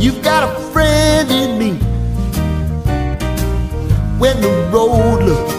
You've 0.00 0.22
got 0.22 0.44
a 0.48 0.60
friend 0.72 1.30
in 1.30 1.58
me. 1.58 1.72
When 4.18 4.40
the 4.40 4.48
road 4.72 5.24
looks 5.24 5.52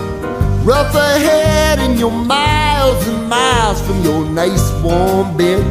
rough 0.66 0.96
ahead 0.96 1.78
and 1.78 2.00
you're 2.00 2.10
miles 2.10 3.08
and 3.08 3.30
miles 3.30 3.80
from 3.86 4.02
your 4.02 4.26
nice 4.26 4.72
warm 4.82 5.38
bed, 5.38 5.64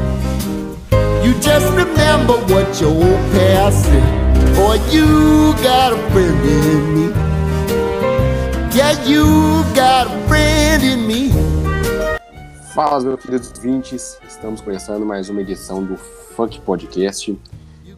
you 1.27 1.35
just 1.41 1.67
remember 1.75 2.35
what 2.47 2.81
your 2.81 2.91
old 2.91 3.33
past 3.33 3.87
said. 3.87 4.55
Boy, 4.55 4.79
you 4.93 5.53
got 5.65 5.93
a 5.93 5.99
friend 6.13 6.41
in 6.49 6.95
me. 6.95 7.07
Yeah, 8.73 8.93
you 9.05 9.65
got 9.75 10.07
a 10.07 10.29
friend 10.29 10.81
in 10.85 11.09
me. 11.09 11.33
Fala, 12.73 13.01
meus 13.01 13.21
queridos 13.21 13.53
ouvintes. 13.57 14.17
Estamos 14.29 14.61
começando 14.61 15.05
mais 15.05 15.29
uma 15.29 15.41
edição 15.41 15.83
do 15.83 15.97
Funk 15.97 16.61
Podcast. 16.61 17.37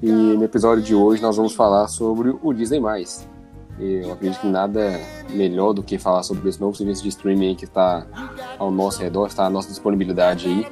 E 0.03 0.11
no 0.11 0.43
episódio 0.43 0.83
de 0.83 0.97
hoje 0.97 1.23
nós 1.23 1.37
vamos 1.37 1.55
falar 1.55 1.87
sobre 1.87 2.35
o 2.43 2.53
Disney+. 2.53 2.81
Eu 3.79 4.13
acredito 4.13 4.41
que 4.41 4.49
nada 4.49 5.01
melhor 5.31 5.73
do 5.73 5.81
que 5.81 5.97
falar 5.97 6.25
sobre 6.25 6.49
esse 6.49 6.61
novo 6.61 6.77
serviço 6.77 7.05
de 7.05 7.09
streaming 7.11 7.55
que 7.55 7.67
está 7.67 8.05
ao 8.59 8.73
nosso 8.73 9.01
redor, 9.01 9.29
está 9.29 9.47
à 9.47 9.51
nossa 9.51 9.69
disponibilidade 9.69 10.49
aí, 10.49 10.67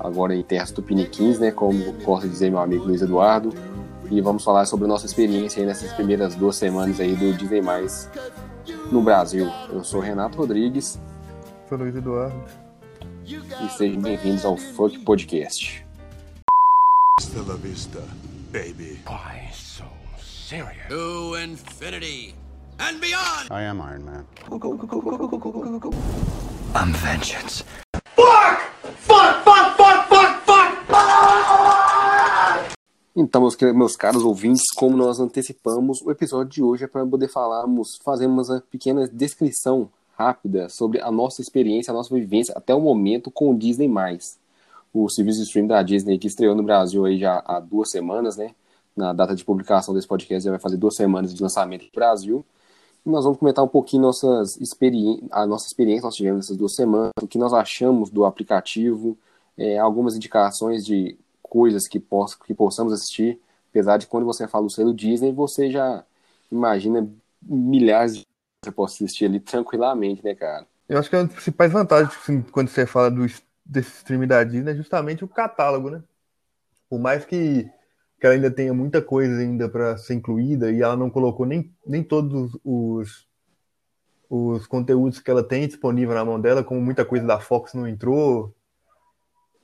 agora 0.00 0.34
em 0.34 0.42
terras 0.42 0.72
tupiniquins, 0.72 1.38
né, 1.38 1.52
como 1.52 1.92
gosta 2.02 2.26
de 2.26 2.32
dizer 2.32 2.50
meu 2.50 2.58
amigo 2.58 2.84
Luiz 2.84 3.02
Eduardo. 3.02 3.54
E 4.10 4.20
vamos 4.20 4.42
falar 4.42 4.66
sobre 4.66 4.86
a 4.86 4.88
nossa 4.88 5.06
experiência 5.06 5.60
aí 5.60 5.66
nessas 5.66 5.92
primeiras 5.92 6.34
duas 6.34 6.56
semanas 6.56 6.98
aí 6.98 7.14
do 7.14 7.32
Disney+, 7.34 7.62
no 8.90 9.00
Brasil. 9.00 9.48
Eu 9.70 9.84
sou 9.84 10.00
Renato 10.00 10.38
Rodrigues. 10.38 11.00
Sou 11.68 11.78
Luiz 11.78 11.94
Eduardo. 11.94 12.34
E 13.24 13.68
sejam 13.76 14.00
bem-vindos 14.00 14.44
ao 14.44 14.56
Funk 14.56 14.98
Podcast. 15.00 15.86
Hasta 17.18 17.40
la 17.42 17.54
vista, 17.54 18.02
baby. 18.52 18.98
Why 19.06 19.50
so 19.52 19.84
serious? 20.20 20.88
To 20.88 21.34
infinity 21.34 22.34
and 22.78 23.00
beyond! 23.00 23.48
I 23.50 23.62
am 23.62 23.80
Iron 23.80 24.04
Man. 24.04 24.26
I'm 26.74 26.92
vengeance. 26.92 27.64
Então, 33.18 33.40
meus, 33.40 33.56
meus 33.74 33.96
caros 33.96 34.22
ouvintes, 34.22 34.62
como 34.76 34.94
nós 34.94 35.18
antecipamos, 35.18 36.02
o 36.02 36.10
episódio 36.10 36.50
de 36.50 36.62
hoje 36.62 36.84
é 36.84 36.86
para 36.86 37.06
poder 37.06 37.28
falarmos, 37.28 37.96
fazermos 38.04 38.50
uma 38.50 38.60
pequena 38.60 39.08
descrição 39.08 39.88
rápida 40.18 40.68
sobre 40.68 41.00
a 41.00 41.10
nossa 41.10 41.40
experiência, 41.40 41.90
a 41.90 41.94
nossa 41.94 42.14
vivência 42.14 42.52
até 42.54 42.74
o 42.74 42.80
momento 42.80 43.30
com 43.30 43.50
o 43.50 43.58
Disney+. 43.58 43.88
O 44.92 45.08
serviço 45.08 45.38
de 45.40 45.44
stream 45.46 45.66
da 45.66 45.82
Disney 45.82 46.18
que 46.18 46.26
estreou 46.26 46.54
no 46.54 46.62
Brasil 46.62 47.04
aí 47.04 47.18
já 47.18 47.42
há 47.44 47.60
duas 47.60 47.90
semanas, 47.90 48.36
né? 48.36 48.54
Na 48.96 49.12
data 49.12 49.34
de 49.34 49.44
publicação 49.44 49.94
desse 49.94 50.06
podcast 50.06 50.44
já 50.44 50.50
vai 50.50 50.60
fazer 50.60 50.76
duas 50.76 50.96
semanas 50.96 51.34
de 51.34 51.42
lançamento 51.42 51.84
no 51.84 51.90
Brasil. 51.94 52.44
E 53.04 53.10
nós 53.10 53.24
vamos 53.24 53.38
comentar 53.38 53.64
um 53.64 53.68
pouquinho 53.68 54.02
nossas 54.02 54.56
experi 54.60 55.22
a 55.30 55.46
nossa 55.46 55.66
experiência 55.66 56.00
que 56.00 56.06
nós 56.06 56.16
tivemos 56.16 56.38
nessas 56.38 56.56
duas 56.56 56.74
semanas, 56.74 57.12
o 57.22 57.26
que 57.26 57.38
nós 57.38 57.52
achamos 57.52 58.10
do 58.10 58.24
aplicativo, 58.24 59.16
é, 59.56 59.78
algumas 59.78 60.16
indicações 60.16 60.84
de 60.84 61.16
coisas 61.42 61.86
que, 61.86 62.00
poss 62.00 62.34
que 62.34 62.52
possamos 62.52 62.92
assistir, 62.92 63.40
apesar 63.70 63.96
de 63.96 64.06
quando 64.06 64.24
você 64.24 64.48
fala 64.48 64.66
o 64.66 64.70
selo 64.70 64.92
Disney, 64.92 65.32
você 65.32 65.70
já 65.70 66.04
imagina 66.50 67.08
milhares 67.42 68.16
de 68.16 68.22
você 68.64 68.72
possa 68.72 68.94
assistir 68.94 69.26
ali 69.26 69.38
tranquilamente, 69.38 70.24
né, 70.24 70.34
cara? 70.34 70.66
Eu 70.88 70.98
acho 70.98 71.08
que 71.08 71.16
uma 71.16 71.24
das 71.24 71.34
principais 71.34 71.72
vantagens 71.72 72.16
assim, 72.16 72.42
quando 72.42 72.68
você 72.68 72.86
fala 72.86 73.10
do, 73.10 73.26
desse 73.66 73.90
stream 73.96 74.26
da 74.26 74.44
Disney 74.44 74.72
é 74.72 74.76
justamente 74.76 75.24
o 75.24 75.28
catálogo, 75.28 75.90
né? 75.90 76.02
Por 76.88 77.00
mais 77.00 77.24
que, 77.24 77.68
que 78.20 78.26
ela 78.26 78.34
ainda 78.34 78.50
tenha 78.50 78.72
muita 78.72 79.02
coisa 79.02 79.40
ainda 79.40 79.68
para 79.68 79.96
ser 79.96 80.14
incluída 80.14 80.70
e 80.70 80.82
ela 80.82 80.96
não 80.96 81.10
colocou 81.10 81.44
nem, 81.44 81.74
nem 81.84 82.02
todos 82.02 82.56
os, 82.64 83.26
os 84.30 84.66
conteúdos 84.66 85.18
que 85.18 85.30
ela 85.30 85.42
tem 85.42 85.66
disponível 85.66 86.14
na 86.14 86.24
mão 86.24 86.40
dela, 86.40 86.62
como 86.62 86.80
muita 86.80 87.04
coisa 87.04 87.26
da 87.26 87.40
Fox 87.40 87.74
não 87.74 87.88
entrou, 87.88 88.54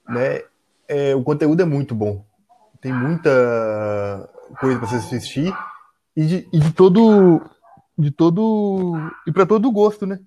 né? 0.09 0.43
É, 0.89 1.15
o 1.15 1.23
conteúdo 1.23 1.63
é 1.63 1.65
muito 1.65 1.95
bom. 1.95 2.27
Tem 2.81 2.93
muita 2.93 3.31
coisa 4.59 4.79
para 4.81 4.89
você 4.89 4.97
assistir 4.97 5.55
e 6.17 6.27
de, 6.27 6.49
e 6.53 6.59
de 6.59 6.73
todo 6.73 7.41
de 7.97 8.11
todo 8.11 8.95
e 9.27 9.33
para 9.33 9.47
todo 9.47 9.71
gosto, 9.71 10.05
né? 10.07 10.19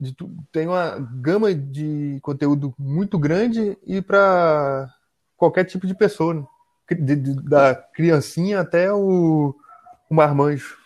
De, 0.00 0.16
tem 0.50 0.66
uma 0.66 0.98
gama 1.20 1.54
de 1.54 2.18
conteúdo 2.22 2.74
muito 2.78 3.18
grande 3.18 3.76
e 3.86 4.00
para 4.00 4.88
qualquer 5.36 5.64
tipo 5.64 5.86
de 5.86 5.94
pessoa, 5.94 6.34
né? 6.34 6.46
de, 6.90 7.16
de, 7.16 7.34
da 7.42 7.74
criancinha 7.74 8.60
até 8.60 8.92
o, 8.92 9.54
o 10.08 10.14
marmanjo. 10.14 10.78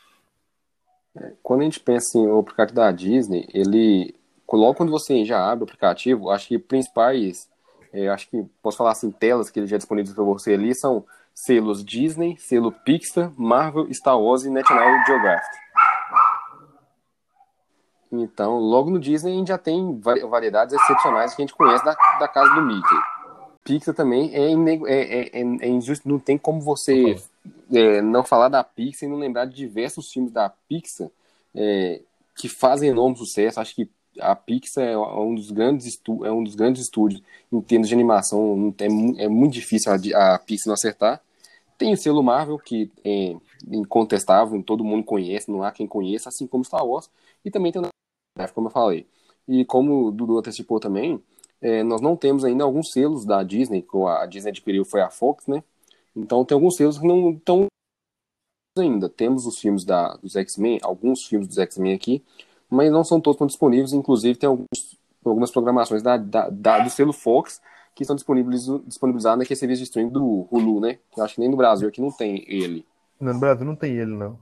Quando 1.43 1.61
a 1.61 1.65
gente 1.65 1.81
pensa 1.81 2.19
em 2.19 2.27
o 2.27 2.41
aplicativo 2.41 2.77
da 2.77 2.91
Disney, 2.91 3.47
ele 3.55 4.15
logo 4.53 4.75
quando 4.75 4.91
você 4.91 5.25
já 5.25 5.51
abre 5.51 5.65
o 5.65 5.67
aplicativo, 5.67 6.31
acho 6.31 6.49
que 6.49 6.59
principais, 6.59 7.49
é, 7.93 8.09
acho 8.09 8.29
que 8.29 8.45
posso 8.63 8.77
falar 8.77 8.93
assim, 8.93 9.11
telas 9.11 9.51
que 9.51 9.59
ele 9.59 9.67
já 9.67 9.77
é 9.77 9.79
disponível 9.79 10.15
para 10.15 10.25
você 10.25 10.55
ali 10.55 10.75
são 10.75 11.05
selos 11.35 11.85
Disney, 11.85 12.37
selo 12.39 12.71
Pixar, 12.71 13.33
Marvel, 13.37 13.93
Star 13.93 14.19
Wars 14.21 14.45
e 14.45 14.51
National 14.51 15.05
Geographic. 15.07 15.64
Então, 18.23 18.59
logo 18.59 18.91
no 18.91 18.99
Disney 18.99 19.33
a 19.33 19.37
gente 19.37 19.49
já 19.49 19.59
tem 19.59 19.99
variedades 19.99 20.75
excepcionais 20.75 21.35
que 21.35 21.43
a 21.43 21.45
gente 21.45 21.55
conhece 21.55 21.85
da, 21.85 21.95
da 22.19 22.29
casa 22.29 22.55
do 22.55 22.63
Mickey. 22.63 22.97
Pixar 23.65 23.95
também 23.95 24.31
é, 24.35 24.53
é, 24.53 25.41
é, 25.41 25.41
é 25.41 25.69
injusto, 25.69 26.07
não 26.07 26.19
tem 26.19 26.37
como 26.37 26.61
você 26.61 27.17
é, 27.73 28.03
não 28.03 28.23
falar 28.23 28.49
da 28.49 28.63
Pixar 28.63 29.09
e 29.09 29.13
não 29.13 29.19
lembrar 29.19 29.47
de 29.47 29.55
diversos 29.55 30.13
filmes 30.13 30.31
da 30.31 30.51
Pixar 30.69 31.09
é, 31.55 32.03
que 32.37 32.49
fazem 32.49 32.91
enorme 32.91 33.17
sucesso. 33.17 33.59
Acho 33.59 33.75
que 33.75 33.89
a 34.21 34.37
Pixar 34.37 34.85
é 34.85 34.97
um 34.97 35.35
dos 35.35 35.51
grandes, 35.51 35.87
estu 35.87 36.25
é 36.27 36.31
um 36.31 36.45
dos 36.45 36.55
grandes 36.55 36.83
estúdios 36.83 37.23
em 37.51 37.61
termos 37.63 37.89
de 37.89 37.95
animação. 37.95 38.75
É, 38.79 39.25
é 39.25 39.29
muito 39.29 39.55
difícil 39.55 39.91
a, 39.91 40.35
a 40.35 40.39
Pixar 40.39 40.69
não 40.69 40.75
acertar. 40.75 41.21
Tem 41.79 41.93
o 41.93 41.97
selo 41.97 42.23
Marvel, 42.23 42.59
que 42.59 42.91
é 43.03 43.35
incontestável, 43.67 44.63
todo 44.63 44.85
mundo 44.85 45.03
conhece, 45.03 45.51
não 45.51 45.63
há 45.63 45.73
quem 45.73 45.87
conheça, 45.87 46.29
assim 46.29 46.47
como 46.47 46.65
Star 46.65 46.87
Wars. 46.87 47.11
E 47.45 47.51
também 47.51 47.73
tem 47.73 47.83
o 47.83 47.89
como 48.55 48.69
eu 48.69 48.73
falei. 48.73 49.07
E 49.47 49.65
como 49.65 50.07
o 50.07 50.13
Dudu 50.13 50.39
antecipou 50.39 50.81
também, 50.81 51.23
é, 51.61 51.83
nós 51.83 52.01
não 52.01 52.17
temos 52.17 52.45
ainda 52.45 52.65
alguns 52.65 52.93
selos 52.93 53.25
da 53.25 53.43
Disney, 53.43 53.83
que 53.83 53.97
a 53.97 54.27
Disney 54.27 54.51
adquiriu 54.51 54.85
foi 54.85 55.01
a 55.01 55.11
Fox, 55.11 55.47
né? 55.47 55.63
Então 56.15 56.45
tem 56.45 56.55
alguns 56.55 56.77
selos 56.77 56.99
que 56.99 57.07
não 57.07 57.33
estão 57.33 57.67
ainda. 58.79 59.09
Temos 59.09 59.47
os 59.47 59.59
filmes 59.59 59.85
da, 59.85 60.15
dos 60.17 60.37
X-Men, 60.37 60.81
alguns 60.83 61.25
filmes 61.25 61.49
dos 61.49 61.59
X-Men 61.59 61.95
aqui, 61.95 62.25
mas 62.69 62.91
não 62.91 63.05
são 63.05 63.21
todos 63.21 63.47
disponíveis, 63.47 63.93
inclusive 63.93 64.39
tem 64.39 64.49
alguns, 64.49 64.99
algumas 65.25 65.51
programações 65.51 66.03
da, 66.03 66.17
da, 66.17 66.49
da, 66.51 66.81
do 66.81 66.91
selo 66.91 67.13
Fox 67.13 67.61
que 67.95 68.03
estão 68.03 68.17
disponíveis, 68.17 68.67
disponibilizados 68.87 69.39
naquele 69.39 69.59
serviço 69.59 69.83
de 69.83 69.85
streaming 69.85 70.11
do 70.11 70.49
Hulu, 70.51 70.81
né? 70.81 70.99
Eu 71.17 71.23
acho 71.23 71.37
que 71.37 71.41
nem 71.41 71.49
no 71.49 71.57
Brasil 71.57 71.89
aqui 71.89 72.01
não 72.01 72.11
tem 72.11 72.45
ele. 72.49 72.85
No 73.21 73.39
Brasil 73.39 73.65
não 73.65 73.77
tem 73.77 73.97
ele, 73.97 74.11
não. 74.11 74.37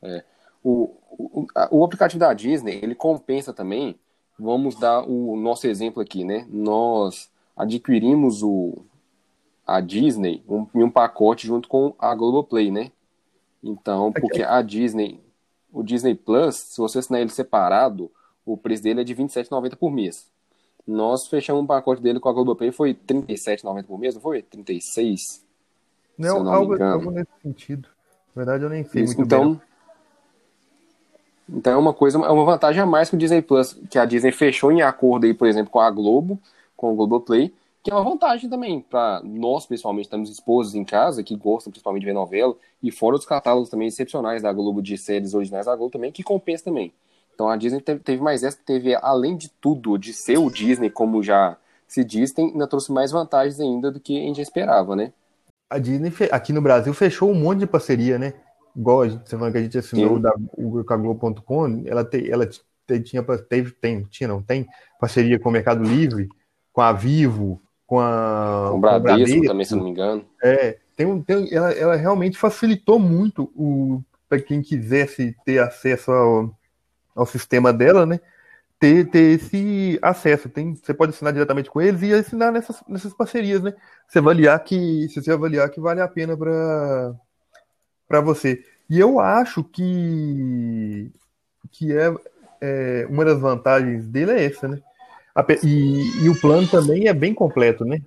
É. 0.00 0.24
O, 0.62 0.94
o, 1.10 1.46
o 1.70 1.84
aplicativo 1.84 2.20
da 2.20 2.32
Disney, 2.32 2.80
ele 2.82 2.94
compensa 2.94 3.52
também, 3.52 3.98
vamos 4.38 4.74
dar 4.76 5.02
o 5.08 5.36
nosso 5.36 5.66
exemplo 5.66 6.02
aqui, 6.02 6.24
né? 6.24 6.46
Nós 6.50 7.30
adquirimos 7.56 8.42
o, 8.42 8.84
a 9.66 9.80
Disney 9.80 10.42
um, 10.48 10.66
em 10.74 10.82
um 10.82 10.90
pacote 10.90 11.46
junto 11.46 11.68
com 11.68 11.94
a 11.98 12.14
Globoplay, 12.14 12.70
né? 12.70 12.90
Então, 13.62 14.12
porque 14.12 14.42
a 14.42 14.60
Disney, 14.60 15.20
o 15.72 15.82
Disney 15.82 16.14
Plus, 16.14 16.56
se 16.56 16.78
você 16.78 16.98
assinar 16.98 17.20
ele 17.20 17.30
separado, 17.30 18.10
o 18.44 18.56
preço 18.56 18.82
dele 18.82 19.02
é 19.02 19.04
de 19.04 19.14
R$27,90 19.14 19.76
por 19.76 19.90
mês. 19.90 20.30
Nós 20.86 21.28
fechamos 21.28 21.62
um 21.62 21.66
pacote 21.66 22.02
dele 22.02 22.18
com 22.18 22.28
a 22.28 22.32
Globoplay, 22.32 22.72
foi 22.72 22.90
R$37,90 22.90 23.84
por 23.84 23.98
mês, 23.98 24.14
não 24.14 24.20
foi? 24.20 24.42
36? 24.42 25.44
Não, 26.18 26.42
não 26.42 26.52
algo, 26.52 26.82
algo, 26.82 27.10
nesse 27.12 27.30
sentido. 27.40 27.88
Na 28.34 28.44
verdade, 28.44 28.64
eu 28.64 28.70
nem 28.70 28.84
sei 28.84 29.04
Isso, 29.04 29.16
muito 29.16 29.26
então, 29.26 29.52
bem. 29.52 29.62
Então 31.52 31.72
é 31.72 31.76
uma 31.76 31.92
coisa, 31.92 32.18
é 32.18 32.30
uma 32.30 32.44
vantagem 32.44 32.82
a 32.82 32.86
mais 32.86 33.10
que 33.10 33.16
o 33.16 33.18
Disney 33.18 33.42
Plus, 33.42 33.78
que 33.90 33.98
a 33.98 34.04
Disney 34.04 34.32
fechou 34.32 34.72
em 34.72 34.80
acordo 34.80 35.26
aí, 35.26 35.34
por 35.34 35.46
exemplo, 35.46 35.70
com 35.70 35.80
a 35.80 35.90
Globo, 35.90 36.40
com 36.76 36.92
o 36.92 36.96
Globoplay, 36.96 37.52
que 37.82 37.90
é 37.90 37.94
uma 37.94 38.04
vantagem 38.04 38.48
também 38.48 38.80
para 38.80 39.20
nós, 39.24 39.66
principalmente, 39.66 40.04
estamos 40.04 40.30
esposos 40.30 40.74
em 40.74 40.84
casa, 40.84 41.22
que 41.22 41.36
gostam 41.36 41.70
principalmente 41.70 42.02
de 42.02 42.06
ver 42.06 42.12
novela, 42.12 42.54
e 42.82 42.90
fora 42.90 43.16
os 43.16 43.26
catálogos 43.26 43.68
também 43.68 43.88
excepcionais 43.88 44.42
da 44.42 44.52
Globo 44.52 44.80
de 44.80 44.96
séries 44.96 45.34
originais 45.34 45.66
da 45.66 45.76
Globo 45.76 45.92
também, 45.92 46.12
que 46.12 46.22
compensa 46.22 46.64
também. 46.64 46.92
Então 47.34 47.48
a 47.48 47.56
Disney 47.56 47.80
teve, 47.80 48.22
mais 48.22 48.42
essa, 48.42 48.58
teve, 48.64 48.94
além 48.94 49.36
de 49.36 49.48
tudo, 49.60 49.98
de 49.98 50.12
ser 50.12 50.38
o 50.38 50.50
Disney, 50.50 50.90
como 50.90 51.22
já 51.22 51.56
se 51.88 52.04
diz, 52.04 52.32
tem, 52.32 52.52
ainda 52.52 52.66
trouxe 52.66 52.92
mais 52.92 53.10
vantagens 53.10 53.60
ainda 53.60 53.90
do 53.90 54.00
que 54.00 54.16
a 54.16 54.26
gente 54.26 54.40
esperava, 54.40 54.94
né? 54.94 55.12
A 55.68 55.78
Disney, 55.78 56.12
aqui 56.30 56.52
no 56.52 56.62
Brasil, 56.62 56.94
fechou 56.94 57.30
um 57.30 57.34
monte 57.34 57.60
de 57.60 57.66
parceria, 57.66 58.18
né? 58.18 58.34
Igual 58.74 59.02
a 59.02 59.08
gente, 59.08 59.28
você 59.28 59.36
falando 59.36 59.52
que 59.52 59.58
a 59.58 59.62
gente 59.62 59.78
assinou 59.78 60.18
da, 60.18 60.32
o 60.56 60.82
Globo.com, 60.82 61.82
ela, 61.86 62.04
te, 62.04 62.30
ela 62.30 62.46
te, 62.46 62.60
tinha, 63.04 63.22
teve, 63.22 63.72
tem, 63.72 64.04
tinha, 64.04 64.28
não 64.28 64.42
tem, 64.42 64.66
parceria 65.00 65.38
com 65.38 65.48
o 65.48 65.52
Mercado 65.52 65.82
Livre, 65.82 66.28
com 66.72 66.80
a 66.80 66.92
Vivo, 66.92 67.60
com 67.86 68.00
a. 68.00 68.68
Com 68.70 68.78
o 68.78 68.80
Bradesco, 68.80 69.04
Bradesco 69.04 69.46
também, 69.46 69.66
se 69.66 69.76
não 69.76 69.84
me 69.84 69.90
engano. 69.90 70.24
É, 70.42 70.78
tem, 70.96 71.06
um- 71.06 71.22
tem- 71.22 71.52
ela, 71.54 71.72
ela 71.72 71.96
realmente 71.96 72.38
facilitou 72.38 72.98
muito 72.98 73.50
o 73.54 74.02
para 74.28 74.40
quem 74.40 74.62
quisesse 74.62 75.36
ter 75.44 75.58
acesso 75.58 76.10
ao, 76.10 76.56
ao 77.14 77.26
sistema 77.26 77.70
dela, 77.72 78.06
né? 78.06 78.18
Ter, 78.78 79.08
ter 79.10 79.36
esse 79.36 79.98
acesso. 80.02 80.48
Tem, 80.48 80.74
você 80.74 80.94
pode 80.94 81.10
assinar 81.12 81.32
diretamente 81.32 81.70
com 81.70 81.80
eles 81.82 82.02
e 82.02 82.12
assinar 82.12 82.50
nessas, 82.50 82.82
nessas 82.88 83.14
parcerias, 83.14 83.62
né? 83.62 83.74
Você 84.08 84.18
avaliar 84.18 84.58
que, 84.64 85.08
se 85.08 85.22
você 85.22 85.32
avaliar 85.32 85.70
que 85.70 85.80
vale 85.80 86.00
a 86.00 86.08
pena 86.08 86.36
para 86.36 87.14
para 88.12 88.20
você. 88.20 88.62
E 88.90 89.00
eu 89.00 89.18
acho 89.18 89.64
que 89.64 91.10
que 91.70 91.96
é, 91.96 92.14
é, 92.60 93.06
uma 93.08 93.24
das 93.24 93.40
vantagens 93.40 94.06
dele 94.06 94.32
é 94.32 94.44
essa, 94.44 94.68
né? 94.68 94.78
E, 95.64 96.24
e 96.24 96.28
o 96.28 96.38
plano 96.38 96.68
também 96.68 97.08
é 97.08 97.14
bem 97.14 97.32
completo, 97.32 97.86
né? 97.86 98.02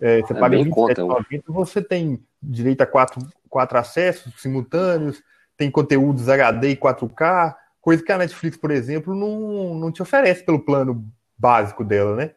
É, 0.00 0.22
você 0.22 0.32
É 0.32 0.36
paga 0.36 0.56
bem 0.56 0.64
R$ 0.64 0.70
conta, 0.70 1.02
27,90, 1.02 1.42
você 1.48 1.82
tem 1.82 2.24
direito 2.42 2.80
a 2.80 2.86
quatro, 2.86 3.20
quatro 3.50 3.76
acessos 3.76 4.32
simultâneos, 4.40 5.22
tem 5.58 5.70
conteúdos 5.70 6.30
HD 6.30 6.70
e 6.70 6.76
4K, 6.76 7.54
coisa 7.78 8.02
que 8.02 8.10
a 8.10 8.16
Netflix, 8.16 8.56
por 8.56 8.70
exemplo, 8.70 9.14
não, 9.14 9.74
não 9.74 9.92
te 9.92 10.00
oferece 10.00 10.42
pelo 10.42 10.64
plano 10.64 11.04
básico 11.36 11.84
dela, 11.84 12.16
né? 12.16 12.30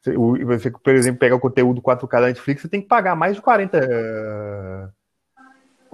Você, 0.00 0.70
por 0.70 0.94
exemplo, 0.94 1.18
pegar 1.18 1.36
o 1.36 1.40
conteúdo 1.40 1.82
4K 1.82 2.20
da 2.20 2.26
Netflix, 2.28 2.62
você 2.62 2.68
tem 2.68 2.80
que 2.80 2.88
pagar 2.88 3.14
mais 3.14 3.36
de 3.36 3.42
40, 3.42 3.78
eh, 3.78 4.88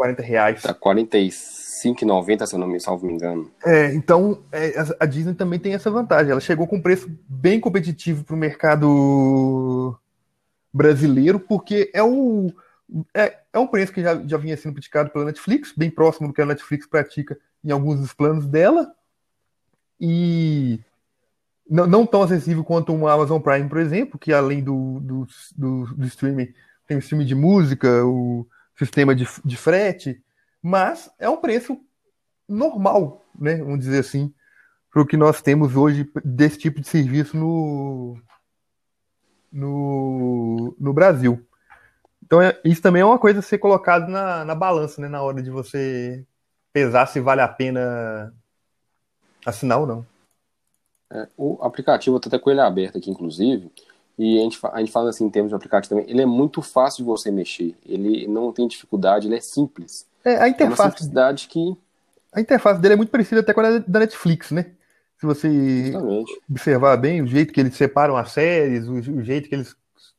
40 0.00 0.23
reais. 0.23 0.62
Tá 0.62 0.73
45,90, 0.73 2.47
se 2.47 2.55
eu 2.55 2.58
não 2.58 2.67
me 2.67 2.81
salvo 2.81 3.06
me 3.06 3.12
engano. 3.12 3.50
É, 3.62 3.93
então 3.93 4.43
é, 4.50 4.73
a- 4.99 5.05
Disney 5.05 5.35
também 5.35 5.58
tem 5.58 5.75
essa 5.75 5.91
vantagem. 5.91 6.31
Ela 6.32 6.41
chegou 6.41 6.67
com 6.67 6.76
um 6.76 6.82
preço 6.82 7.06
bem 7.29 7.61
competitivo 7.61 8.25
para 8.25 8.35
o 8.35 8.38
mercado 8.38 9.94
brasileiro, 10.73 11.38
porque 11.38 11.91
é 11.93 12.02
o 12.02 12.50
é, 13.14 13.38
é 13.52 13.58
um 13.58 13.67
preço 13.67 13.93
que 13.93 14.02
já, 14.02 14.17
já 14.26 14.38
vinha 14.38 14.56
sendo 14.56 14.73
praticado 14.73 15.11
pela 15.11 15.26
Netflix, 15.26 15.75
bem 15.76 15.91
próximo 15.91 16.29
do 16.29 16.32
que 16.35 16.41
a 16.41 16.47
Netflix 16.47 16.87
pratica 16.87 17.38
em 17.62 17.70
alguns 17.70 18.00
dos 18.00 18.14
planos 18.14 18.47
dela, 18.47 18.91
e 20.00 20.81
não, 21.69 21.87
não 21.87 22.06
tão 22.06 22.23
acessível 22.23 22.64
quanto 22.64 22.93
o 22.93 23.06
Amazon 23.06 23.38
Prime, 23.41 23.69
por 23.69 23.79
exemplo, 23.79 24.19
que 24.19 24.32
além 24.32 24.62
do, 24.64 24.99
do, 25.00 25.26
do, 25.56 25.94
do 25.94 26.06
streaming 26.06 26.52
tem 26.87 26.97
o 26.97 27.00
streaming 27.00 27.26
de 27.26 27.35
música, 27.35 28.02
o 28.05 28.47
sistema 28.85 29.15
de, 29.15 29.27
de 29.44 29.56
frete, 29.56 30.23
mas 30.62 31.11
é 31.19 31.29
um 31.29 31.37
preço 31.37 31.79
normal, 32.49 33.25
né? 33.38 33.56
Vamos 33.56 33.81
dizer 33.81 34.00
assim, 34.00 34.32
para 34.91 35.03
o 35.03 35.06
que 35.06 35.17
nós 35.17 35.41
temos 35.41 35.77
hoje 35.77 36.11
desse 36.25 36.59
tipo 36.59 36.81
de 36.81 36.88
serviço 36.88 37.37
no, 37.37 38.19
no, 39.53 40.75
no 40.79 40.93
Brasil. 40.93 41.47
Então, 42.23 42.41
é- 42.43 42.59
isso 42.65 42.82
também 42.82 43.03
é 43.03 43.05
uma 43.05 43.19
coisa 43.19 43.38
a 43.38 43.43
ser 43.43 43.59
colocado 43.59 44.09
na, 44.09 44.44
na 44.44 44.55
balança, 44.55 45.00
né? 45.00 45.09
Na 45.09 45.23
hora 45.23 45.43
de 45.43 45.50
você 45.50 46.25
pesar 46.73 47.06
se 47.06 47.21
vale 47.21 47.41
a 47.41 47.49
pena 47.49 48.35
assinar 49.44 49.81
ou 49.81 49.87
não. 49.87 50.06
É, 51.12 51.29
o 51.37 51.59
aplicativo, 51.62 52.17
eu 52.17 52.21
tô 52.21 52.29
até 52.29 52.38
com 52.38 52.50
ele 52.50 52.61
aberto 52.61 52.99
aqui, 52.99 53.11
inclusive, 53.11 53.71
e 54.23 54.39
a 54.39 54.43
gente, 54.43 54.59
a 54.63 54.79
gente 54.81 54.93
fala 54.93 55.11
assim 55.11 55.25
em 55.25 55.31
termos 55.31 55.51
de 55.51 55.55
aplicativo 55.57 55.95
também, 55.95 56.11
ele 56.11 56.23
é 56.23 56.27
muito 56.27 56.63
fácil 56.63 56.99
de 56.99 57.05
você 57.05 57.31
mexer, 57.31 57.75
ele 57.87 58.27
não 58.29 58.53
tem 58.53 58.69
dificuldade, 58.69 59.27
ele 59.27 59.37
é 59.37 59.41
simples. 59.41 60.07
É, 60.25 60.31
a 60.31 60.35
É 60.35 60.39
uma 60.41 60.49
interface, 60.49 60.83
simplicidade 60.91 61.49
que, 61.49 61.77
a 62.33 62.41
interface 62.41 62.81
dele 62.81 62.95
é 62.95 62.97
muito 62.97 63.11
parecida 63.11 63.41
até 63.41 63.53
com 63.53 63.61
a 63.61 63.79
da 63.79 64.01
Netflix, 64.01 64.51
né? 64.51 64.67
Se 65.19 65.27
você 65.27 65.49
justamente, 65.93 66.41
observar 66.49 66.97
bem 66.97 67.23
o 67.23 67.27
jeito 67.27 67.53
que 67.53 67.61
eles 67.61 67.75
separam 67.77 68.17
as 68.17 68.33
séries, 68.33 68.87
o, 68.89 68.95
o 68.95 69.23
jeito 69.23 69.49
que 69.49 69.55
eles 69.55 69.75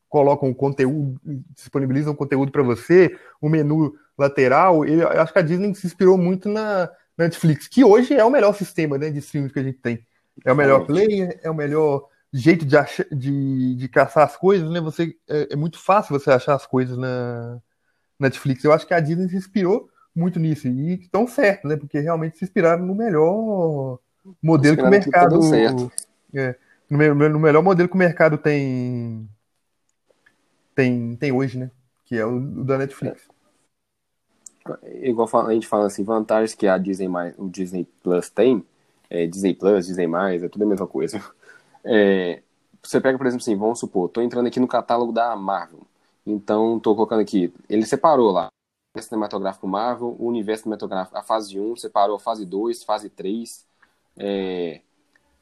colocam 0.09 0.49
o 0.49 0.55
conteúdo, 0.55 1.19
disponibilizam 1.55 2.13
o 2.13 2.15
conteúdo 2.15 2.51
para 2.51 2.61
você, 2.63 3.17
o 3.41 3.49
menu 3.49 3.93
lateral, 4.17 4.85
ele- 4.85 5.01
eu 5.03 5.21
acho 5.21 5.31
que 5.33 5.39
a 5.39 5.41
Disney 5.41 5.73
se 5.73 5.87
inspirou 5.87 6.17
muito 6.17 6.49
na, 6.49 6.85
na 7.17 7.25
Netflix, 7.25 7.67
que 7.67 7.83
hoje 7.83 8.13
é 8.13 8.23
o 8.23 8.29
melhor 8.29 8.53
sistema 8.53 8.97
né, 8.97 9.09
de 9.09 9.19
streaming 9.19 9.49
que 9.49 9.59
a 9.59 9.63
gente 9.63 9.79
tem. 9.79 10.05
É 10.45 10.51
o 10.51 10.55
melhor 10.55 10.85
player, 10.85 11.39
é 11.43 11.49
o 11.49 11.55
melhor 11.55 12.07
jeito 12.33 12.65
de, 12.65 12.75
de, 13.11 13.75
de 13.75 13.89
caçar 13.89 14.25
as 14.25 14.37
coisas, 14.37 14.69
né? 14.69 14.79
Você, 14.81 15.15
é, 15.29 15.53
é 15.53 15.55
muito 15.55 15.77
fácil 15.79 16.17
você 16.17 16.31
achar 16.31 16.55
as 16.55 16.65
coisas 16.65 16.97
na 16.97 17.59
Netflix. 18.19 18.63
Eu 18.63 18.73
acho 18.73 18.87
que 18.87 18.93
a 18.93 18.99
Disney 18.99 19.29
se 19.29 19.37
inspirou 19.37 19.89
muito 20.15 20.39
nisso, 20.39 20.67
e 20.67 20.93
estão 20.95 21.25
certo, 21.27 21.67
né? 21.67 21.77
Porque 21.77 21.99
realmente 21.99 22.37
se 22.37 22.45
inspiraram 22.45 22.85
no 22.85 22.93
melhor 22.95 23.99
modelo 24.41 24.77
que 24.77 24.83
o 24.83 24.85
que 24.85 24.91
mercado. 24.91 25.41
certo. 25.41 25.91
É, 26.33 26.55
no, 26.89 27.29
no 27.29 27.39
melhor 27.39 27.63
modelo 27.63 27.87
que 27.89 27.95
o 27.95 27.97
mercado 27.97 28.37
tem, 28.37 29.27
tem, 30.75 31.15
tem 31.15 31.31
hoje, 31.31 31.57
né? 31.57 31.71
Que 32.05 32.17
é 32.17 32.25
o, 32.25 32.35
o 32.35 32.63
da 32.63 32.77
Netflix. 32.77 33.27
igual 35.03 35.27
fa- 35.27 35.47
a 35.47 35.53
gente 35.53 35.67
fala 35.67 35.87
assim, 35.87 36.03
vantagens 36.03 36.53
que 36.53 36.67
a 36.67 36.77
Disney 36.77 37.07
mais, 37.07 37.33
o 37.37 37.49
Disney 37.49 37.87
Plus 38.03 38.29
tem, 38.29 38.63
é, 39.09 39.25
Disney 39.25 39.53
Plus, 39.53 39.87
Disney 39.87 40.07
mais, 40.07 40.43
é 40.43 40.49
tudo 40.49 40.63
a 40.63 40.67
mesma 40.67 40.87
coisa. 40.87 41.21
É, 41.83 42.41
você 42.81 42.99
pega, 42.99 43.17
por 43.17 43.27
exemplo, 43.27 43.43
assim, 43.43 43.55
vamos 43.55 43.79
supor, 43.79 44.09
tô 44.09 44.21
entrando 44.21 44.47
aqui 44.47 44.59
no 44.59 44.67
catálogo 44.67 45.11
da 45.11 45.35
Marvel, 45.35 45.81
então 46.25 46.79
tô 46.79 46.95
colocando 46.95 47.21
aqui, 47.21 47.53
ele 47.69 47.85
separou 47.85 48.31
lá, 48.31 48.49
o 48.95 49.01
cinematográfico 49.01 49.67
Marvel, 49.67 50.15
o 50.19 50.27
universo 50.27 50.63
cinematográfico, 50.63 51.17
a 51.17 51.23
fase 51.23 51.59
1, 51.59 51.77
separou 51.77 52.15
a 52.15 52.19
fase 52.19 52.45
2, 52.45 52.83
fase 52.83 53.09
3, 53.09 53.65
é, 54.17 54.81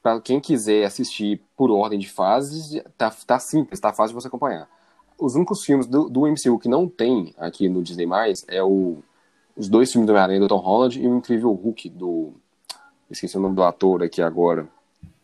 para 0.01 0.21
quem 0.21 0.39
quiser 0.39 0.85
assistir 0.85 1.41
por 1.57 1.71
ordem 1.71 1.99
de 1.99 2.09
fases, 2.09 2.81
tá, 2.97 3.09
tá 3.25 3.39
simples, 3.39 3.79
tá 3.79 3.91
fácil 3.91 4.15
de 4.15 4.21
você 4.21 4.27
acompanhar. 4.27 4.69
Os 5.17 5.35
únicos 5.35 5.63
filmes 5.65 5.85
do, 5.85 6.09
do 6.09 6.25
MCU 6.25 6.57
que 6.59 6.69
não 6.69 6.87
tem 6.87 7.33
aqui 7.37 7.67
no 7.67 7.83
Disney+, 7.83 8.07
é 8.47 8.63
o, 8.63 9.03
os 9.57 9.67
dois 9.67 9.91
filmes 9.91 10.07
do 10.07 10.11
Homem-Aranha 10.11 10.39
do 10.39 10.47
Tom 10.47 10.57
Holland 10.57 11.01
e 11.01 11.07
o 11.07 11.17
Incrível 11.17 11.51
Hulk 11.51 11.89
do... 11.89 12.33
Esqueci 13.11 13.37
o 13.37 13.41
nome 13.41 13.55
do 13.55 13.63
ator 13.63 14.03
aqui 14.03 14.21
agora. 14.21 14.69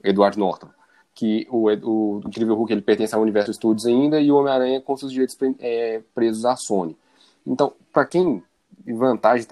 Edward 0.03 0.38
Norton. 0.38 0.75
Que 1.15 1.47
o, 1.50 1.69
o 1.69 2.21
Incrível 2.27 2.56
Hulk 2.56 2.73
ele 2.73 2.81
pertence 2.81 3.15
ao 3.15 3.21
Universo 3.21 3.53
Studios 3.53 3.85
ainda 3.88 4.19
e 4.19 4.31
o 4.31 4.35
Homem-Aranha 4.35 4.81
com 4.81 4.95
seus 4.97 5.12
direitos 5.12 5.38
é, 5.59 6.01
presos 6.13 6.45
à 6.45 6.56
Sony. 6.56 6.95
Então, 7.47 7.73
para 7.91 8.06
quem 8.06 8.44
vantagem 8.85 9.47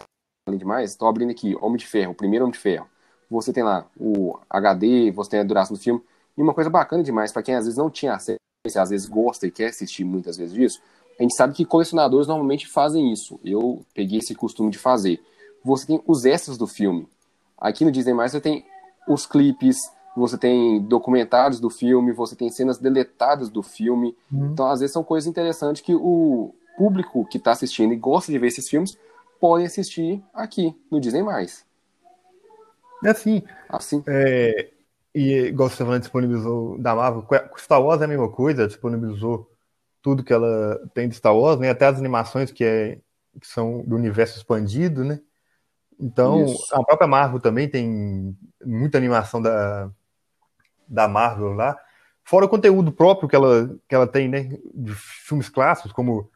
além 0.45 0.59
demais, 0.59 0.91
estou 0.91 1.07
abrindo 1.07 1.31
aqui 1.31 1.55
Homem 1.61 1.77
de 1.77 1.87
Ferro, 1.87 2.11
o 2.11 2.15
primeiro 2.15 2.43
Homem 2.43 2.53
de 2.53 2.59
Ferro. 2.59 2.87
Você 3.29 3.53
tem 3.53 3.63
lá 3.63 3.87
o 3.97 4.37
HD, 4.49 5.09
você 5.11 5.31
tem 5.31 5.39
a 5.39 5.43
duração 5.43 5.75
do 5.75 5.81
filme. 5.81 6.01
E 6.37 6.41
uma 6.41 6.53
coisa 6.53 6.69
bacana 6.69 7.01
demais, 7.01 7.31
para 7.31 7.41
quem 7.41 7.55
às 7.55 7.65
vezes 7.65 7.77
não 7.77 7.89
tinha 7.89 8.13
acesso, 8.13 8.37
às 8.75 8.89
vezes 8.89 9.07
gosta 9.07 9.47
e 9.47 9.51
quer 9.51 9.67
assistir 9.67 10.03
muitas 10.03 10.37
vezes 10.37 10.53
disso, 10.53 10.81
a 11.17 11.23
gente 11.23 11.35
sabe 11.35 11.53
que 11.53 11.65
colecionadores 11.65 12.27
normalmente 12.27 12.67
fazem 12.67 13.11
isso. 13.11 13.39
Eu 13.43 13.85
peguei 13.93 14.19
esse 14.19 14.33
costume 14.35 14.71
de 14.71 14.77
fazer. 14.77 15.21
Você 15.63 15.87
tem 15.87 16.03
os 16.07 16.25
extras 16.25 16.57
do 16.57 16.67
filme. 16.67 17.07
Aqui 17.57 17.85
no 17.85 17.91
Disney+, 17.91 18.13
você 18.13 18.41
tem 18.41 18.65
os 19.07 19.25
clipes, 19.25 19.77
você 20.15 20.37
tem 20.37 20.81
documentários 20.81 21.59
do 21.59 21.69
filme, 21.69 22.11
você 22.11 22.35
tem 22.35 22.49
cenas 22.49 22.77
deletadas 22.77 23.49
do 23.49 23.63
filme. 23.63 24.15
Então, 24.31 24.69
às 24.69 24.79
vezes, 24.79 24.93
são 24.93 25.03
coisas 25.03 25.27
interessantes 25.27 25.81
que 25.81 25.93
o 25.95 26.53
público 26.77 27.25
que 27.25 27.37
está 27.37 27.51
assistindo 27.51 27.93
e 27.93 27.97
gosta 27.97 28.31
de 28.31 28.39
ver 28.39 28.47
esses 28.47 28.69
filmes 28.69 28.97
podem 29.39 29.65
assistir 29.65 30.23
aqui 30.33 30.75
no 30.91 30.99
Disney+. 30.99 31.23
É 33.03 33.09
assim, 33.09 33.43
Assim, 33.67 34.03
é, 34.07 34.69
e 35.13 35.47
igual 35.47 35.69
você 35.69 35.77
falando, 35.77 36.01
disponibilizou 36.01 36.77
da 36.79 36.95
Marvel, 36.95 37.25
Star 37.57 37.81
Wars 37.81 38.01
é 38.01 38.05
a 38.05 38.07
mesma 38.07 38.29
coisa, 38.29 38.67
disponibilizou 38.67 39.49
tudo 40.01 40.23
que 40.23 40.33
ela 40.33 40.79
tem 40.93 41.09
de 41.09 41.15
Star 41.15 41.35
Wars, 41.35 41.59
né? 41.59 41.69
Até 41.69 41.87
as 41.87 41.97
animações 41.97 42.51
que, 42.51 42.63
é, 42.63 42.99
que 43.39 43.47
são 43.47 43.83
do 43.83 43.95
universo 43.95 44.37
expandido, 44.37 45.03
né? 45.03 45.19
Então, 45.99 46.45
Isso. 46.45 46.75
a 46.75 46.83
própria 46.83 47.07
Marvel 47.07 47.39
também 47.39 47.69
tem 47.69 48.35
muita 48.65 48.97
animação 48.97 49.41
da, 49.41 49.89
da 50.93 51.07
Marvel 51.07 51.53
lá. 51.53 51.77
Fora 52.23 52.45
o 52.45 52.49
conteúdo 52.49 52.91
próprio 52.91 53.27
que 53.27 53.35
ela, 53.35 53.69
que 53.87 53.93
ela 53.95 54.07
tem, 54.07 54.27
né? 54.29 54.57
De 54.73 54.93
filmes 54.95 55.49
clássicos, 55.49 55.91
como 55.91 56.29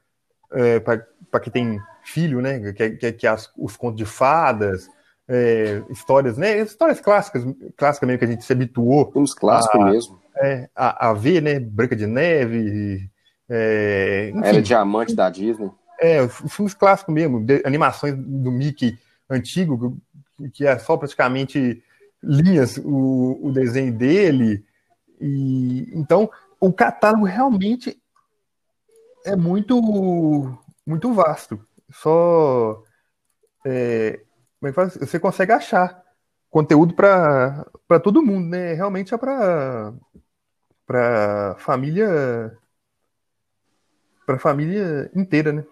é, 0.52 0.80
para 0.80 1.40
quem 1.42 1.52
tem 1.54 1.80
filho, 2.04 2.42
né? 2.42 2.74
Que, 2.74 2.90
que, 2.92 3.12
que 3.14 3.28
as, 3.28 3.50
os 3.58 3.78
contos 3.78 3.98
de 3.98 4.06
fadas, 4.06 4.88
é, 5.28 5.82
histórias, 5.90 6.38
né? 6.38 6.60
Histórias 6.60 7.00
clássicas, 7.00 7.44
clássicas 7.78 8.08
mesmo 8.08 8.20
que 8.20 8.26
a 8.26 8.28
gente 8.30 8.44
se 8.44 8.52
habituou 8.54 9.12
filmes 9.12 9.34
clássicos 9.34 9.84
mesmo. 9.86 10.20
é, 10.38 10.70
a, 10.76 11.10
a 11.10 11.14
ver, 11.14 11.42
né? 11.42 11.60
Branca 11.60 11.96
de 11.96 12.06
Neve, 12.06 13.10
é, 13.50 14.32
enfim, 14.36 14.46
Era 14.46 14.62
diamante 14.62 15.16
da 15.16 15.30
Disney. 15.30 15.72
é, 16.02 16.22
os 16.22 16.54
filmes 16.54 16.74
clássicos 16.74 17.14
mesmo, 17.14 17.42
de- 17.44 17.62
animações 17.66 18.14
do 18.16 18.52
Mickey 18.52 18.98
antigo, 19.30 19.98
que 20.54 20.66
é 20.68 20.78
só 20.78 20.96
praticamente 20.98 21.82
linhas 22.22 22.78
o, 22.78 23.40
o 23.42 23.52
desenho 23.52 23.94
dele. 23.94 24.66
E 25.20 25.90
então 25.94 26.30
o 26.60 26.72
catálogo 26.72 27.26
realmente 27.26 28.02
é 29.26 29.36
muito 29.36 29.80
muito 30.86 31.14
vasto. 31.14 31.60
Só 31.90 32.84
é, 33.66 34.22
como 34.60 34.68
é 34.68 34.70
que 34.70 34.74
fala? 34.74 34.90
você 34.90 35.20
consegue 35.20 35.52
achar 35.52 36.04
conteúdo 36.50 36.94
para 36.94 37.66
todo 38.04 38.24
mundo, 38.24 38.48
né? 38.48 38.74
Realmente 38.74 39.14
é 39.14 39.18
para 39.18 39.94
para 40.86 41.56
família 41.60 42.58
para 44.26 44.40
família 44.40 45.10
inteira, 45.16 45.54
né? 45.54 45.66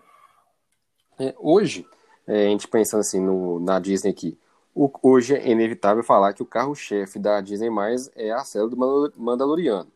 É, 1.19 1.33
hoje, 1.37 1.85
é, 2.27 2.47
a 2.47 2.49
gente 2.49 2.67
pensando 2.67 3.01
assim 3.01 3.19
no, 3.19 3.59
na 3.59 3.79
Disney 3.79 4.11
aqui, 4.11 4.37
hoje 4.75 5.35
é 5.35 5.49
inevitável 5.49 6.03
falar 6.03 6.33
que 6.33 6.43
o 6.43 6.45
carro-chefe 6.45 7.17
da 7.17 7.39
Disney 7.39 7.69
mais 7.69 8.11
é 8.15 8.31
a 8.31 8.43
série 8.43 8.69
do 8.69 8.75
Mandal- 8.75 9.11
Mandaloriano. 9.15 9.87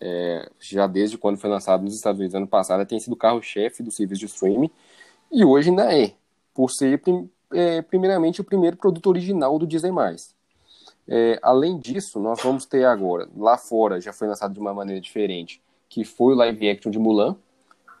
É, 0.00 0.50
já 0.58 0.86
desde 0.86 1.16
quando 1.16 1.38
foi 1.38 1.48
lançado 1.48 1.82
nos 1.82 1.94
Estados 1.94 2.18
Unidos 2.18 2.34
ano 2.34 2.46
passado, 2.46 2.86
tem 2.86 2.98
sido 2.98 3.12
o 3.12 3.16
carro-chefe 3.16 3.82
do 3.82 3.90
serviço 3.90 4.20
de 4.20 4.26
streaming 4.26 4.70
e 5.30 5.44
hoje 5.44 5.70
ainda 5.70 5.94
é, 5.94 6.12
por 6.54 6.70
ser 6.70 7.00
é, 7.52 7.82
primeiramente 7.82 8.40
o 8.40 8.44
primeiro 8.44 8.76
produto 8.76 9.06
original 9.06 9.58
do 9.58 9.66
Disney+. 9.66 9.92
É, 11.08 11.38
além 11.42 11.78
disso, 11.78 12.18
nós 12.18 12.42
vamos 12.42 12.66
ter 12.66 12.84
agora, 12.84 13.28
lá 13.36 13.56
fora 13.56 14.00
já 14.00 14.12
foi 14.12 14.28
lançado 14.28 14.52
de 14.52 14.60
uma 14.60 14.74
maneira 14.74 15.00
diferente, 15.00 15.62
que 15.88 16.04
foi 16.04 16.34
o 16.34 16.36
live 16.36 16.68
action 16.68 16.90
de 16.90 16.98
Mulan, 16.98 17.36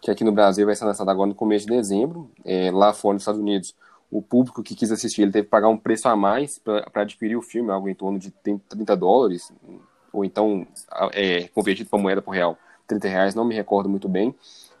que 0.00 0.10
aqui 0.10 0.24
no 0.24 0.32
Brasil 0.32 0.66
vai 0.66 0.74
ser 0.74 0.84
lançado 0.84 1.08
agora 1.08 1.28
no 1.28 1.34
começo 1.34 1.66
de 1.66 1.72
dezembro. 1.74 2.30
É, 2.44 2.70
lá 2.70 2.92
fora 2.92 3.14
nos 3.14 3.22
Estados 3.22 3.40
Unidos, 3.40 3.74
o 4.10 4.22
público 4.22 4.62
que 4.62 4.74
quis 4.74 4.90
assistir 4.92 5.22
ele 5.22 5.32
teve 5.32 5.44
que 5.44 5.50
pagar 5.50 5.68
um 5.68 5.76
preço 5.76 6.08
a 6.08 6.16
mais 6.16 6.58
para 6.58 7.02
adquirir 7.02 7.36
o 7.36 7.42
filme, 7.42 7.70
algo 7.70 7.88
em 7.88 7.94
torno 7.94 8.18
de 8.18 8.30
30 8.30 8.96
dólares, 8.96 9.52
ou 10.12 10.24
então 10.24 10.66
é, 11.12 11.48
convertido 11.48 11.90
para 11.90 11.98
moeda 11.98 12.22
por 12.22 12.30
real, 12.30 12.56
30 12.86 13.08
reais, 13.08 13.34
não 13.34 13.44
me 13.44 13.54
recordo 13.54 13.88
muito 13.88 14.08
bem. 14.08 14.34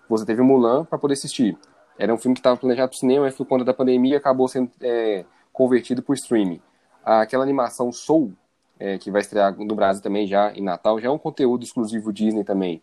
Você 0.08 0.24
teve 0.24 0.42
Mulan 0.42 0.84
para 0.84 0.98
poder 0.98 1.14
assistir. 1.14 1.58
Era 1.98 2.14
um 2.14 2.18
filme 2.18 2.34
que 2.34 2.40
estava 2.40 2.56
planejado 2.56 2.90
para 2.90 2.96
o 2.96 2.98
cinema, 2.98 3.24
mas 3.24 3.34
por 3.34 3.46
conta 3.46 3.64
da 3.64 3.74
pandemia 3.74 4.18
acabou 4.18 4.46
sendo 4.46 4.70
é, 4.80 5.24
convertido 5.52 6.02
para 6.02 6.12
o 6.12 6.14
streaming. 6.14 6.60
Aquela 7.04 7.42
animação 7.42 7.90
Soul, 7.90 8.32
é, 8.78 8.98
que 8.98 9.10
vai 9.10 9.22
estrear 9.22 9.56
no 9.56 9.74
Brasil 9.74 10.02
também 10.02 10.26
já 10.26 10.52
em 10.52 10.62
Natal, 10.62 11.00
já 11.00 11.08
é 11.08 11.10
um 11.10 11.18
conteúdo 11.18 11.64
exclusivo 11.64 12.12
Disney 12.12 12.44
também. 12.44 12.82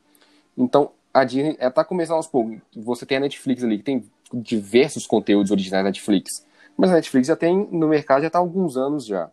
Então, 0.58 0.92
a 1.14 1.24
Disney 1.24 1.56
está 1.60 1.84
começando 1.84 2.18
aos 2.18 2.28
poucos. 2.28 2.58
Você 2.76 3.06
tem 3.06 3.18
a 3.18 3.20
Netflix 3.20 3.64
ali, 3.64 3.78
que 3.78 3.84
tem 3.84 4.04
diversos 4.34 5.06
conteúdos 5.06 5.52
originais 5.52 5.84
da 5.84 5.90
Netflix. 5.90 6.46
Mas 6.76 6.90
a 6.90 6.96
Netflix 6.96 7.28
já 7.28 7.36
tem, 7.36 7.68
no 7.72 7.88
mercado, 7.88 8.22
já 8.22 8.28
está 8.28 8.40
há 8.40 8.42
alguns 8.42 8.76
anos 8.76 9.06
já. 9.06 9.30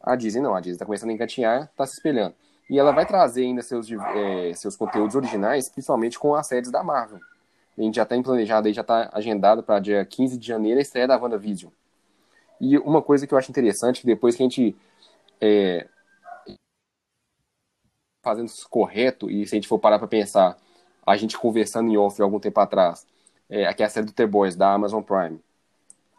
A 0.00 0.16
Disney 0.16 0.40
não, 0.40 0.54
a 0.54 0.60
Disney 0.60 0.74
está 0.74 0.86
começando 0.86 1.10
a 1.10 1.12
engatinhar, 1.12 1.64
está 1.64 1.86
se 1.86 1.94
espelhando. 1.94 2.34
E 2.70 2.78
ela 2.78 2.92
vai 2.92 3.06
trazer 3.06 3.42
ainda 3.42 3.62
seus, 3.62 3.90
é, 3.90 4.52
seus 4.54 4.76
conteúdos 4.76 5.14
originais, 5.14 5.70
principalmente 5.70 6.18
com 6.18 6.34
as 6.34 6.46
séries 6.46 6.70
da 6.70 6.82
Marvel. 6.82 7.18
A 7.76 7.82
gente 7.82 7.96
já 7.96 8.04
tem 8.04 8.22
planejado 8.22 8.72
já 8.72 8.80
está 8.80 9.08
agendado 9.12 9.62
para 9.62 9.78
dia 9.78 10.04
15 10.04 10.36
de 10.36 10.46
janeiro 10.46 10.78
a 10.78 10.82
estreia 10.82 11.06
da 11.06 11.16
WandaVision. 11.16 11.70
E 12.60 12.76
uma 12.78 13.00
coisa 13.00 13.26
que 13.26 13.32
eu 13.32 13.38
acho 13.38 13.50
interessante, 13.50 14.00
que 14.00 14.06
depois 14.06 14.34
que 14.34 14.42
a 14.42 14.46
gente 14.46 14.76
é, 15.40 15.86
fazendo 18.22 18.46
isso 18.46 18.68
correto, 18.68 19.30
e 19.30 19.46
se 19.46 19.54
a 19.54 19.56
gente 19.56 19.68
for 19.68 19.78
parar 19.78 19.98
para 19.98 20.08
pensar, 20.08 20.56
a 21.06 21.16
gente 21.16 21.38
conversando 21.38 21.90
em 21.90 21.96
off 21.96 22.20
algum 22.20 22.40
tempo 22.40 22.60
atrás, 22.60 23.06
é, 23.50 23.66
aqui 23.66 23.82
é 23.82 23.86
a 23.86 23.88
série 23.88 24.06
do 24.06 24.12
The 24.12 24.26
Boys, 24.26 24.56
da 24.56 24.72
Amazon 24.72 25.02
Prime. 25.02 25.40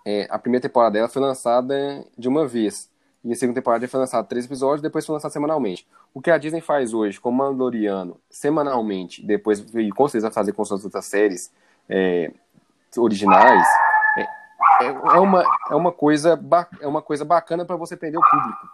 É, 0.05 0.27
a 0.29 0.39
primeira 0.39 0.61
temporada 0.61 0.93
dela 0.93 1.07
foi 1.07 1.21
lançada 1.21 2.05
de 2.17 2.27
uma 2.27 2.47
vez. 2.47 2.89
E 3.23 3.33
a 3.33 3.35
segunda 3.35 3.59
temporada 3.59 3.87
foi 3.87 3.99
lançada 3.99 4.25
três 4.25 4.45
episódios, 4.45 4.81
depois 4.81 5.05
foi 5.05 5.13
lançada 5.13 5.31
semanalmente. 5.31 5.87
O 6.13 6.21
que 6.21 6.31
a 6.31 6.37
Disney 6.37 6.61
faz 6.61 6.93
hoje 6.93 7.19
com 7.19 7.31
Mandaloriano 7.31 8.17
semanalmente, 8.29 9.25
depois 9.25 9.59
e 9.75 9.89
com 9.89 10.07
certeza 10.07 10.27
vai 10.27 10.33
fazer 10.33 10.53
com 10.53 10.63
suas 10.63 10.85
outras 10.85 11.05
séries 11.05 11.51
é, 11.87 12.31
originais, 12.97 13.67
é, 14.81 14.85
é, 14.85 15.19
uma, 15.19 15.43
é, 15.69 15.75
uma 15.75 15.91
coisa, 15.91 16.39
é 16.79 16.87
uma 16.87 17.01
coisa 17.01 17.25
bacana 17.25 17.65
para 17.65 17.75
você 17.75 17.97
prender 17.97 18.19
o 18.19 18.29
público. 18.29 18.69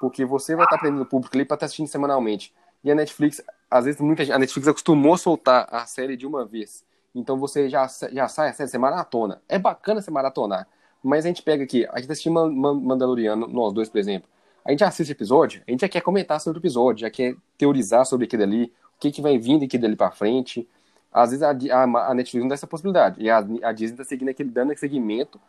Porque 0.00 0.24
você 0.24 0.56
vai 0.56 0.64
estar 0.64 0.78
prendendo 0.78 1.02
o 1.02 1.06
público 1.06 1.36
ali 1.36 1.44
para 1.44 1.54
estar 1.54 1.66
assistindo 1.66 1.86
semanalmente. 1.86 2.52
E 2.82 2.90
a 2.90 2.94
Netflix, 2.94 3.42
às 3.70 3.84
vezes, 3.84 4.00
muita 4.00 4.24
gente, 4.24 4.34
a 4.34 4.38
Netflix 4.38 4.66
acostumou 4.66 5.14
a 5.14 5.18
soltar 5.18 5.68
a 5.70 5.86
série 5.86 6.16
de 6.16 6.26
uma 6.26 6.44
vez. 6.44 6.82
Então 7.14 7.36
você 7.38 7.68
já, 7.68 7.86
já 8.12 8.28
sai 8.28 8.50
a 8.50 8.52
série, 8.52 8.68
você 8.68 8.78
maratona. 8.78 9.40
É 9.48 9.58
bacana 9.58 10.00
você 10.00 10.10
maratonar. 10.10 10.66
Mas 11.02 11.24
a 11.24 11.28
gente 11.28 11.42
pega 11.42 11.64
aqui, 11.64 11.86
a 11.92 11.98
gente 11.98 12.10
assistindo 12.10 12.50
Mandaloriano, 12.52 13.46
nós 13.48 13.72
dois, 13.72 13.88
por 13.88 13.98
exemplo. 13.98 14.28
A 14.64 14.70
gente 14.70 14.84
assiste 14.84 15.10
episódio, 15.10 15.62
a 15.66 15.70
gente 15.70 15.80
já 15.80 15.88
quer 15.88 16.00
comentar 16.00 16.40
sobre 16.40 16.58
o 16.58 16.60
episódio, 16.60 17.00
já 17.00 17.10
quer 17.10 17.34
teorizar 17.58 18.06
sobre 18.06 18.26
aquilo 18.26 18.44
ali, 18.44 18.64
o 18.96 19.00
que, 19.00 19.10
que 19.10 19.20
vai 19.20 19.36
vindo 19.36 19.64
aquilo 19.64 19.84
ali 19.84 19.96
pra 19.96 20.12
frente. 20.12 20.68
Às 21.12 21.30
vezes 21.30 21.42
a, 21.42 21.50
a, 21.50 22.10
a 22.10 22.14
Netflix 22.14 22.42
não 22.42 22.48
dá 22.48 22.54
essa 22.54 22.66
possibilidade. 22.66 23.20
E 23.20 23.28
a, 23.28 23.38
a 23.38 23.72
Disney 23.72 23.96
tá 23.96 24.04
seguindo 24.04 24.28
aquele, 24.28 24.50
dando 24.50 24.76
segmento 24.78 25.40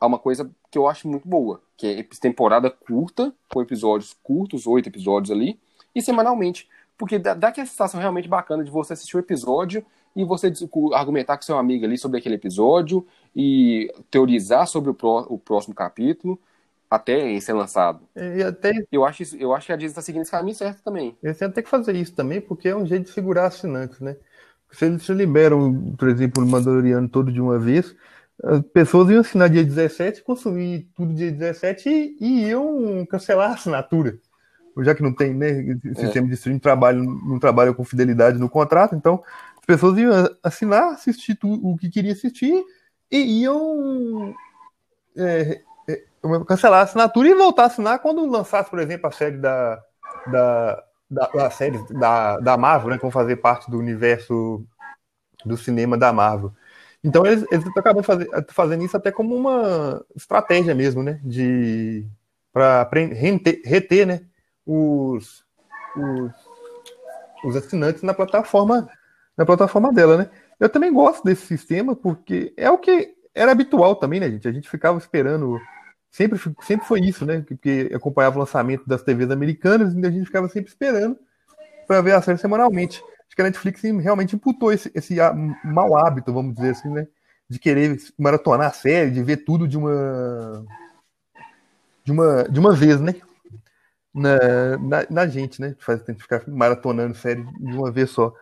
a 0.00 0.06
uma 0.06 0.18
coisa 0.18 0.48
que 0.70 0.78
eu 0.78 0.88
acho 0.88 1.08
muito 1.08 1.28
boa, 1.28 1.60
que 1.76 1.86
é 1.86 2.02
temporada 2.20 2.70
curta, 2.70 3.34
com 3.52 3.60
episódios 3.60 4.16
curtos, 4.22 4.66
oito 4.66 4.88
episódios 4.88 5.30
ali, 5.30 5.58
e 5.94 6.00
semanalmente. 6.00 6.68
Porque 6.96 7.18
dá, 7.18 7.34
dá 7.34 7.48
aquela 7.48 7.66
sensação 7.66 8.00
realmente 8.00 8.28
bacana 8.28 8.64
de 8.64 8.70
você 8.70 8.92
assistir 8.92 9.16
o 9.16 9.20
episódio 9.20 9.84
e 10.14 10.24
você 10.24 10.52
argumentar 10.92 11.36
com 11.36 11.42
seu 11.42 11.56
amigo 11.56 11.84
ali 11.84 11.96
sobre 11.96 12.18
aquele 12.18 12.34
episódio 12.34 13.06
e 13.34 13.92
teorizar 14.10 14.66
sobre 14.66 14.90
o, 14.90 14.94
pró, 14.94 15.26
o 15.28 15.38
próximo 15.38 15.74
capítulo 15.74 16.38
até 16.90 17.38
ser 17.38 17.52
lançado. 17.52 18.00
E 18.16 18.42
até, 18.42 18.72
eu, 18.90 19.04
acho 19.04 19.22
isso, 19.22 19.36
eu 19.36 19.54
acho 19.54 19.66
que 19.66 19.72
a 19.72 19.76
Disney 19.76 19.90
está 19.90 20.02
seguindo 20.02 20.22
esse 20.22 20.30
caminho 20.30 20.56
certo 20.56 20.82
também. 20.82 21.16
Eles 21.22 21.38
têm 21.38 21.46
até 21.46 21.62
que 21.62 21.68
fazer 21.68 21.94
isso 21.94 22.12
também, 22.14 22.40
porque 22.40 22.68
é 22.68 22.74
um 22.74 22.84
jeito 22.84 23.04
de 23.04 23.10
segurar 23.10 23.46
assinantes, 23.46 24.00
né? 24.00 24.16
Se 24.72 24.86
eles 24.86 25.04
se 25.04 25.12
liberam, 25.12 25.94
por 25.96 26.08
exemplo, 26.08 26.42
o 26.42 26.46
Mandaloriano 26.46 27.08
todo 27.08 27.32
de 27.32 27.40
uma 27.40 27.58
vez, 27.58 27.94
as 28.42 28.60
pessoas 28.72 29.08
iam 29.10 29.20
assinar 29.20 29.48
dia 29.48 29.64
17, 29.64 30.22
consumir 30.22 30.88
tudo 30.96 31.14
dia 31.14 31.30
17 31.30 31.88
e, 31.88 32.16
e 32.20 32.48
iam 32.48 33.06
cancelar 33.06 33.50
a 33.50 33.54
assinatura. 33.54 34.18
Já 34.78 34.94
que 34.94 35.02
não 35.02 35.12
tem, 35.12 35.34
né? 35.34 35.78
Sistema 35.94 36.26
é. 36.26 36.28
de 36.28 36.34
streaming 36.34 36.60
trabalha, 36.60 36.98
não 36.98 37.38
trabalha 37.38 37.74
com 37.74 37.84
fidelidade 37.84 38.38
no 38.38 38.48
contrato, 38.48 38.94
então 38.94 39.22
pessoas 39.70 39.96
iam 39.98 40.28
assinar, 40.42 40.94
assistir 40.94 41.38
o 41.42 41.76
que 41.76 41.88
queria 41.88 42.12
assistir 42.12 42.64
e 43.08 43.42
iam 43.42 44.34
é, 45.16 45.60
é, 45.88 46.02
cancelar 46.44 46.80
a 46.80 46.82
assinatura 46.82 47.28
e 47.28 47.34
voltar 47.34 47.62
a 47.62 47.66
assinar 47.66 48.00
quando 48.00 48.26
lançasse, 48.26 48.68
por 48.68 48.80
exemplo, 48.80 49.06
a 49.06 49.12
série 49.12 49.36
da, 49.36 49.80
da, 50.26 50.84
da, 51.08 51.50
série 51.50 51.78
da, 51.92 52.38
da 52.40 52.56
Marvel, 52.56 52.90
né, 52.90 52.96
que 52.96 53.02
vão 53.02 53.12
fazer 53.12 53.36
parte 53.36 53.70
do 53.70 53.78
universo 53.78 54.64
do 55.44 55.56
cinema 55.56 55.96
da 55.96 56.12
Marvel. 56.12 56.52
Então 57.02 57.24
eles, 57.24 57.46
eles 57.52 57.64
acabam 57.76 58.02
faz, 58.02 58.26
fazendo 58.48 58.84
isso 58.84 58.96
até 58.96 59.12
como 59.12 59.36
uma 59.36 60.04
estratégia 60.16 60.74
mesmo, 60.74 61.00
né, 61.00 61.20
de 61.22 62.04
para 62.52 62.88
reter, 62.92 63.62
reter, 63.64 64.04
né, 64.04 64.22
os, 64.66 65.44
os, 65.96 66.32
os 67.44 67.56
assinantes 67.56 68.02
na 68.02 68.12
plataforma 68.12 68.88
na 69.40 69.46
plataforma 69.46 69.90
dela, 69.90 70.18
né? 70.18 70.30
Eu 70.60 70.68
também 70.68 70.92
gosto 70.92 71.24
desse 71.24 71.46
sistema 71.46 71.96
porque 71.96 72.52
é 72.58 72.70
o 72.70 72.76
que 72.76 73.14
era 73.34 73.50
habitual 73.50 73.96
também, 73.96 74.20
né, 74.20 74.30
gente? 74.30 74.46
A 74.46 74.52
gente 74.52 74.68
ficava 74.68 74.98
esperando. 74.98 75.58
Sempre, 76.10 76.38
sempre 76.60 76.86
foi 76.86 77.00
isso, 77.00 77.24
né? 77.24 77.42
Porque 77.48 77.90
acompanhava 77.94 78.36
o 78.36 78.40
lançamento 78.40 78.86
das 78.86 79.02
TVs 79.02 79.30
americanas 79.30 79.94
e 79.94 80.06
a 80.06 80.10
gente 80.10 80.26
ficava 80.26 80.46
sempre 80.50 80.68
esperando 80.68 81.16
para 81.86 82.02
ver 82.02 82.12
a 82.12 82.20
série 82.20 82.36
semanalmente. 82.36 83.02
Acho 83.26 83.34
que 83.34 83.40
a 83.40 83.44
Netflix 83.44 83.80
realmente 83.80 84.36
imputou 84.36 84.70
esse, 84.70 84.92
esse 84.94 85.16
mau 85.64 85.96
hábito, 85.96 86.34
vamos 86.34 86.54
dizer 86.54 86.72
assim, 86.72 86.90
né? 86.90 87.06
De 87.48 87.58
querer 87.58 87.96
maratonar 88.18 88.68
a 88.68 88.72
série, 88.72 89.10
de 89.10 89.22
ver 89.22 89.38
tudo 89.38 89.66
de 89.66 89.78
uma. 89.78 90.66
de 92.04 92.12
uma, 92.12 92.42
de 92.44 92.60
uma 92.60 92.74
vez, 92.74 93.00
né? 93.00 93.14
Na, 94.12 94.76
na, 94.76 95.06
na 95.08 95.26
gente, 95.26 95.62
né? 95.62 95.74
Faz 95.78 96.02
tem 96.02 96.14
que 96.14 96.22
ficar 96.22 96.46
maratonando 96.46 97.14
série 97.14 97.42
de 97.42 97.74
uma 97.74 97.90
vez 97.90 98.10
só. 98.10 98.34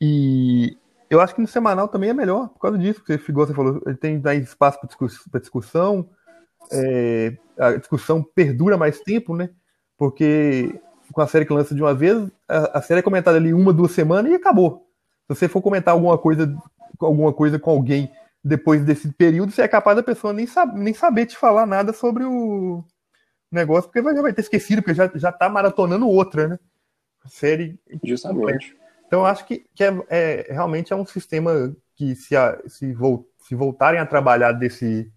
E 0.00 0.76
eu 1.08 1.20
acho 1.20 1.34
que 1.34 1.40
no 1.40 1.46
semanal 1.46 1.88
também 1.88 2.10
é 2.10 2.14
melhor, 2.14 2.48
por 2.48 2.60
causa 2.60 2.78
disso, 2.78 3.00
porque 3.00 3.30
igual 3.30 3.46
você 3.46 3.54
falou, 3.54 3.82
ele 3.86 3.96
tem 3.96 4.18
mais 4.18 4.42
espaço 4.42 4.78
para 5.30 5.40
discussão, 5.40 6.08
é, 6.72 7.36
a 7.58 7.76
discussão 7.76 8.22
perdura 8.22 8.76
mais 8.76 9.00
tempo, 9.00 9.36
né? 9.36 9.50
Porque 9.96 10.80
com 11.12 11.20
a 11.20 11.26
série 11.26 11.46
que 11.46 11.52
lança 11.52 11.74
de 11.74 11.82
uma 11.82 11.94
vez, 11.94 12.28
a, 12.48 12.78
a, 12.78 12.82
série 12.82 13.00
é 13.00 13.02
comentada 13.02 13.36
ali 13.36 13.54
uma, 13.54 13.72
duas 13.72 13.92
semanas 13.92 14.32
e 14.32 14.34
acabou. 14.34 14.88
Se 15.22 15.34
você 15.34 15.48
for 15.48 15.62
comentar 15.62 15.94
alguma 15.94 16.18
coisa, 16.18 16.54
alguma 16.98 17.32
coisa 17.32 17.58
com 17.58 17.70
alguém 17.70 18.10
depois 18.42 18.84
desse 18.84 19.12
período, 19.12 19.52
você 19.52 19.62
é 19.62 19.68
capaz 19.68 19.96
da 19.96 20.02
pessoa 20.02 20.32
nem, 20.32 20.46
sab 20.46 20.76
nem 20.76 20.94
saber 20.94 21.26
te 21.26 21.36
falar 21.36 21.66
nada 21.66 21.92
sobre 21.92 22.24
o 22.24 22.84
negócio, 23.50 23.90
porque 23.90 24.02
já 24.02 24.22
vai 24.22 24.32
ter 24.32 24.42
esquecido, 24.42 24.82
porque 24.82 24.94
já, 24.94 25.10
já 25.14 25.32
tá 25.32 25.48
maratonando 25.48 26.08
outra, 26.08 26.48
né? 26.48 26.58
Série. 27.26 27.78
Justamente. 28.04 28.76
Então, 29.06 29.20
eu 29.20 29.26
acho 29.26 29.46
que, 29.46 29.64
que 29.74 29.84
é, 29.84 29.96
é, 30.08 30.46
realmente 30.52 30.92
é 30.92 30.96
um 30.96 31.06
sistema 31.06 31.74
que, 31.94 32.14
se, 32.14 32.36
a, 32.36 32.58
se, 32.66 32.94
se 33.38 33.54
voltarem 33.54 34.00
a 34.00 34.06
trabalhar 34.06 34.52
desse, 34.52 35.10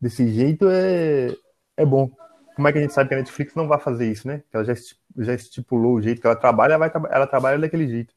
desse 0.00 0.28
jeito, 0.28 0.68
é, 0.68 1.34
é 1.76 1.86
bom. 1.86 2.10
Como 2.54 2.66
é 2.66 2.72
que 2.72 2.78
a 2.78 2.80
gente 2.80 2.92
sabe 2.92 3.08
que 3.08 3.14
a 3.14 3.18
Netflix 3.18 3.54
não 3.54 3.68
vai 3.68 3.78
fazer 3.78 4.10
isso, 4.10 4.26
né? 4.26 4.42
Ela 4.52 4.64
já, 4.64 4.74
já 5.18 5.34
estipulou 5.34 5.94
o 5.94 6.02
jeito 6.02 6.20
que 6.20 6.26
ela 6.26 6.36
trabalha, 6.36 6.74
ela, 6.74 6.88
vai, 6.88 7.12
ela 7.12 7.26
trabalha 7.26 7.58
daquele 7.58 7.86
jeito. 7.86 8.14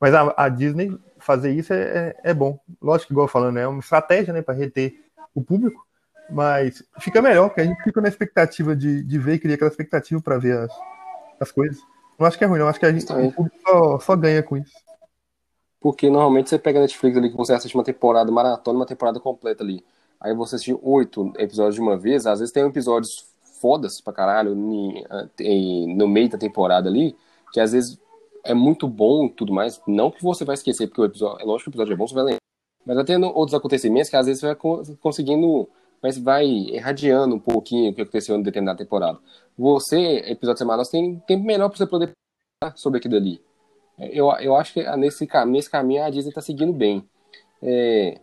Mas 0.00 0.14
a, 0.14 0.34
a 0.36 0.48
Disney 0.48 0.98
fazer 1.18 1.52
isso 1.52 1.72
é, 1.72 2.16
é, 2.24 2.30
é, 2.30 2.34
bom. 2.34 2.58
Lógico 2.80 3.08
que, 3.08 3.14
igual 3.14 3.28
falando, 3.28 3.58
é 3.58 3.66
uma 3.68 3.80
estratégia 3.80 4.32
né, 4.32 4.42
para 4.42 4.54
reter 4.54 4.94
o 5.34 5.42
público, 5.42 5.86
mas 6.28 6.82
fica 6.98 7.22
melhor, 7.22 7.48
porque 7.48 7.60
a 7.60 7.64
gente 7.64 7.82
fica 7.82 8.00
na 8.00 8.08
expectativa 8.08 8.74
de, 8.74 9.02
de 9.02 9.18
ver, 9.18 9.38
cria 9.38 9.54
aquela 9.54 9.70
expectativa 9.70 10.20
para 10.20 10.38
ver 10.38 10.58
as, 10.58 10.72
as 11.40 11.52
coisas. 11.52 11.80
Não 12.18 12.26
acho 12.26 12.38
que 12.38 12.44
é 12.44 12.46
ruim, 12.46 12.58
não. 12.58 12.68
Acho 12.68 12.78
que 12.78 12.86
a 12.86 12.92
gente, 12.92 13.10
o 13.12 13.32
público 13.32 13.56
só, 13.66 13.98
só, 14.00 14.16
ganha 14.16 14.42
com 14.42 14.56
isso. 14.56 14.72
Porque 15.80 16.08
normalmente 16.08 16.48
você 16.48 16.58
pega 16.58 16.78
a 16.78 16.82
Netflix 16.82 17.16
ali 17.16 17.30
que 17.30 17.36
você 17.36 17.52
assiste 17.52 17.74
uma 17.74 17.82
temporada 17.84 18.30
maratona, 18.30 18.78
uma 18.78 18.86
temporada 18.86 19.18
completa 19.18 19.62
ali. 19.64 19.84
aí 20.20 20.32
você 20.34 20.54
assistir 20.54 20.78
oito 20.82 21.32
episódios 21.36 21.74
de 21.74 21.80
uma 21.80 21.96
vez, 21.96 22.26
às 22.26 22.38
vezes 22.38 22.52
tem 22.52 22.64
episódios 22.64 23.26
fodas 23.60 24.00
pra 24.00 24.12
caralho 24.12 24.54
em- 25.40 25.96
no 25.96 26.06
meio 26.06 26.28
da 26.28 26.38
temporada 26.38 26.88
ali, 26.88 27.16
que 27.52 27.58
às 27.58 27.72
vezes 27.72 27.98
é 28.44 28.54
muito 28.54 28.86
bom 28.86 29.26
e 29.26 29.30
tudo 29.30 29.52
mais. 29.52 29.80
Não 29.86 30.10
que 30.10 30.22
você 30.22 30.44
vai 30.44 30.54
esquecer, 30.54 30.86
porque 30.86 31.00
o 31.00 31.04
episódio, 31.04 31.42
é 31.42 31.44
lógico 31.44 31.64
que 31.64 31.76
o 31.76 31.82
episódio 31.82 31.94
é 31.94 31.96
bom, 31.96 32.06
você 32.06 32.14
vai 32.14 32.24
lembrar. 32.24 32.38
Mas 32.86 33.04
tendo 33.04 33.26
outros 33.26 33.54
acontecimentos 33.54 34.08
que 34.10 34.16
às 34.16 34.26
vezes 34.26 34.40
você 34.40 34.46
vai 34.46 34.54
co- 34.56 34.82
conseguindo, 35.00 35.68
mas 36.02 36.18
vai 36.18 36.46
irradiando 36.46 37.34
um 37.34 37.38
pouquinho 37.40 37.90
o 37.90 37.94
que 37.94 38.02
aconteceu 38.02 38.36
em 38.36 38.42
determinada 38.42 38.78
temporada. 38.78 39.18
Você, 39.56 39.96
episódio 40.26 40.58
semanal, 40.58 40.84
você 40.84 40.92
tem 40.92 41.18
tempo 41.20 41.44
melhor 41.44 41.68
pra 41.68 41.78
você 41.78 41.86
poder 41.86 42.12
pensar 42.60 42.76
sobre 42.76 42.98
aquilo 42.98 43.16
ali. 43.16 43.40
Eu, 43.98 44.30
eu 44.40 44.56
acho 44.56 44.72
que 44.74 44.96
nesse, 44.96 45.26
cam- 45.26 45.46
nesse 45.46 45.70
caminho 45.70 46.02
a 46.04 46.10
Disney 46.10 46.32
tá 46.32 46.40
seguindo 46.40 46.72
bem. 46.72 47.08
É, 47.62 48.20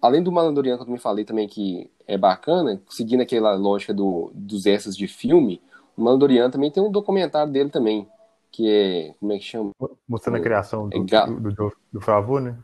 além 0.00 0.22
do 0.22 0.32
Mandaloriano 0.32 0.78
que 0.78 0.82
eu 0.82 0.86
também 0.86 1.00
falei 1.00 1.24
também 1.24 1.48
que 1.48 1.90
é 2.06 2.16
bacana, 2.18 2.80
seguindo 2.88 3.22
aquela 3.22 3.54
lógica 3.54 3.94
do, 3.94 4.30
dos 4.34 4.66
extras 4.66 4.96
de 4.96 5.06
filme, 5.08 5.60
o 5.96 6.02
Mandaloriano 6.02 6.50
também 6.52 6.70
tem 6.70 6.82
um 6.82 6.90
documentário 6.90 7.52
dele 7.52 7.70
também, 7.70 8.06
que 8.50 8.68
é, 8.68 9.14
como 9.20 9.32
é 9.32 9.38
que 9.38 9.44
chama? 9.44 9.70
Mostrando 10.08 10.36
a 10.36 10.40
criação 10.40 10.88
do, 10.88 10.96
É 10.96 11.26
do, 11.26 11.40
do, 11.40 11.52
do, 11.54 11.76
do 11.94 12.00
Favor, 12.00 12.40
né? 12.40 12.56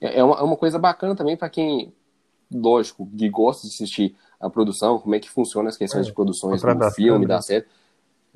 É 0.00 0.18
é 0.20 0.24
uma, 0.24 0.38
é 0.38 0.42
uma 0.42 0.56
coisa 0.56 0.78
bacana 0.78 1.14
também 1.16 1.36
para 1.36 1.48
quem, 1.48 1.92
lógico, 2.52 3.08
que 3.16 3.28
gosta 3.28 3.66
de 3.66 3.74
assistir 3.74 4.16
a 4.40 4.50
produção, 4.50 4.98
como 4.98 5.14
é 5.14 5.20
que 5.20 5.30
funciona 5.30 5.68
as 5.68 5.76
questões 5.76 6.06
É, 6.06 6.10
de 6.10 6.14
produções 6.14 6.62
do 6.62 6.90
filme, 6.92 7.26
da 7.26 7.40
série. 7.42 7.64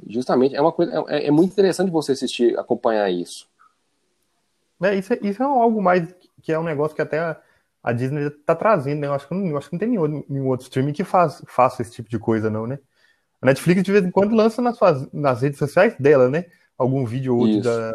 Justamente, 0.09 0.57
é 0.57 0.61
uma 0.61 0.73
coisa, 0.73 1.05
é, 1.09 1.27
é 1.27 1.31
muito 1.31 1.53
interessante 1.53 1.91
você 1.91 2.13
assistir, 2.13 2.59
acompanhar 2.59 3.11
isso. 3.11 3.49
É, 4.83 4.95
isso, 4.95 5.13
é, 5.13 5.19
isso 5.23 5.43
é 5.43 5.47
algo 5.47 5.83
mais 5.83 6.09
que 6.43 6.53
é 6.53 6.59
um 6.59 6.65
negócio 6.65 6.97
que 6.97 7.03
até 7.03 7.19
a, 7.19 7.37
a 7.83 7.93
Disney 7.93 8.31
tá 8.31 8.55
trazendo, 8.55 9.01
né? 9.01 9.07
Eu 9.07 9.13
acho 9.15 9.29
que 9.29 9.35
não, 9.35 9.47
eu 9.49 9.59
acho 9.59 9.69
que 9.69 9.75
não 9.75 9.79
tem 9.81 9.89
nenhum, 9.89 10.25
nenhum 10.29 10.49
outro 10.49 10.65
streaming 10.65 10.93
que 10.93 11.05
faz, 11.05 11.43
faça 11.47 11.83
esse 11.83 11.93
tipo 11.93 12.09
de 12.09 12.19
coisa, 12.19 12.49
não, 12.49 12.67
né? 12.67 12.79
A 13.43 13.47
Netflix 13.47 13.83
de 13.83 13.93
vez 13.93 14.05
em 14.05 14.11
quando 14.11 14.35
lança 14.37 14.63
nas, 14.63 14.77
suas- 14.79 15.11
nas 15.13 15.43
redes 15.43 15.59
sociais 15.59 15.97
dela, 15.99 16.31
né? 16.31 16.47
Algum 16.79 17.05
vídeo 17.07 17.35
ou 17.35 17.41
outro 17.41 17.59
Isso. 17.59 17.69
da, 17.71 17.95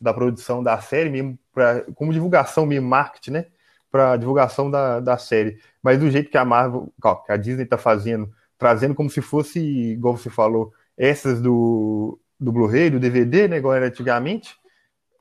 da 0.00 0.14
produção 0.14 0.62
da 0.62 0.80
série 0.80 1.10
mesmo, 1.10 1.38
pra, 1.52 1.82
como 1.94 2.12
divulgação 2.12 2.66
mesmo, 2.66 2.88
marketing, 2.88 3.32
né? 3.32 3.46
Para 3.90 4.16
divulgação 4.16 4.70
da, 4.70 5.00
da 5.00 5.16
série. 5.16 5.58
Mas 5.82 5.98
do 5.98 6.10
jeito 6.10 6.30
que 6.30 6.38
a 6.38 6.44
Marvel, 6.44 6.92
que 7.24 7.32
a 7.32 7.36
Disney 7.36 7.64
tá 7.64 7.78
fazendo, 7.78 8.30
trazendo 8.58 8.94
como 8.94 9.08
se 9.08 9.22
fosse, 9.22 9.58
igual 9.60 10.16
você 10.16 10.28
falou, 10.28 10.72
essas 10.96 11.40
do, 11.40 12.18
do 12.38 12.52
Blu-ray, 12.52 12.90
do 12.90 13.00
DVD, 13.00 13.48
né? 13.48 13.58
Igual 13.58 13.74
era 13.74 13.86
antigamente 13.86 14.58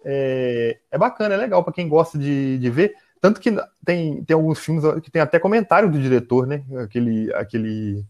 é, 0.09 0.79
é 0.89 0.97
bacana, 0.97 1.35
é 1.35 1.37
legal 1.37 1.63
para 1.63 1.73
quem 1.73 1.89
gosta 1.89 2.17
de, 2.17 2.57
de 2.57 2.69
ver. 2.69 2.95
Tanto 3.19 3.41
que 3.41 3.51
tem, 3.83 4.23
tem 4.23 4.33
alguns 4.33 4.59
filmes 4.59 4.83
que 5.01 5.11
tem 5.11 5.21
até 5.21 5.37
comentário 5.37 5.91
do 5.91 5.99
diretor, 5.99 6.47
né? 6.47 6.63
Aquele, 6.83 7.33
aquele, 7.33 8.05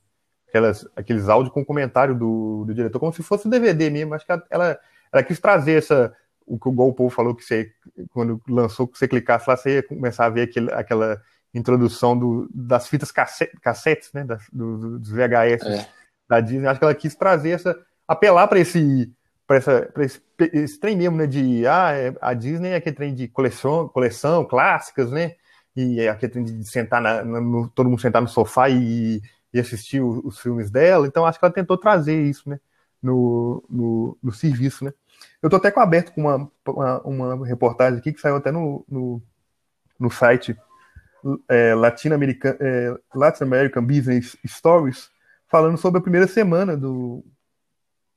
aquelas, 0.48 0.88
aqueles 0.96 1.28
áudios 1.28 1.54
com 1.54 1.66
comentário 1.66 2.14
do, 2.14 2.66
do 2.66 2.74
diretor, 2.74 3.00
como 3.00 3.14
se 3.14 3.24
fosse 3.24 3.48
um 3.48 3.50
DVD 3.50 3.90
mesmo. 3.90 4.14
Acho 4.14 4.26
que 4.26 4.32
ela, 4.50 4.80
ela 5.12 5.24
quis 5.24 5.40
trazer 5.40 5.80
essa. 5.80 6.14
O 6.48 6.58
que 6.58 6.70
o 6.70 6.72
Gol 6.72 6.94
Povo 6.94 7.10
falou 7.14 7.36
que 7.36 7.44
você, 7.44 7.72
quando 8.12 8.42
lançou, 8.48 8.88
que 8.88 8.98
você 8.98 9.08
clicasse 9.08 9.50
lá, 9.50 9.58
você 9.58 9.76
ia 9.76 9.84
começar 9.84 10.26
a 10.26 10.30
ver 10.30 10.44
aquele, 10.44 10.72
aquela 10.72 11.22
introdução 11.54 12.18
do, 12.18 12.50
das 12.54 12.88
fitas 12.88 13.12
cassete, 13.12 13.56
cassetes, 13.62 14.12
né? 14.14 14.24
Das, 14.24 14.44
do- 14.52 14.98
dos 15.00 15.10
VHS 15.12 15.64
É. 15.66 15.88
da 16.28 16.40
Disney. 16.40 16.68
Acho 16.68 16.80
que 16.80 16.86
ela 16.86 16.96
quis 16.96 17.16
trazer 17.16 17.52
essa. 17.52 17.78
apelar 18.08 18.48
para 18.48 18.60
esse 18.60 19.12
para 19.46 19.58
essa, 19.58 19.82
pra 19.94 20.04
esse, 20.04 20.22
esse 20.54 20.78
trem 20.80 20.98
mesmo, 20.98 21.16
né? 21.18 21.26
De 21.28 21.66
ah, 21.68 21.92
é- 21.94 22.14
a 22.22 22.34
Disney 22.34 22.70
é 22.72 22.76
aquele 22.76 22.96
trem 22.96 23.14
de 23.14 23.28
coleção, 23.30 23.88
coleção, 23.88 24.44
clássicas, 24.46 25.10
né? 25.12 25.36
E 25.76 26.00
é 26.02 26.10
aquele 26.10 26.32
trem 26.34 26.44
de 26.44 26.66
sentar 26.70 27.02
na, 27.02 27.24
no- 27.24 27.70
todo 27.70 27.90
mundo 27.90 28.02
sentar 28.02 28.22
no 28.22 28.28
sofá 28.28 28.70
e, 28.70 29.22
e 29.54 29.60
assistir 29.60 30.02
o- 30.02 30.22
os, 30.26 30.40
filmes 30.40 30.70
dela. 30.70 31.08
Então 31.08 31.26
acho 31.26 31.40
que 31.40 31.46
ela 31.46 31.54
tentou 31.54 31.78
trazer 31.78 32.22
isso, 32.24 32.50
né? 32.50 32.60
No, 33.02 33.64
no, 33.70 34.18
no 34.24 34.32
serviço, 34.34 34.84
né? 34.84 34.92
Eu 35.42 35.50
tô 35.50 35.56
até 35.58 35.70
com 35.70 35.80
aberto 35.80 36.12
com 36.14 36.22
uma, 36.22 36.52
uma, 36.66 37.34
uma 37.36 37.48
reportagem 37.48 38.00
aqui 38.00 38.12
que 38.12 38.22
saiu 38.22 38.36
até 38.36 38.52
no, 38.52 38.84
no, 38.90 39.22
no 40.00 40.10
site 40.10 40.58
é, 41.50 41.76
Latin, 41.76 42.10
American, 42.10 42.56
é, 42.60 42.96
Latin 43.14 43.44
American 43.44 43.86
Business 43.86 44.38
Stories, 44.46 45.10
falando 45.48 45.78
sobre 45.78 46.00
a 46.00 46.02
primeira 46.02 46.28
semana 46.28 46.76
do, 46.76 47.24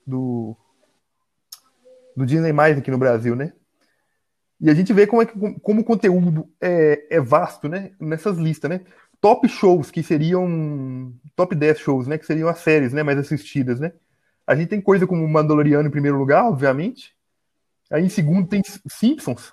do, 0.06 0.56
do 2.16 2.24
Disney 2.26 2.52
Mais 2.52 2.78
aqui 2.78 2.90
no 2.90 2.98
Brasil, 2.98 3.36
né? 3.36 3.52
E 4.60 4.68
a 4.68 4.74
gente 4.74 4.92
vê 4.92 5.06
como, 5.06 5.22
é 5.22 5.26
que, 5.26 5.38
como 5.60 5.80
o 5.80 5.84
conteúdo 5.84 6.48
é, 6.60 7.06
é 7.16 7.20
vasto, 7.20 7.68
né? 7.68 7.92
Nessas 7.98 8.36
listas, 8.36 8.70
né? 8.70 8.82
Top 9.20 9.46
shows, 9.48 9.90
que 9.90 10.02
seriam. 10.02 11.12
Top 11.34 11.54
10 11.54 11.78
shows, 11.78 12.06
né? 12.06 12.18
Que 12.18 12.26
seriam 12.26 12.48
as 12.48 12.58
séries 12.58 12.92
né, 12.92 13.02
mais 13.02 13.18
assistidas, 13.18 13.80
né? 13.80 13.92
A 14.46 14.54
gente 14.56 14.68
tem 14.68 14.80
coisa 14.80 15.06
como 15.06 15.26
Mandaloriano 15.28 15.88
em 15.88 15.90
primeiro 15.92 16.18
lugar, 16.18 16.44
obviamente. 16.44 17.14
Aí 17.90 18.04
em 18.04 18.08
segundo 18.08 18.46
tem 18.48 18.62
Simpsons. 18.88 19.52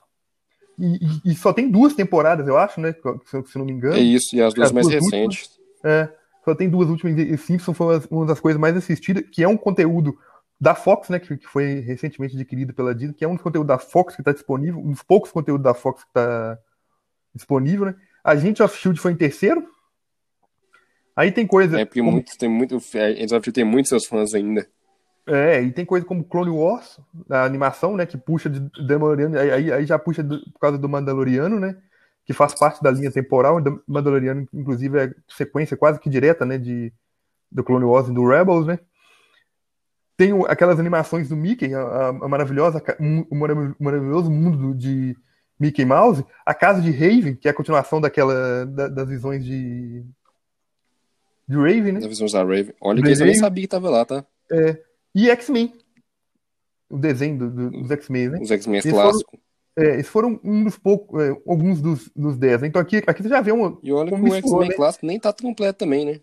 E, 0.80 0.96
e- 1.26 1.32
e 1.32 1.36
só 1.36 1.52
tem 1.54 1.70
duas 1.70 1.94
temporadas, 1.96 2.48
eu 2.48 2.58
acho, 2.58 2.80
né? 2.80 2.94
Se, 3.26 3.44
se 3.52 3.58
não 3.58 3.66
me 3.66 3.72
engano. 3.72 3.96
É 3.96 4.00
isso, 4.00 4.36
e 4.36 4.42
as 4.42 4.54
duas 4.54 4.68
As 4.68 4.72
mais 4.72 4.88
duas 4.88 5.04
recentes. 5.04 5.50
É, 5.84 6.10
só 6.46 6.54
tem 6.56 6.70
duas 6.70 6.90
últimas. 6.90 7.18
E 7.18 7.38
Simpson 7.38 7.74
foi 7.74 8.00
uma- 8.12 8.26
das 8.26 8.40
coisas 8.40 8.60
mais 8.60 8.76
assistidas, 8.78 9.24
que 9.32 9.44
é 9.44 9.48
um 9.48 9.58
conteúdo 9.58 10.18
da 10.60 10.74
Fox, 10.76 11.10
né? 11.10 11.20
Que, 11.20 11.36
que 11.38 11.48
foi 11.48 11.80
recentemente 11.82 12.36
adquirido 12.36 12.74
pela 12.74 12.94
Disney, 12.94 13.14
que 13.16 13.26
é 13.26 13.28
um 13.28 13.34
dos 13.34 13.42
conteúdos 13.44 13.68
da 13.68 13.78
Fox 13.80 14.16
que 14.16 14.22
está 14.22 14.32
disponível, 14.32 14.80
um 14.80 14.92
dos 14.92 15.04
poucos 15.04 15.32
conteúdos 15.32 15.64
da 15.64 15.74
Fox 15.74 16.04
que 16.04 16.10
está 16.10 16.58
disponível, 17.34 17.86
né? 17.88 17.96
A 18.24 18.36
gente 18.36 18.62
of 18.62 18.76
Shield 18.78 19.00
foi 19.00 19.12
em 19.14 19.16
terceiro. 19.18 19.68
Aí 21.16 21.32
tem 21.32 21.48
coisa. 21.48 21.80
É 21.82 21.86
porque 21.86 22.00
como- 22.00 22.12
muitos, 22.14 22.36
tem 22.36 22.50
muito, 22.50 22.78
é, 22.94 23.12
eles 23.12 23.32
vão 23.32 23.42
ter 23.42 23.64
muitos 23.64 23.90
seus 23.90 24.06
fãs 24.06 24.34
ainda. 24.36 24.68
É, 25.28 25.62
e 25.62 25.72
tem 25.74 25.84
coisa 25.86 26.06
como 26.06 26.24
Clone 26.24 26.50
Wars, 26.52 27.00
a 27.30 27.44
animação, 27.44 27.96
né, 27.98 28.06
que 28.06 28.18
puxa 28.18 28.50
de 28.50 28.60
Mandaloriano, 28.80 29.38
aí, 29.38 29.72
aí- 29.74 29.86
já 29.86 30.00
puxa 30.00 30.24
do- 30.24 30.40
por 30.54 30.60
causa 30.60 30.78
do 30.78 30.88
Mandaloriano, 30.88 31.60
né, 31.60 31.76
que 32.26 32.32
faz 32.34 32.54
parte 32.54 32.82
da 32.82 32.90
linha 32.90 33.12
temporal, 33.12 33.60
do 33.62 33.84
Mandaloriano, 33.86 34.48
inclusive, 34.54 34.98
é 35.00 35.14
sequência 35.28 35.76
quase 35.76 36.00
que 36.00 36.10
direta, 36.10 36.46
né, 36.46 36.58
de, 36.58 36.94
do 37.52 37.62
Clone 37.64 37.84
Wars 37.86 38.08
e 38.08 38.14
do 38.14 38.26
Rebels, 38.26 38.66
né. 38.66 38.80
Tem 40.16 40.32
aquelas 40.48 40.80
animações 40.80 41.28
do 41.30 41.36
Mickey, 41.36 41.74
a, 41.74 41.82
a- 41.82 42.08
a 42.10 42.28
maravilhosa, 42.28 42.82
o 43.30 43.36
marav- 43.36 43.76
maravilhoso 43.80 44.32
mundo 44.32 44.58
do- 44.58 44.76
de 44.76 45.16
Mickey 45.60 45.84
Mouse, 45.86 46.26
a 46.46 46.54
Casa 46.54 46.82
de 46.82 46.90
Raven, 46.92 47.36
que 47.36 47.48
é 47.48 47.52
a 47.52 47.54
continuação 47.54 48.00
daquela, 48.00 48.66
da- 48.66 48.88
das 48.88 49.10
visões 49.10 49.44
de, 49.44 50.04
de 51.48 51.56
Raven, 51.56 51.92
né. 51.94 52.00
Da 52.00 52.08
visão 52.08 52.28
da 52.28 52.40
Raven. 52.40 52.74
Olha 52.82 52.96
que 53.02 53.08
eu 53.12 53.26
nem 53.26 53.36
sabia 53.42 53.64
que 53.64 53.68
tava 53.68 53.90
lá, 53.90 54.06
tá? 54.06 54.26
E 55.18 55.32
X-Men. 55.32 55.74
O 56.88 56.98
desenho 56.98 57.40
do- 57.40 57.50
do- 57.50 57.72
dos 57.72 57.90
X-Men, 57.90 58.30
né? 58.30 58.40
Os 58.40 58.52
X-Men 58.52 58.82
clássicos. 58.84 59.40
É, 59.76 59.96
esses 59.96 60.08
foram 60.08 60.40
um 60.44 60.64
dos 60.64 60.78
poucos, 60.78 61.20
é, 61.22 61.30
alguns 61.48 61.82
dos, 61.82 62.10
dos 62.16 62.38
10. 62.38 62.62
Então 62.64 62.80
aqui, 62.80 63.04
aqui 63.06 63.24
você 63.24 63.30
já 63.30 63.42
vê 63.42 63.52
um. 63.52 63.80
E 63.82 63.92
olha 63.92 64.06
que 64.06 64.12
como 64.12 64.24
o 64.24 64.34
misturou, 64.34 64.58
X-Men 64.62 64.70
né? 64.70 64.76
clássico 64.76 65.06
nem 65.08 65.20
tá 65.20 65.34
completo 65.34 65.80
também, 65.80 66.06
né? 66.06 66.20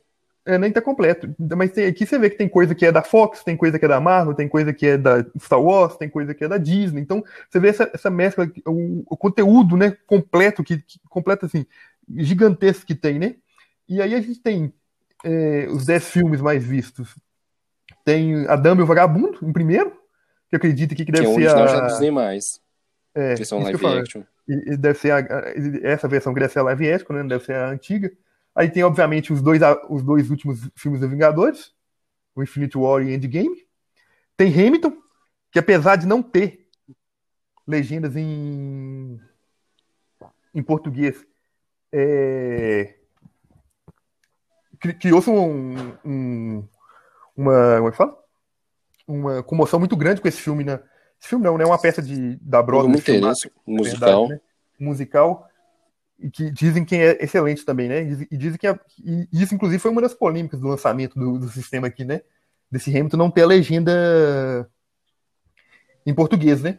É, 0.47 0.59
nem 0.59 0.71
tá 0.71 0.81
completo. 0.81 1.35
Mas 1.57 1.73
tem- 1.73 1.87
aqui 1.87 2.07
você 2.07 2.19
vê 2.21 2.31
que 2.31 2.37
tem 2.37 2.49
coisa 2.49 2.73
que 2.73 2.87
é 2.87 2.93
da 2.93 3.03
Fox, 3.03 3.43
tem 3.43 3.57
coisa 3.57 3.79
que 3.79 3.85
é 3.85 3.89
da 3.89 4.01
Marvel, 4.01 4.35
tem 4.35 4.49
coisa 4.49 4.73
que 4.73 4.87
é 4.87 4.97
da 4.97 5.25
Star 5.41 5.61
Wars, 5.61 5.97
tem 5.97 6.09
coisa 6.09 6.35
que 6.35 6.45
é 6.45 6.49
da 6.49 6.59
Disney. 6.59 7.01
Então 7.01 7.25
você 7.51 7.59
vê 7.59 7.69
essa, 7.69 7.91
essa 7.93 8.11
mescla, 8.11 8.49
o, 8.67 9.03
o 9.07 9.17
conteúdo 9.17 9.77
né, 9.77 9.97
completo, 10.07 10.63
que, 10.63 10.79
que 10.79 11.01
completo 11.09 11.47
assim, 11.47 11.67
gigantesco 12.17 12.87
que 12.87 12.95
tem, 12.95 13.19
né? 13.19 13.35
E 13.89 14.01
aí 14.01 14.15
a 14.15 14.21
gente 14.21 14.41
tem 14.41 14.73
é, 15.25 15.67
os 15.71 15.85
10 15.87 16.11
filmes 16.11 16.41
mais 16.41 16.63
vistos. 16.65 17.17
Tem 18.05 18.47
A 18.49 18.57
Dama 18.57 18.81
e 18.81 18.85
o 18.85 18.87
Vagabundo, 18.87 19.39
em 19.43 19.53
primeiro, 19.53 19.91
que 20.49 20.55
eu 20.55 20.59
acredito 20.59 20.93
aqui 20.93 21.05
que 21.05 21.13
Que 21.13 21.13
deve 21.13 21.27
é 21.27 21.29
o 21.31 21.35
ser 21.35 21.41
original 21.49 21.65
a. 21.65 21.69
já 21.69 21.87
Disney 21.87 22.11
mais. 22.11 22.61
é, 23.15 23.35
Versão 23.35 23.59
que 23.59 23.65
live 23.65 23.87
action. 24.01 24.23
E- 24.47 24.73
e 24.73 24.77
deve 24.77 24.99
ser 24.99 25.11
a, 25.13 25.19
essa 25.83 26.07
versão 26.07 26.35
que 26.35 26.41
deve 26.41 26.53
ser 26.53 26.59
a 26.59 26.65
live 26.65 26.93
action, 26.93 27.15
né? 27.15 27.23
Não 27.23 27.29
Deve 27.29 27.45
ser 27.45 27.55
a 27.55 27.69
antiga. 27.71 28.13
Aí 28.55 28.71
tem, 28.71 28.83
obviamente, 28.85 29.33
os 29.33 29.41
dois, 29.41 29.61
os 29.89 30.03
dois 30.03 30.31
últimos 30.31 30.69
filmes 30.77 31.01
dos 31.01 31.11
Vingadores, 31.11 31.73
o 32.37 32.43
Infinite 32.43 32.77
War 32.77 33.03
e 33.03 33.15
Endgame. 33.15 33.67
Tem 34.37 34.53
Hamilton, 34.53 34.93
que 35.51 35.59
apesar 35.59 35.97
de 35.97 36.07
não 36.07 36.23
ter 36.23 36.69
legendas 37.67 38.15
em, 38.17 39.19
em 40.55 40.63
português, 40.63 41.25
é, 41.91 42.95
cri- 44.79 44.95
criou-se 44.95 45.31
um, 45.31 45.95
um- 46.05 46.69
uma, 47.37 47.77
como 47.77 47.89
é 47.89 47.91
que 47.91 47.97
fala? 47.97 48.25
uma 49.07 49.43
comoção 49.43 49.79
muito 49.79 49.97
grande 49.97 50.21
com 50.21 50.29
esse 50.29 50.41
filme, 50.41 50.65
né? 50.65 50.81
Esse 51.21 51.29
filme 51.29 51.45
não, 51.45 51.59
né? 51.59 51.65
É 51.65 51.67
uma 51.67 51.79
peça 51.81 52.01
de, 52.01 52.37
da 52.37 52.63
Broadway. 52.63 52.93
muito 52.93 53.11
interesse 53.11 53.51
musical. 53.67 54.29
verdade, 54.29 54.29
né? 54.29 54.41
musical 54.79 55.49
e 56.19 56.31
que 56.31 56.51
dizem 56.51 56.85
que 56.85 56.95
é 56.97 57.23
excelente 57.23 57.65
também, 57.65 57.89
né? 57.89 58.03
E 58.31 58.37
dizem 58.37 58.59
que 58.59 58.67
a- 58.67 58.79
e 59.05 59.29
isso 59.33 59.55
inclusive 59.55 59.81
foi 59.81 59.91
uma 59.91 60.01
das 60.01 60.15
polêmicas 60.15 60.59
do 60.61 60.69
lançamento 60.69 61.19
do, 61.19 61.39
do 61.39 61.49
sistema 61.49 61.87
aqui, 61.89 62.05
né? 62.05 62.23
Desse 62.71 62.91
Hamilton 62.91 63.17
não 63.17 63.31
ter 63.31 63.43
a 63.43 63.47
legenda 63.47 64.71
em 66.07 66.15
português, 66.15 66.63
né? 66.63 66.79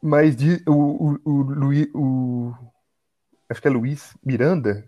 Mas 0.00 0.36
di- 0.36 0.62
o, 0.66 0.72
o, 0.72 1.20
o, 1.24 1.42
Luí- 1.42 1.90
o, 1.94 2.54
acho 3.48 3.60
que 3.60 3.66
é 3.68 3.70
Luiz 3.70 4.16
Miranda. 4.24 4.86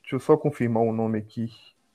Deixa 0.00 0.16
eu 0.16 0.20
só 0.20 0.36
confirmar 0.36 0.82
o 0.82 0.92
nome 0.92 1.18
aqui. 1.18 1.50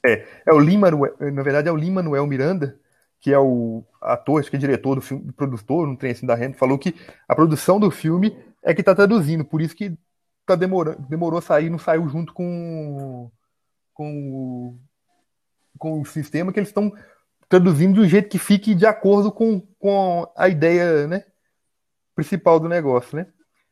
É, 0.05 0.25
é 0.45 0.53
o 0.53 0.59
Lima, 0.59 0.89
na 0.91 1.43
verdade 1.43 1.69
é 1.69 1.71
o 1.71 1.75
Lima 1.75 2.01
Manuel 2.01 2.25
Miranda, 2.25 2.79
que 3.19 3.31
é 3.31 3.37
o 3.37 3.83
ator, 4.01 4.39
acho 4.39 4.49
que 4.49 4.55
é 4.55 4.59
diretor 4.59 4.95
do 4.95 5.01
filme, 5.01 5.31
produtor, 5.31 5.87
não 5.87 5.95
tem 5.95 6.11
assim 6.11 6.25
da 6.25 6.33
renda, 6.33 6.57
falou 6.57 6.77
que 6.77 6.95
a 7.27 7.35
produção 7.35 7.79
do 7.79 7.91
filme 7.91 8.35
é 8.63 8.73
que 8.73 8.81
tá 8.81 8.95
traduzindo, 8.95 9.45
por 9.45 9.61
isso 9.61 9.75
que 9.75 9.95
tá 10.45 10.55
demorando, 10.55 11.05
demorou 11.07 11.37
a 11.37 11.41
sair, 11.41 11.69
não 11.69 11.77
saiu 11.77 12.07
junto 12.09 12.33
com 12.33 13.31
com 13.93 14.77
com 15.77 16.01
o 16.01 16.05
sistema 16.05 16.51
que 16.51 16.59
eles 16.59 16.69
estão 16.69 16.91
traduzindo 17.51 17.95
de 17.95 17.99
um 18.01 18.07
jeito 18.07 18.29
que 18.29 18.39
fique 18.39 18.73
de 18.73 18.85
acordo 18.85 19.31
com, 19.31 19.59
com 19.77 20.31
a 20.37 20.47
ideia, 20.47 21.07
né, 21.07 21.25
principal 22.15 22.59
do 22.59 22.69
negócio, 22.69 23.17
né? 23.17 23.27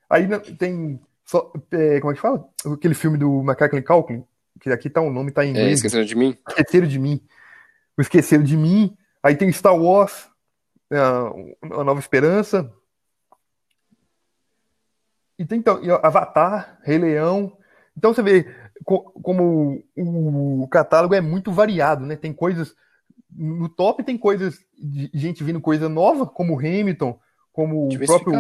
Aí 0.10 0.28
tem 0.58 1.00
só, 1.24 1.54
é, 1.72 2.00
como 2.00 2.12
é 2.12 2.15
que 2.15 2.22
fala? 2.22 2.50
Aquele 2.74 2.96
filme 2.96 3.18
do 3.18 3.44
Macaulay 3.44 3.84
Culkin, 3.84 4.26
que 4.60 4.69
aqui 4.69 4.89
tá 4.89 5.02
o 5.02 5.06
um 5.08 5.13
nome, 5.13 5.32
tá 5.32 5.43
em 5.45 5.50
é, 5.50 5.52
inglês. 5.52 5.69
É, 5.69 5.74
esqueceram 5.74 6.06
de 6.06 6.15
mim? 6.15 6.38
Esqueceram 6.48 6.88
de 6.88 7.00
mim. 7.00 7.22
O 7.98 8.02
Esqueceram 8.02 8.43
de 8.43 8.58
mim. 8.58 8.98
Aí 9.22 9.36
tem 9.36 9.52
Star 9.52 9.76
Wars, 9.76 10.30
é, 10.91 10.98
A 10.98 11.84
Nova 11.84 12.00
Esperança. 12.00 12.72
E 15.38 15.45
tem 15.45 15.60
então, 15.60 15.80
Avatar, 16.04 16.80
Rei 16.84 16.98
Leão. 16.98 17.58
Então 17.95 18.13
você 18.13 18.22
vê 18.22 18.54
como 18.84 19.84
o 19.95 20.67
catálogo 20.69 21.13
é 21.13 21.22
muito 21.22 21.52
variado, 21.52 22.06
né? 22.06 22.15
Tem 22.15 22.34
coisas. 22.34 22.76
No 23.32 23.69
top 23.69 24.04
tem 24.04 24.17
coisas 24.17 24.60
de 24.78 25.10
gente 25.13 25.43
vindo 25.43 25.62
coisa 25.62 25.88
nova, 25.88 26.26
como 26.26 26.58
Hamilton, 26.58 27.19
como 27.54 27.88
o 27.88 28.00
próprio. 28.06 28.34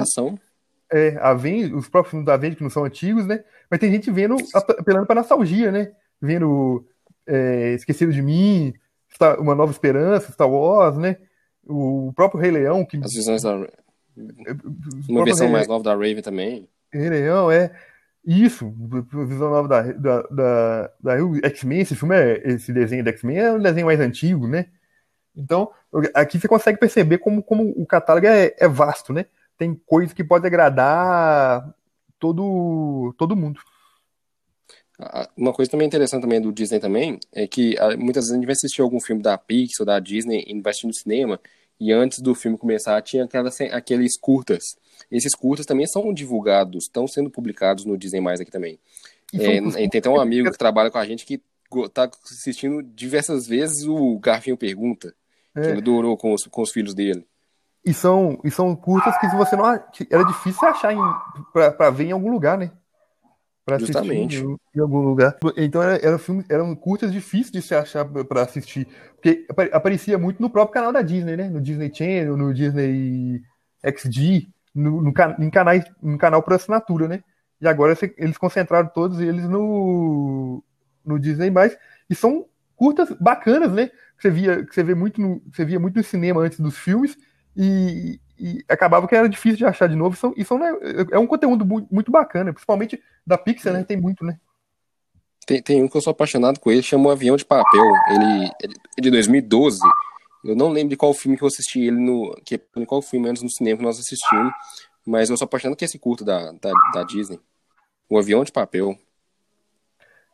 É, 0.91 1.17
a 1.21 1.35
Ven, 1.35 1.73
os 1.75 1.87
próprios 1.87 2.11
filmes 2.11 2.25
da 2.25 2.33
Avengers 2.33 2.57
que 2.57 2.63
não 2.63 2.69
são 2.69 2.83
antigos, 2.83 3.27
né? 3.27 3.43
Mas 3.69 3.79
tem 3.79 3.91
gente 3.91 4.09
vendo, 4.09 4.35
apelando 4.55 5.05
pra 5.05 5.15
nostalgia, 5.15 5.71
né? 5.71 5.91
Vendo 6.21 6.85
é, 7.25 7.73
Esquecido 7.73 8.11
de 8.11 8.21
Mim, 8.21 8.73
Uma 9.39 9.55
Nova 9.55 9.71
Esperança, 9.71 10.31
Star 10.31 10.49
Wars, 10.49 10.97
né? 10.97 11.17
O 11.65 12.11
próprio 12.15 12.41
Rei 12.41 12.51
Leão. 12.51 12.85
Que... 12.85 12.97
As 12.97 13.13
visões 13.13 13.43
da. 13.43 13.55
Uma 15.07 15.23
versão 15.23 15.47
Rei... 15.47 15.53
mais 15.53 15.67
nova 15.67 15.83
da 15.83 15.93
Raven 15.93 16.21
também. 16.21 16.67
Rei 16.91 17.09
Leão, 17.09 17.51
é. 17.51 17.71
Isso, 18.25 18.71
visão 19.27 19.49
nova 19.49 19.67
da, 19.67 19.81
da, 19.93 20.21
da, 20.23 20.91
da 21.01 21.49
X-Men, 21.49 21.79
esse 21.79 21.95
filme 21.95 22.15
é, 22.15 22.41
esse 22.49 22.71
desenho 22.73 23.03
da 23.03 23.11
X-Men 23.11 23.37
é 23.37 23.51
um 23.53 23.61
desenho 23.61 23.85
mais 23.85 23.99
antigo, 23.99 24.45
né? 24.45 24.67
Então, 25.35 25.71
aqui 26.13 26.37
você 26.37 26.47
consegue 26.47 26.77
perceber 26.77 27.19
como, 27.19 27.41
como 27.41 27.63
o 27.77 27.85
catálogo 27.85 28.27
é, 28.27 28.53
é 28.57 28.67
vasto, 28.67 29.13
né? 29.13 29.25
Tem 29.57 29.73
coisas 29.73 30.13
que 30.13 30.23
pode 30.23 30.45
agradar 30.45 31.73
todo, 32.19 33.15
todo 33.17 33.35
mundo. 33.35 33.61
Uma 35.37 35.53
coisa 35.53 35.71
também 35.71 35.87
interessante 35.87 36.21
também 36.21 36.41
do 36.41 36.51
Disney 36.51 36.79
também 36.79 37.19
é 37.31 37.47
que 37.47 37.75
muitas 37.97 38.25
vezes 38.25 38.31
a 38.31 38.35
gente 38.35 38.45
vai 38.45 38.53
assistir 38.53 38.81
algum 38.81 38.99
filme 38.99 39.21
da 39.21 39.37
Pixar, 39.37 39.85
da 39.85 39.99
Disney, 39.99 40.43
investindo 40.47 40.89
no 40.89 40.93
cinema, 40.93 41.39
e 41.79 41.93
antes 41.93 42.19
do 42.19 42.35
filme 42.35 42.57
começar 42.57 43.01
tinha 43.01 43.23
aquelas, 43.23 43.59
aqueles 43.61 44.19
curtas. 44.19 44.75
Esses 45.09 45.33
curtas 45.33 45.65
também 45.65 45.87
são 45.87 46.13
divulgados, 46.13 46.83
estão 46.83 47.07
sendo 47.07 47.29
publicados 47.29 47.85
no 47.85 47.97
Disney 47.97 48.19
Mais 48.19 48.41
aqui 48.41 48.51
também. 48.51 48.77
É, 49.33 49.87
tem 49.87 49.99
até 49.99 50.09
um 50.09 50.19
amigo 50.19 50.51
que 50.51 50.57
trabalha 50.57 50.91
com 50.91 50.97
a 50.97 51.05
gente 51.05 51.25
que 51.25 51.41
está 51.85 52.09
assistindo 52.25 52.83
diversas 52.83 53.47
vezes 53.47 53.85
o 53.85 54.19
Garfinho 54.19 54.57
Pergunta, 54.57 55.15
é. 55.55 55.61
que 55.61 55.67
ele 55.67 55.79
adorou 55.79 56.17
com 56.17 56.33
os, 56.33 56.43
com 56.43 56.61
os 56.61 56.71
filhos 56.71 56.93
dele. 56.93 57.25
E 57.85 57.93
são, 57.93 58.39
e 58.43 58.51
são 58.51 58.75
curtas 58.75 59.17
que 59.17 59.27
você 59.27 59.55
não. 59.55 59.65
Era 59.65 60.23
difícil 60.25 60.67
achar 60.67 60.93
para 61.53 61.89
ver 61.89 62.05
em 62.05 62.11
algum 62.11 62.31
lugar, 62.31 62.57
né? 62.57 62.71
Justamente. 63.77 64.37
Em, 64.37 64.57
em, 64.75 64.79
algum 64.79 65.01
lugar. 65.01 65.37
Então 65.57 65.83
era, 65.83 66.03
era 66.03 66.17
filme, 66.17 66.43
eram 66.49 66.73
curtas 66.75 67.11
difíceis 67.11 67.51
de 67.51 67.61
se 67.61 67.75
achar 67.75 68.05
para 68.05 68.41
assistir. 68.41 68.87
Porque 69.15 69.45
aparecia 69.71 70.17
muito 70.17 70.41
no 70.41 70.49
próprio 70.49 70.73
canal 70.73 70.93
da 70.93 71.01
Disney, 71.01 71.35
né? 71.35 71.49
No 71.49 71.61
Disney 71.61 71.91
Channel, 71.93 72.37
no 72.37 72.53
Disney 72.53 73.41
XD, 73.83 74.47
no, 74.73 75.01
no, 75.01 75.13
em 75.39 75.49
canais, 75.49 75.85
no 76.01 76.17
canal 76.17 76.41
por 76.41 76.53
assinatura, 76.53 77.07
né? 77.07 77.23
E 77.61 77.67
agora 77.67 77.97
eles 78.17 78.37
concentraram 78.37 78.87
todos 78.87 79.19
eles 79.19 79.43
no, 79.43 80.63
no 81.05 81.19
Disney 81.19 81.51
mais. 81.51 81.77
E 82.09 82.15
são 82.15 82.45
curtas 82.75 83.09
bacanas, 83.19 83.71
né? 83.73 83.87
Que 83.87 84.23
você 84.23 84.29
via, 84.29 84.65
que 84.65 84.73
você 84.73 84.83
vê 84.83 84.95
muito 84.95 85.21
no, 85.21 85.41
você 85.53 85.65
via 85.65 85.79
muito 85.79 85.97
no 85.97 86.03
cinema 86.03 86.41
antes 86.41 86.59
dos 86.59 86.77
filmes 86.77 87.17
e, 87.55 88.19
e 88.39 88.63
acabava 88.69 89.07
que 89.07 89.15
era 89.15 89.27
difícil 89.27 89.57
de 89.57 89.65
achar 89.65 89.87
de 89.87 89.95
novo. 89.95 90.15
São, 90.15 90.33
e 90.37 90.45
são, 90.45 90.57
né, 90.57 90.71
é 91.11 91.19
um 91.19 91.27
conteúdo 91.27 91.65
muito 91.91 92.11
bacana, 92.11 92.53
principalmente 92.53 93.01
da 93.25 93.37
Pixar, 93.37 93.73
né? 93.73 93.83
Tem 93.83 93.97
muito, 93.97 94.23
né? 94.23 94.39
Tem, 95.45 95.61
tem 95.61 95.83
um 95.83 95.87
que 95.87 95.97
eu 95.97 96.01
sou 96.01 96.11
apaixonado 96.11 96.59
com 96.59 96.71
ele, 96.71 96.81
chama 96.83 97.11
Avião 97.11 97.35
de 97.35 97.43
Papel. 97.43 97.83
Ele 98.11 98.51
é 98.97 99.01
de 99.01 99.09
2012. 99.11 99.79
Eu 100.45 100.55
não 100.55 100.69
lembro 100.69 100.89
de 100.89 100.95
qual 100.95 101.13
filme 101.13 101.37
que 101.37 101.43
eu 101.43 101.47
assisti 101.47 101.81
ele 101.81 101.99
no. 101.99 102.35
Que, 102.45 102.57
qual 102.85 103.01
filme 103.01 103.27
antes 103.29 103.43
no 103.43 103.49
cinema 103.49 103.77
que 103.77 103.83
nós 103.83 103.99
assistimos. 103.99 104.53
Mas 105.05 105.29
eu 105.29 105.37
sou 105.37 105.45
apaixonado 105.45 105.77
com 105.77 105.83
esse 105.83 105.97
curto 105.97 106.23
da, 106.23 106.51
da, 106.51 106.71
da 106.93 107.03
Disney. 107.03 107.39
O 108.07 108.17
Avião 108.17 108.43
de 108.43 108.51
Papel. 108.51 108.97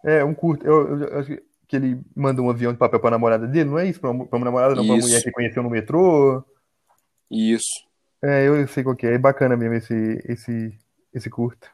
É, 0.03 0.23
um 0.23 0.33
curto. 0.33 0.65
Eu, 0.65 0.99
eu, 0.99 1.19
acho 1.19 1.37
que 1.67 1.75
ele 1.75 2.01
manda 2.15 2.41
um 2.41 2.49
avião 2.49 2.71
de 2.71 2.77
papel 2.77 2.99
pra 2.99 3.09
namorada 3.09 3.47
dele, 3.47 3.69
não 3.69 3.79
é 3.79 3.87
isso? 3.87 3.99
Pra 3.99 4.11
uma, 4.11 4.25
pra 4.27 4.37
uma 4.37 4.45
namorada, 4.45 4.75
não, 4.75 4.83
isso. 4.83 4.87
pra 4.87 4.95
uma 4.95 5.07
mulher 5.07 5.23
que 5.23 5.31
conheceu 5.31 5.63
no 5.63 5.69
metrô. 5.69 6.43
Isso. 7.31 7.84
É, 8.27 8.47
eu 8.47 8.67
sei 8.67 8.83
qual 8.83 8.95
que 8.95 9.05
é. 9.05 9.13
É 9.13 9.17
bacana 9.19 9.55
mesmo 9.55 9.75
esse, 9.75 10.23
esse, 10.25 10.73
esse 11.13 11.29
curto. 11.29 11.69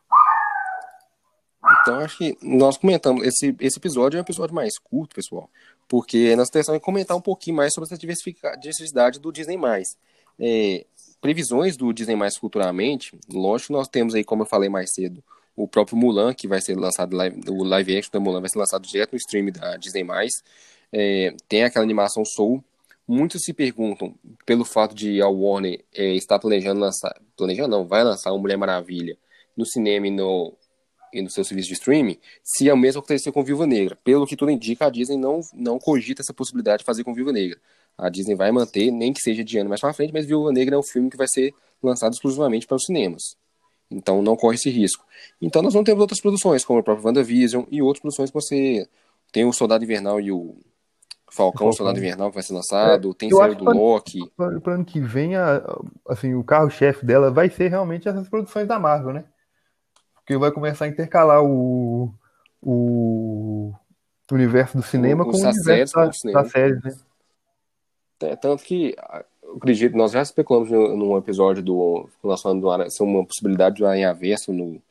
Então, 1.82 2.00
acho 2.00 2.18
que 2.18 2.38
nós 2.42 2.78
comentamos. 2.78 3.26
Esse, 3.26 3.56
esse 3.60 3.80
episódio 3.80 4.18
é 4.18 4.20
um 4.20 4.24
episódio 4.24 4.54
mais 4.54 4.78
curto, 4.78 5.16
pessoal. 5.16 5.50
Porque 5.88 6.36
nossa 6.36 6.50
intenção 6.50 6.76
é 6.76 6.80
comentar 6.80 7.16
um 7.16 7.22
pouquinho 7.22 7.56
mais 7.56 7.74
sobre 7.74 7.88
essa 7.88 7.98
diversidade 7.98 9.20
do 9.20 9.32
Disney. 9.32 9.58
É, 10.38 10.86
previsões 11.22 11.78
do 11.78 11.94
Disney 11.94 12.18
futuramente, 12.38 13.18
lógico, 13.32 13.74
nós 13.74 13.88
temos 13.88 14.14
aí, 14.14 14.24
como 14.24 14.44
eu 14.44 14.48
falei 14.48 14.70
mais 14.70 14.92
cedo, 14.94 15.24
o 15.56 15.68
próprio 15.68 15.98
Mulan, 15.98 16.34
que 16.34 16.48
vai 16.48 16.60
ser 16.62 16.76
lançado, 16.76 17.16
o 17.48 17.64
live 17.64 17.98
action 17.98 18.12
da 18.12 18.20
Mulan 18.20 18.42
vai 18.42 18.50
ser 18.50 18.58
lançado 18.58 18.88
direto 18.88 19.14
no 19.14 19.18
stream 19.18 19.52
da 19.52 19.78
Disney. 19.78 20.06
É, 20.92 21.34
tem 21.48 21.64
aquela 21.64 21.86
animação 21.86 22.26
Soul, 22.26 22.64
Muitos 23.14 23.44
se 23.44 23.52
perguntam, 23.52 24.16
pelo 24.46 24.64
fato 24.64 24.96
de 24.96 25.22
a 25.22 25.28
Warner 25.28 25.84
é, 25.94 26.16
estar 26.16 26.40
planejando 26.40 26.80
lançar, 26.80 27.14
planejando 27.36 27.68
não, 27.68 27.86
vai 27.86 28.06
lançar 28.06 28.32
uma 28.32 28.40
Mulher 28.40 28.56
Maravilha 28.56 29.18
no 29.58 29.66
cinema 29.66 30.08
e 30.08 30.12
no, 30.12 30.58
e 31.12 31.22
no 31.22 31.30
seu 31.30 31.44
serviço 31.44 31.68
de 31.68 31.74
streaming, 31.74 32.18
se 32.42 32.70
é 32.70 32.74
o 32.74 32.78
mesmo 32.78 33.00
aconteceu 33.00 33.34
com 33.34 33.44
Viúva 33.44 33.68
Negra. 33.68 33.98
Pelo 34.02 34.26
que 34.26 34.38
tudo 34.38 34.50
indica, 34.50 34.86
a 34.86 34.90
Disney 34.90 35.18
não, 35.18 35.42
não 35.54 35.78
cogita 35.78 36.22
essa 36.22 36.34
possibilidade 36.34 36.84
de 36.84 36.86
fazer 36.86 37.04
com 37.04 37.14
Viúva 37.14 37.34
Negra. 37.34 37.60
A 37.98 38.08
Disney 38.08 38.34
vai 38.34 38.50
manter, 38.50 38.90
nem 38.92 39.12
que 39.12 39.20
seja 39.20 39.44
de 39.44 39.58
ano 39.58 39.68
mais 39.68 39.82
para 39.82 39.92
frente, 39.92 40.14
mas 40.14 40.26
Viúva 40.26 40.54
Negra 40.54 40.78
é 40.78 40.80
um 40.80 40.84
filme 40.84 41.10
que 41.10 41.18
vai 41.18 41.28
ser 41.28 41.54
lançado 41.84 42.14
exclusivamente 42.14 42.66
para 42.66 42.78
os 42.78 42.86
cinemas. 42.86 43.36
Então 43.92 44.22
não 44.22 44.38
corre 44.38 44.56
esse 44.56 44.70
risco. 44.70 45.06
Então 45.42 45.62
nós 45.62 45.74
vamos 45.74 45.86
ter 45.86 46.00
outras 46.00 46.22
produções, 46.22 46.64
como 46.64 46.80
a 46.80 46.84
própria 46.84 47.08
WandaVision 47.08 47.66
e 47.70 47.82
outras 47.82 48.00
produções 48.00 48.30
que 48.30 48.36
você 48.36 48.88
tem 49.34 49.44
o 49.44 49.52
Soldado 49.52 49.84
Invernal 49.84 50.22
e 50.22 50.32
o 50.32 50.56
Falcão, 51.32 51.70
o 51.70 51.74
Soldado 51.74 51.98
Invernal 51.98 52.30
que 52.30 52.36
vai 52.36 52.44
ser 52.44 52.54
lançado, 52.54 53.12
é, 53.12 53.14
tem 53.14 53.32
série 53.32 53.56
do 53.56 53.64
Loki. 53.64 54.20
Para 54.36 54.74
ano 54.74 54.84
que 54.84 55.00
vem, 55.00 55.38
a, 55.38 55.64
assim, 56.10 56.36
o 56.36 56.44
carro-chefe 56.44 57.06
dela 57.06 57.32
vai 57.32 57.50
ser 57.50 57.70
realmente 57.70 58.10
essas 58.10 58.28
produções 58.28 58.68
da 58.68 58.78
Marvel, 58.78 59.14
né? 59.14 59.24
Porque 60.14 60.38
vai 60.38 60.52
começar 60.52 60.86
a 60.86 60.88
intercalar 60.90 61.42
o, 61.42 62.14
o 62.62 63.74
universo 64.30 64.76
do 64.78 64.84
cinema 64.84 65.24
o, 65.24 65.32
com 65.32 65.38
o 65.38 65.40
universo 65.40 65.96
da, 65.96 66.42
da 66.42 66.50
série, 66.50 66.76
né? 66.84 66.94
É, 68.24 68.36
tanto 68.36 68.62
que, 68.64 68.94
acredito, 69.56 69.96
nós 69.96 70.12
já 70.12 70.22
especulamos 70.22 70.70
num 70.70 71.18
episódio 71.18 71.64
do. 71.64 72.10
Falando 72.22 72.62
do 72.62 72.92
ser 72.92 73.04
uma 73.04 73.26
possibilidade 73.26 73.78
do 73.78 73.88
Aranha 73.88 74.14
Verso 74.14 74.52
no, 74.52 74.82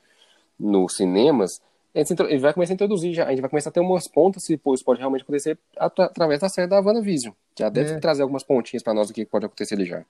nos 0.58 0.96
cinemas 0.96 1.60
ele 1.94 2.38
vai 2.38 2.52
começar 2.52 2.72
a 2.72 2.74
introduzir 2.74 3.12
já, 3.12 3.26
a 3.26 3.30
gente 3.30 3.40
vai 3.40 3.50
começar 3.50 3.70
a 3.70 3.72
ter 3.72 3.80
umas 3.80 4.06
pontas 4.06 4.44
se 4.44 4.54
isso 4.54 4.84
pode 4.84 5.00
realmente 5.00 5.22
acontecer 5.22 5.58
através 5.76 6.40
da 6.40 6.48
série 6.48 6.68
da 6.68 6.80
WandaVision. 6.80 7.32
Já 7.58 7.68
deve 7.68 7.94
é. 7.94 7.98
trazer 7.98 8.22
algumas 8.22 8.44
pontinhas 8.44 8.82
para 8.82 8.94
nós 8.94 9.08
do 9.08 9.14
que 9.14 9.26
pode 9.26 9.46
acontecer 9.46 9.74
ali 9.74 9.84
já. 9.84 10.04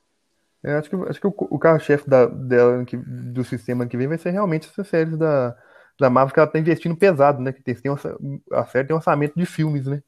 É, 0.63 0.75
acho 0.75 0.91
que, 0.91 0.97
acho 0.97 1.21
que 1.21 1.27
o, 1.27 1.35
o 1.39 1.59
carro-chefe 1.59 2.09
dela 2.09 2.85
que, 2.85 2.97
do 2.97 3.43
sistema 3.45 3.87
que 3.87 3.97
vem 3.97 4.07
vai 4.07 4.19
ser 4.19 4.31
realmente 4.31 4.69
essas 4.69 4.87
séries 4.89 5.17
da, 5.17 5.57
da 5.99 6.11
Marvel 6.11 6.35
que 6.35 6.41
ela 6.41 6.51
tá 6.51 6.59
investindo 6.59 6.97
pesado, 6.97 7.41
né? 7.41 7.53
Que 7.53 7.63
tem, 7.63 7.75
tem 7.75 7.91
a 7.91 8.67
série 8.67 8.87
tem 8.87 8.95
um 8.95 8.99
orçamento 8.99 9.39
de 9.39 9.47
filmes, 9.47 9.87
né? 9.87 10.03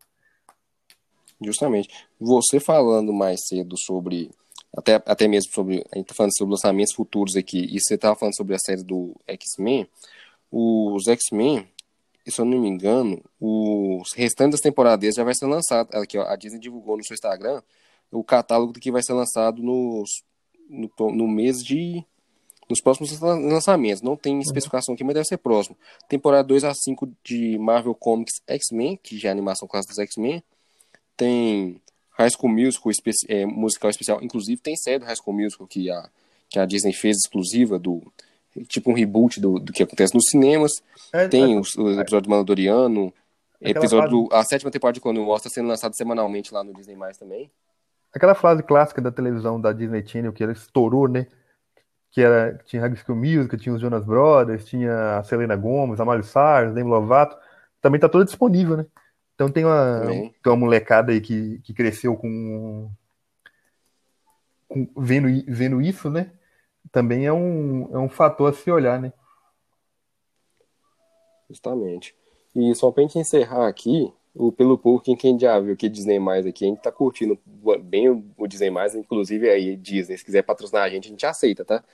Justamente. 1.43 2.07
Você 2.21 2.61
falando 2.61 3.13
mais 3.13 3.41
cedo 3.49 3.77
sobre. 3.79 4.31
Até, 4.77 4.97
até 5.07 5.27
mesmo 5.27 5.51
sobre. 5.53 5.85
A 5.93 5.97
gente 5.97 6.09
tá 6.09 6.15
falando 6.15 6.37
sobre 6.37 6.53
lançamentos 6.53 6.95
futuros 6.95 7.35
aqui, 7.35 7.67
e 7.71 7.81
você 7.81 7.97
tava 7.97 8.15
falando 8.15 8.37
sobre 8.37 8.55
a 8.55 8.59
série 8.59 8.83
do 8.83 9.15
X-Men 9.27 9.89
os 10.53 11.09
X-Men, 11.09 11.67
se 12.29 12.41
eu 12.41 12.45
não 12.45 12.61
me 12.61 12.69
engano, 12.69 13.21
os 13.41 14.13
restantes 14.13 14.53
das 14.53 14.61
temporadas 14.61 15.15
já 15.15 15.25
vai 15.25 15.35
ser 15.35 15.47
lançado. 15.47 15.89
Aqui, 15.97 16.19
ó, 16.19 16.25
a 16.27 16.37
Disney 16.37 16.61
divulgou 16.61 16.97
no 16.97 17.05
seu 17.05 17.15
Instagram 17.15 17.63
o 18.11 18.23
catálogo 18.23 18.75
do 18.75 18.79
que 18.81 18.93
vai 18.93 19.03
ser 19.03 19.15
lançado 19.15 19.63
nos, 19.63 20.23
no, 20.69 20.91
no 21.11 21.27
mês 21.27 21.63
de 21.65 22.05
nos 22.69 22.81
próximos 22.81 23.19
lan- 23.21 23.41
lançamentos. 23.41 24.03
Não 24.03 24.17
tem 24.17 24.39
especificação 24.41 24.95
aqui, 24.95 25.03
mas 25.03 25.15
deve 25.15 25.27
ser 25.27 25.39
próximo. 25.39 25.77
Temporada 26.09 26.47
2 26.47 26.65
a 26.65 26.75
5 26.75 27.11
de 27.25 27.59
Marvel 27.59 27.95
Comics 27.95 28.35
X-Men, 28.47 28.99
que 29.03 29.19
já 29.19 29.29
é 29.29 29.31
a 29.31 29.33
animação 29.33 29.67
clássica 29.67 29.95
dos 29.95 29.99
X-Men. 29.99 30.43
Tem 31.17 31.81
High 32.11 32.31
School 32.31 32.53
Musical, 32.53 32.93
é, 33.29 33.47
musical 33.47 33.91
especial. 33.91 34.23
Inclusive, 34.23 34.61
tem 34.61 34.77
série 34.77 34.99
do 34.99 35.07
High 35.07 35.17
School 35.17 35.37
Musical 35.37 35.67
que 35.67 35.91
a, 35.91 36.09
que 36.49 36.59
a 36.59 36.67
Disney 36.67 36.93
fez 36.93 37.17
exclusiva, 37.17 37.79
do 37.79 38.03
tipo 38.69 38.91
um 38.91 38.95
reboot 38.95 39.41
do, 39.41 39.59
do 39.59 39.73
que 39.73 39.83
acontece 39.83 40.15
nos 40.15 40.25
cinemas. 40.29 40.73
É, 41.13 41.29
Tem 41.29 41.55
é, 41.57 41.59
os, 41.61 41.75
os 41.77 41.99
episódios 41.99 42.23
do 42.29 42.31
Mandaloriano. 42.31 43.13
Episódio 43.61 43.99
fase- 43.99 44.11
do, 44.11 44.29
a 44.35 44.45
sétima 44.45 44.71
temporada 44.71 44.95
de 44.95 45.01
Clone 45.01 45.21
Wars 45.21 45.41
está 45.45 45.55
sendo 45.55 45.69
lançada 45.69 45.95
semanalmente 45.95 46.53
lá 46.53 46.65
no 46.65 46.73
Disney+, 46.75 46.97
também. 47.19 47.51
Aquela 48.15 48.35
frase 48.35 48.63
clássica 48.63 49.01
da 49.01 49.11
televisão 49.13 49.61
da 49.61 49.73
Disney 49.73 50.05
Channel 50.07 50.33
que 50.33 50.43
ela 50.43 50.53
estourou, 50.53 51.09
né? 51.09 51.27
Que 52.11 52.21
era, 52.21 52.59
tinha 52.65 52.83
High 52.83 52.97
School 52.97 53.17
Musical, 53.17 53.59
tinha 53.59 53.75
os 53.75 53.81
Jonas 53.81 54.05
Brothers, 54.05 54.65
tinha 54.67 55.19
a 55.19 55.23
Selena 55.25 55.57
Gomez, 55.57 55.99
a 55.99 56.05
Miley 56.05 56.25
Cyrus, 56.25 56.75
Demi 56.75 56.91
Lovato. 56.91 57.37
Também 57.81 57.99
tá 58.01 58.09
toda 58.09 58.25
disponível, 58.25 58.77
né? 58.77 58.87
Então 59.35 59.49
tem 59.51 59.65
uma, 59.65 60.01
Também. 60.03 60.35
uma 60.45 60.57
molecada 60.57 61.11
aí 61.13 61.21
que, 61.23 61.59
que 61.65 61.73
cresceu 61.73 62.15
com, 62.17 62.91
com- 64.69 64.89
vendo, 64.97 65.29
vendo 65.49 65.81
isso, 65.81 66.11
né? 66.11 66.31
Também 66.91 67.27
é 67.27 67.33
um, 67.33 67.89
é 67.95 67.99
um 67.99 68.09
fator 68.09 68.51
a 68.51 68.53
se 68.53 68.71
olhar, 68.71 69.01
né? 69.01 69.13
Justamente. 71.49 72.15
E 72.55 72.75
só 72.75 72.91
pra 72.91 73.03
gente 73.03 73.19
encerrar 73.19 73.67
aqui, 73.67 74.13
o 74.35 74.51
pelo 74.51 74.79
pouco 74.79 75.05
quem, 75.05 75.17
quem 75.17 75.39
já 75.39 75.59
viu 75.59 75.77
que 75.77 75.89
Disney 75.89 76.19
mais 76.19 76.47
aqui, 76.47 76.65
a 76.65 76.69
gente 76.69 76.83
tá 76.83 76.93
curtindo 76.93 77.39
bem 77.83 78.11
o, 78.11 78.25
o 78.37 78.47
Disney 78.47 78.71
mais, 78.71 78.95
inclusive 78.95 79.49
aí 79.49 79.77
Disney, 79.77 80.17
se 80.17 80.25
quiser 80.25 80.43
patrocinar 80.43 80.85
a 80.85 80.89
gente, 80.89 81.07
a 81.07 81.11
gente 81.11 81.27
aceita, 81.27 81.65
tá? 81.65 81.85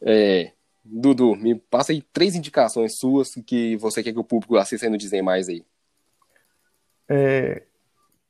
É, 0.00 0.52
Dudu, 0.84 1.34
me 1.36 1.54
passa 1.54 1.92
aí 1.92 2.02
três 2.12 2.34
indicações 2.34 2.94
suas 2.94 3.34
que 3.46 3.76
você 3.76 4.02
quer 4.02 4.12
que 4.12 4.18
o 4.18 4.24
público 4.24 4.56
assista 4.56 4.86
aí 4.86 4.90
no 4.90 4.98
Disney 4.98 5.22
mais 5.22 5.48
aí. 5.48 5.64
É, 7.08 7.62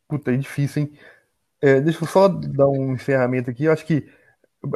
puta, 0.09 0.33
é 0.33 0.37
difícil, 0.37 0.83
hein? 0.83 0.93
É, 1.61 1.81
deixa 1.81 2.03
eu 2.03 2.09
só 2.09 2.29
dar 2.29 2.69
um 2.69 2.95
encerramento 2.95 3.51
aqui. 3.51 3.65
Eu 3.65 3.73
acho 3.73 3.85
que 3.85 4.09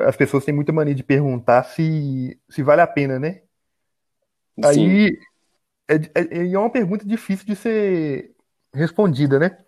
as 0.01 0.17
pessoas 0.17 0.45
têm 0.45 0.55
muita 0.55 0.73
mania 0.73 0.95
de 0.95 1.03
perguntar 1.03 1.65
se, 1.65 2.39
se 2.49 2.63
vale 2.63 2.81
a 2.81 2.87
pena, 2.87 3.19
né? 3.19 3.43
Sim, 4.57 4.65
Aí 4.65 5.19
é, 5.89 5.95
é, 6.15 6.53
é 6.53 6.59
uma 6.59 6.71
pergunta 6.71 7.05
difícil 7.05 7.47
de 7.47 7.57
ser 7.57 8.35
respondida, 8.73 9.39
né? 9.39 9.59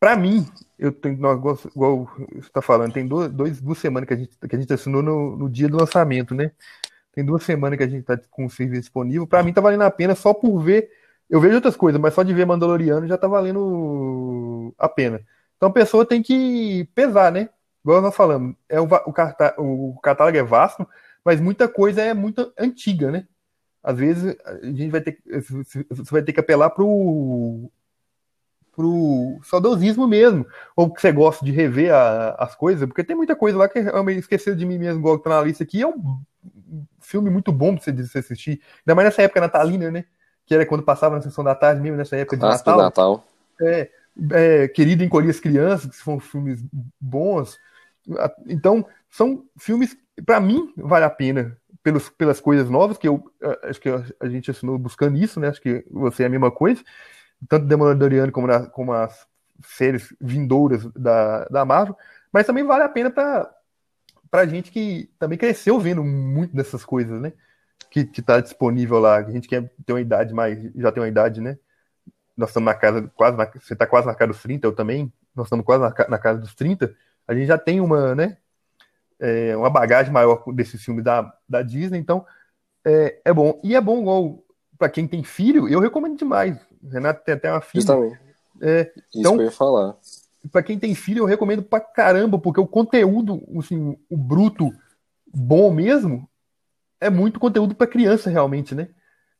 Pra 0.00 0.16
mim, 0.16 0.46
eu 0.78 0.90
tenho, 0.90 1.16
nós, 1.18 1.64
igual, 1.64 2.10
você 2.32 2.38
está 2.40 2.60
falando, 2.60 2.92
tem 2.92 3.06
duas, 3.06 3.30
dois, 3.30 3.60
duas 3.60 3.78
semanas 3.78 4.08
que 4.08 4.14
a 4.14 4.16
gente, 4.16 4.36
que 4.36 4.56
a 4.56 4.58
gente 4.58 4.72
assinou 4.72 5.02
no, 5.02 5.36
no 5.36 5.48
dia 5.48 5.68
do 5.68 5.76
lançamento, 5.76 6.34
né? 6.34 6.50
Tem 7.12 7.24
duas 7.24 7.42
semanas 7.44 7.76
que 7.76 7.84
a 7.84 7.88
gente 7.88 8.04
tá 8.04 8.18
com 8.30 8.46
o 8.46 8.50
serviço 8.50 8.82
disponível. 8.82 9.26
Pra 9.26 9.42
mim 9.42 9.52
tá 9.52 9.60
valendo 9.60 9.82
a 9.82 9.90
pena 9.90 10.14
só 10.14 10.32
por 10.32 10.58
ver. 10.60 10.90
Eu 11.28 11.40
vejo 11.40 11.56
outras 11.56 11.76
coisas, 11.76 12.00
mas 12.00 12.14
só 12.14 12.22
de 12.22 12.34
ver 12.34 12.46
Mandaloriano 12.46 13.06
já 13.06 13.18
tá 13.18 13.28
valendo 13.28 14.74
a 14.78 14.88
pena. 14.88 15.20
Então 15.56 15.68
a 15.68 15.72
pessoa 15.72 16.06
tem 16.06 16.22
que 16.22 16.88
pesar, 16.94 17.30
né? 17.30 17.48
Igual 17.84 18.00
nós 18.00 18.14
falamos, 18.14 18.54
é 18.68 18.80
o, 18.80 18.84
o, 18.84 19.12
catálogo 20.00 20.36
é 20.36 20.42
vasto, 20.42 20.86
mas 21.24 21.40
muita 21.40 21.68
coisa 21.68 22.00
é 22.00 22.14
muito 22.14 22.52
antiga, 22.58 23.10
né? 23.10 23.26
Às 23.82 23.98
vezes 23.98 24.36
a 24.44 24.64
gente 24.64 24.88
vai 24.88 25.00
ter, 25.00 25.12
que- 25.12 25.22
você 25.90 26.10
vai 26.10 26.22
ter 26.22 26.32
que 26.32 26.38
apelar 26.38 26.70
pro, 26.70 27.68
pro 28.74 29.40
saudosismo 29.42 30.06
mesmo, 30.06 30.46
ou 30.76 30.92
que 30.92 31.00
você 31.00 31.10
gosta 31.10 31.44
de 31.44 31.50
rever 31.50 31.92
a- 31.92 32.36
as 32.38 32.54
coisas, 32.54 32.86
porque 32.86 33.02
tem 33.02 33.16
muita 33.16 33.34
coisa 33.34 33.58
lá 33.58 33.68
que 33.68 33.80
eu 33.80 34.04
me 34.04 34.14
esqueci 34.14 34.54
de 34.54 34.64
mim 34.64 34.78
mesmo, 34.78 35.00
igual 35.00 35.18
que 35.18 35.24
tá 35.24 35.30
na 35.30 35.42
lista 35.42 35.64
aqui, 35.64 35.82
é 35.82 35.86
um 35.86 36.20
filme 37.00 37.28
muito 37.30 37.52
bom 37.52 37.76
pra 37.76 37.84
você, 37.84 38.18
assistir, 38.18 38.60
ainda 38.80 38.94
mais 38.94 39.06
nessa 39.06 39.22
época 39.22 39.40
natalina, 39.40 39.90
né? 39.90 40.04
Que 40.46 40.54
era 40.54 40.64
quando 40.64 40.84
passava 40.84 41.16
na 41.16 41.22
sessão 41.22 41.42
da 41.42 41.54
tarde 41.54 41.80
mesmo, 41.80 41.96
nessa 41.96 42.16
época 42.16 42.36
de 42.36 42.42
Natal. 42.42 42.78
Natal. 42.78 43.24
É, 43.60 43.90
é, 44.30 44.68
Querido 44.68 45.04
Encolher 45.04 45.30
as 45.30 45.40
Crianças, 45.40 45.90
que 45.90 45.96
são 45.96 46.18
filmes 46.18 46.64
bons. 47.00 47.58
Então, 48.46 48.86
são 49.10 49.44
filmes, 49.58 49.96
pra 50.24 50.40
mim, 50.40 50.72
vale 50.76 51.04
a 51.04 51.10
pena 51.10 51.56
pelos, 51.82 52.08
pelas 52.10 52.40
coisas 52.40 52.68
novas, 52.70 52.98
que 52.98 53.08
eu 53.08 53.22
acho 53.64 53.80
que 53.80 53.88
a, 53.88 54.28
gente 54.28 54.50
assinou 54.50 54.78
buscando 54.78 55.16
isso, 55.18 55.40
né? 55.40 55.48
Acho 55.48 55.60
que 55.60 55.84
você 55.90 56.22
é 56.22 56.26
a 56.26 56.28
mesma 56.28 56.50
coisa, 56.50 56.82
tanto 57.48 57.66
Demolidoriano 57.66 58.32
como, 58.32 58.46
na, 58.46 58.66
como 58.66 58.92
as 58.92 59.26
séries 59.64 60.14
vindouras 60.20 60.84
da, 60.94 61.44
da 61.46 61.64
Marvel, 61.64 61.96
mas 62.32 62.46
também 62.46 62.64
vale 62.64 62.84
a 62.84 62.88
pena 62.88 63.10
pra, 63.10 63.50
pra 64.30 64.46
gente 64.46 64.70
que 64.72 65.10
também 65.18 65.38
cresceu 65.38 65.78
vendo 65.80 66.04
muito 66.04 66.54
dessas 66.56 66.84
coisas, 66.84 67.20
né? 67.20 67.32
Que, 67.90 68.04
que 68.06 68.22
tá 68.22 68.40
disponível 68.40 68.98
lá, 69.00 69.18
a 69.18 69.30
gente 69.30 69.48
quer 69.48 69.70
ter 69.86 69.92
uma 69.92 70.00
idade 70.00 70.34
mais, 70.34 70.58
já 70.76 70.92
tem 70.92 71.02
uma 71.02 71.08
idade, 71.08 71.40
né? 71.40 71.58
nós 72.36 72.50
estamos 72.50 72.66
na 72.66 72.74
casa, 72.74 73.10
quase 73.14 73.36
na- 73.36 73.46
você 73.46 73.72
está 73.74 73.86
quase 73.86 74.06
na 74.06 74.14
casa 74.14 74.32
dos 74.32 74.42
30, 74.42 74.66
eu 74.66 74.74
também, 74.74 75.12
nós 75.34 75.46
estamos 75.46 75.64
quase 75.64 75.82
na, 75.82 76.08
na 76.08 76.18
casa 76.18 76.40
dos 76.40 76.54
30, 76.54 76.94
a 77.32 77.34
gente 77.36 77.46
já 77.48 77.58
tem 77.58 77.80
uma, 77.80 78.14
né, 78.14 78.36
é, 79.20 79.56
uma 79.56 79.70
bagagem 79.70 80.12
maior 80.12 80.44
desses 80.52 80.82
filmes 80.84 81.04
da, 81.04 81.32
da 81.48 81.62
Disney, 81.62 81.98
então 81.98 82.24
é, 82.84 83.20
é 83.24 83.32
bom. 83.32 83.60
E 83.62 83.74
é 83.74 83.80
bom, 83.80 84.00
igual, 84.00 84.42
para 84.78 84.88
quem 84.88 85.06
tem 85.06 85.22
filho, 85.22 85.68
eu 85.68 85.80
recomendo 85.80 86.16
demais. 86.18 86.58
Renato 86.90 87.24
tem 87.24 87.34
até 87.34 87.50
uma 87.52 87.60
filha. 87.60 87.80
Justamente. 87.82 88.18
É, 88.60 88.92
Isso 88.96 89.20
Então- 89.20 89.34
que 89.36 89.42
eu 89.42 89.44
ia 89.46 89.50
falar. 89.52 89.96
para 90.50 90.62
quem 90.62 90.78
tem 90.78 90.94
filho, 90.94 91.20
eu 91.20 91.26
recomendo 91.26 91.62
pra 91.62 91.78
caramba, 91.80 92.38
porque 92.38 92.60
o 92.60 92.66
conteúdo, 92.66 93.40
assim, 93.58 93.96
o 94.10 94.16
bruto 94.16 94.70
bom 95.32 95.70
mesmo, 95.72 96.28
é 97.00 97.08
muito 97.08 97.38
conteúdo 97.40 97.74
para 97.74 97.86
criança, 97.86 98.28
realmente, 98.30 98.74
né? 98.74 98.88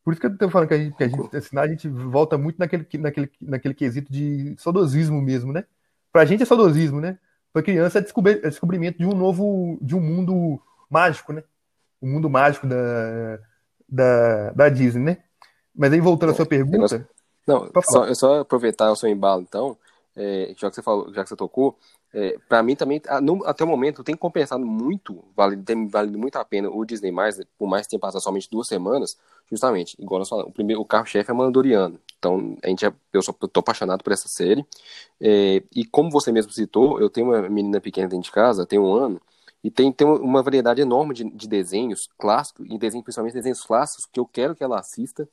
Por 0.05 0.13
isso 0.13 0.21
que 0.21 0.27
eu 0.27 0.37
tô 0.37 0.49
falando 0.51 0.69
que 0.69 0.75
a 0.75 0.79
gente, 0.79 0.97
que 0.97 1.05
a 1.05 1.09
gente 1.09 1.37
ensinar, 1.37 1.63
a 1.63 1.69
gente 1.69 1.89
volta 1.89 2.37
muito 2.39 2.59
naquele, 2.59 2.87
naquele, 2.99 3.31
naquele 3.41 3.75
quesito 3.75 4.11
de 4.13 4.55
saudosismo 4.59 5.21
mesmo, 5.23 5.53
né? 5.53 5.65
Pra 6.13 6.25
gente 6.25 6.43
é 6.43 6.47
saudosismo, 6.47 7.01
né? 7.01 7.19
Pra 7.53 7.63
criança 7.63 7.99
é, 7.99 8.03
descobri- 8.03 8.41
é 8.43 8.49
descobrimento 8.49 8.99
de 8.99 9.07
um 9.07 9.15
novo, 9.15 9.79
de 9.81 9.95
um 9.95 10.01
mundo 10.01 10.61
mágico, 10.89 11.33
né? 11.33 11.43
O 12.01 12.07
mundo 12.07 12.29
mágico 12.31 12.67
da, 12.67 13.39
da, 13.89 14.51
da 14.53 14.69
Disney, 14.69 15.03
né? 15.03 15.19
Mas 15.75 15.93
aí, 15.93 16.01
voltando 16.01 16.31
à 16.31 16.35
sua 16.35 16.47
pergunta, 16.47 17.07
Não, 17.47 17.67
Pode 17.69 17.87
só, 17.87 18.05
é 18.07 18.15
só 18.15 18.41
aproveitar 18.41 18.91
o 18.91 18.97
seu 18.97 19.09
embalo, 19.09 19.43
então, 19.43 19.77
é, 20.15 20.55
já 20.57 20.69
que 20.69 20.77
você 20.77 20.83
falou, 20.83 21.13
já 21.13 21.23
que 21.23 21.29
você 21.29 21.37
tocou, 21.37 21.77
é, 22.15 22.39
para 22.49 22.63
mim 22.63 22.77
também, 22.77 23.01
até 23.45 23.65
o 23.65 23.67
momento, 23.67 24.05
tem 24.05 24.15
compensado 24.15 24.65
muito, 24.65 25.25
vale, 25.35 25.57
tem 25.57 25.89
valido 25.89 26.19
muito 26.19 26.37
a 26.37 26.45
pena 26.45 26.71
o 26.71 26.85
Disney+, 26.85 27.13
por 27.59 27.67
mais 27.69 27.87
que 27.87 27.91
tenha 27.91 28.01
passado 28.01 28.23
somente 28.23 28.49
duas 28.51 28.69
semanas, 28.69 29.19
justamente, 29.51 29.97
igual 30.01 30.21
nós 30.21 30.29
falamos, 30.29 30.51
o, 30.51 30.55
primeiro, 30.55 30.81
o 30.81 30.85
carro-chefe 30.85 31.31
é 31.31 31.35
Mandaloriano, 31.35 31.99
então, 32.23 32.57
a 32.63 32.69
gente 32.69 32.87
eu 33.13 33.21
só 33.21 33.33
tô 33.33 33.59
apaixonado 33.59 34.05
por 34.05 34.13
essa 34.13 34.29
série, 34.29 34.65
é, 35.21 35.61
e 35.75 35.85
como 35.85 36.09
você 36.09 36.31
mesmo 36.31 36.53
citou, 36.53 37.01
eu 37.01 37.11
tenho 37.11 37.27
uma 37.27 37.49
menina 37.49 37.81
pequena 37.81 38.07
dentro 38.07 38.27
de 38.27 38.31
casa, 38.31 38.65
tem 38.65 38.79
um 38.79 38.95
ano, 38.95 39.21
e 39.65 39.71
tem, 39.73 39.91
tem 39.91 40.07
uma 40.07 40.41
variedade 40.41 40.81
enorme 40.81 41.15
de, 41.15 41.25
de 41.25 41.49
desenhos 41.49 42.09
clássicos, 42.17 42.65
e 42.71 42.79
desenhos, 42.79 43.03
principalmente 43.05 43.33
desenhos 43.35 43.65
clássicos, 43.65 44.07
que 44.07 44.21
eu 44.21 44.27
quero 44.27 44.55
que 44.55 44.63
ela 44.63 44.79
assista, 44.79 45.29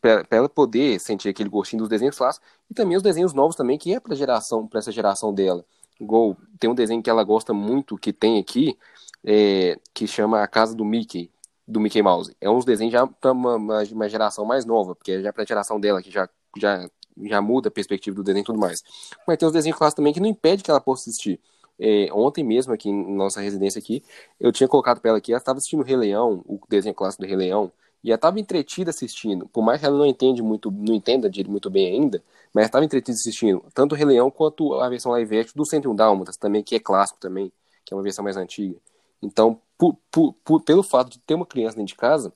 para 0.00 0.24
ela 0.30 0.48
poder 0.48 1.00
sentir 1.00 1.28
aquele 1.28 1.48
gostinho 1.48 1.80
dos 1.80 1.88
desenhos 1.88 2.16
clássicos 2.16 2.48
e 2.70 2.74
também 2.74 2.96
os 2.96 3.02
desenhos 3.02 3.32
novos 3.32 3.56
também 3.56 3.78
que 3.78 3.92
é 3.92 3.98
para 3.98 4.14
geração 4.14 4.66
para 4.66 4.78
essa 4.78 4.92
geração 4.92 5.32
dela. 5.34 5.64
Igual 6.00 6.36
tem 6.60 6.70
um 6.70 6.74
desenho 6.74 7.02
que 7.02 7.10
ela 7.10 7.24
gosta 7.24 7.52
muito 7.52 7.96
que 7.96 8.12
tem 8.12 8.38
aqui 8.38 8.78
é, 9.24 9.76
que 9.94 10.06
chama 10.06 10.42
a 10.42 10.46
casa 10.46 10.76
do 10.76 10.84
Mickey 10.84 11.30
do 11.68 11.78
Mickey 11.78 12.02
Mouse. 12.02 12.34
É 12.40 12.48
uns 12.48 12.64
desenhos 12.64 12.92
já 12.92 13.06
para 13.06 13.32
uma, 13.32 13.56
uma, 13.56 14.08
geração 14.08 14.44
mais 14.44 14.64
nova 14.64 14.94
porque 14.96 15.12
é 15.12 15.20
já 15.20 15.32
para 15.32 15.42
a 15.42 15.46
geração 15.46 15.78
dela 15.78 16.02
que 16.02 16.10
já 16.10 16.28
já 16.56 16.88
já 17.24 17.42
muda 17.42 17.68
a 17.68 17.70
perspectiva 17.70 18.16
do 18.16 18.22
desenho 18.22 18.42
e 18.42 18.46
tudo 18.46 18.58
mais. 18.58 18.80
Mas 19.26 19.36
tem 19.36 19.46
os 19.46 19.52
desenhos 19.52 19.76
clássicos 19.76 19.96
também 19.96 20.12
que 20.12 20.20
não 20.20 20.28
impede 20.28 20.62
que 20.62 20.70
ela 20.70 20.80
possa 20.80 21.10
assistir. 21.10 21.40
É, 21.78 22.08
ontem 22.12 22.42
mesmo 22.42 22.72
aqui 22.72 22.88
em 22.88 23.14
nossa 23.14 23.40
residência 23.40 23.78
aqui 23.78 24.02
eu 24.40 24.50
tinha 24.50 24.66
colocado 24.66 25.00
para 25.00 25.10
ela 25.10 25.18
aqui 25.18 25.30
ela 25.30 25.38
estava 25.38 25.58
assistindo 25.58 25.80
o 25.80 25.84
Rei 25.84 25.96
Leão 25.96 26.42
o 26.44 26.58
desenho 26.68 26.92
clássico 26.92 27.22
do 27.22 27.28
Rei 27.28 27.36
Leão 27.36 27.70
e 28.02 28.10
ela 28.10 28.16
estava 28.16 28.38
entretida 28.38 28.90
assistindo, 28.90 29.48
por 29.48 29.62
mais 29.62 29.80
que 29.80 29.86
ela 29.86 29.96
não 29.98 30.06
entende 30.06 30.42
muito, 30.42 30.70
não 30.70 30.94
entenda 30.94 31.28
dele 31.28 31.48
muito 31.48 31.68
bem 31.68 31.86
ainda, 31.88 32.22
mas 32.52 32.66
estava 32.66 32.84
entretida 32.84 33.16
assistindo. 33.16 33.64
Tanto 33.74 33.92
o 33.92 33.96
Rei 33.96 34.06
Leão 34.06 34.30
quanto 34.30 34.74
a 34.74 34.88
versão 34.88 35.12
live 35.12 35.38
action 35.38 35.54
do 35.56 35.66
101 35.66 35.94
Dálmatas 35.94 36.36
também, 36.36 36.62
que 36.62 36.76
é 36.76 36.80
clássico 36.80 37.18
também, 37.20 37.52
que 37.84 37.92
é 37.92 37.96
uma 37.96 38.02
versão 38.02 38.22
mais 38.22 38.36
antiga. 38.36 38.76
Então, 39.20 39.60
por, 39.78 39.96
por, 40.10 40.34
por- 40.44 40.62
pelo 40.62 40.82
fato 40.82 41.10
de 41.10 41.20
ter 41.20 41.34
uma 41.34 41.46
criança 41.46 41.76
dentro 41.76 41.88
de 41.94 41.96
casa, 41.96 42.32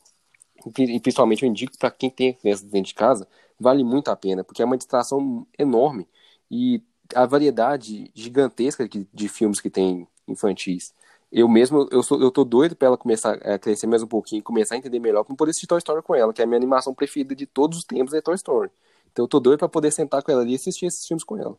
e 0.79 1.01
principalmente 1.01 1.43
eu 1.45 1.49
indico 1.49 1.77
para 1.79 1.91
quem 1.91 2.11
tem 2.11 2.33
criança 2.35 2.65
dentro 2.65 2.89
de 2.89 2.95
casa, 2.95 3.27
vale 3.59 3.83
muito 3.85 4.09
a 4.11 4.17
pena, 4.17 4.45
porque 4.45 4.63
é 4.63 4.65
uma 4.65 4.77
distração 4.77 5.47
enorme 5.59 6.09
e 6.51 6.83
a 7.15 7.27
variedade 7.27 8.11
gigantesca 8.15 8.89
de, 8.89 9.07
de 9.13 9.29
filmes 9.29 9.61
que 9.61 9.71
tem 9.71 10.07
infantis. 10.29 10.95
Eu 11.31 11.49
mesmo, 11.49 11.89
eu, 11.91 12.03
sou, 12.03 12.21
eu 12.21 12.31
tô 12.31 12.45
doido 12.45 12.77
pra 12.77 12.89
ela 12.89 12.99
começar 12.99 13.35
a 13.37 13.59
crescer 13.59 13.87
mais 13.87 14.03
um 14.03 14.07
pouquinho, 14.07 14.43
começar 14.43 14.75
a 14.75 14.79
entender 14.79 14.99
melhor, 15.01 15.25
pra 15.25 15.35
poder 15.35 15.51
assistir 15.51 15.67
Toy 15.67 15.79
Story 15.79 16.03
com 16.03 16.15
ela, 16.15 16.33
que 16.33 16.43
é 16.43 16.45
a 16.45 16.47
minha 16.47 16.59
animação 16.59 16.95
preferida 16.95 17.35
de 17.35 17.47
todos 17.47 17.79
os 17.79 17.85
tempos, 17.85 18.15
é 18.15 18.21
Toy 18.21 18.35
Story. 18.35 18.71
Então 19.11 19.25
eu 19.25 19.29
tô 19.29 19.41
doido 19.41 19.59
pra 19.59 19.69
poder 19.69 19.91
sentar 19.91 20.23
com 20.23 20.31
ela 20.31 20.43
ali 20.43 20.53
e 20.53 20.57
assistir 20.57 20.87
esses 20.87 21.07
filmes 21.07 21.25
com 21.25 21.39
ela. 21.39 21.57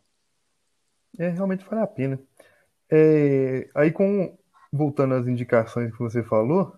É, 1.18 1.28
realmente 1.28 1.64
vale 1.64 1.82
a 1.82 1.86
pena. 1.86 2.20
É, 2.90 3.70
aí 3.74 3.92
com 3.92 4.36
voltando 4.74 5.14
às 5.14 5.26
indicações 5.26 5.92
que 5.92 5.98
você 5.98 6.22
falou, 6.22 6.76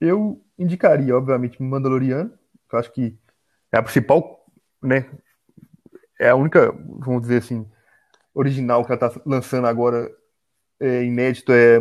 eu 0.00 0.44
indicaria, 0.58 1.16
obviamente, 1.16 1.62
Mandaloriano, 1.62 2.30
que 2.68 2.74
eu 2.74 2.78
acho 2.78 2.92
que 2.92 3.18
é 3.72 3.78
a 3.78 3.82
principal, 3.82 4.46
né? 4.82 5.10
É 6.18 6.28
a 6.30 6.36
única, 6.36 6.72
vamos 6.72 7.22
dizer 7.22 7.38
assim, 7.38 7.66
original 8.34 8.84
que 8.84 8.92
ela 8.92 9.00
tá 9.00 9.20
lançando 9.26 9.66
agora, 9.66 10.10
é, 10.78 11.04
inédito, 11.04 11.52
é, 11.52 11.76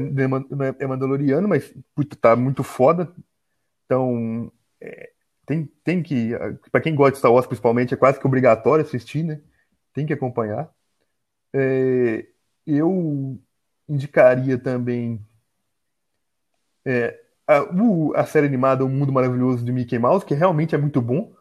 é 0.80 0.88
Mandaloriano, 0.88 1.48
mas 1.48 1.74
puta, 1.96 2.16
tá 2.16 2.36
muito 2.36 2.64
foda. 2.64 3.14
Então, 3.86 4.52
é, 4.82 5.12
tem, 5.46 5.66
tem 5.84 6.04
que, 6.04 6.32
para 6.72 6.82
quem 6.82 6.96
gosta 6.96 7.14
de 7.14 7.18
Star 7.20 7.34
Wars 7.34 7.48
principalmente, 7.48 7.94
é 7.94 7.98
quase 7.98 8.20
que 8.20 8.28
obrigatório 8.28 8.86
assistir, 8.86 9.24
né? 9.24 9.42
Tem 9.94 10.06
que 10.06 10.14
acompanhar. 10.14 10.72
É, 11.54 12.28
eu 12.66 13.40
indicaria 13.90 14.58
também 14.58 15.20
é, 16.86 17.20
a, 17.48 17.64
o, 17.64 18.14
a 18.16 18.26
série 18.26 18.48
animada 18.48 18.86
O 18.86 18.90
Mundo 18.90 19.12
Maravilhoso 19.12 19.66
de 19.66 19.72
Mickey 19.72 19.98
Mouse, 20.00 20.26
que 20.26 20.34
realmente 20.34 20.76
é 20.76 20.78
muito 20.78 21.02
bom. 21.02 21.34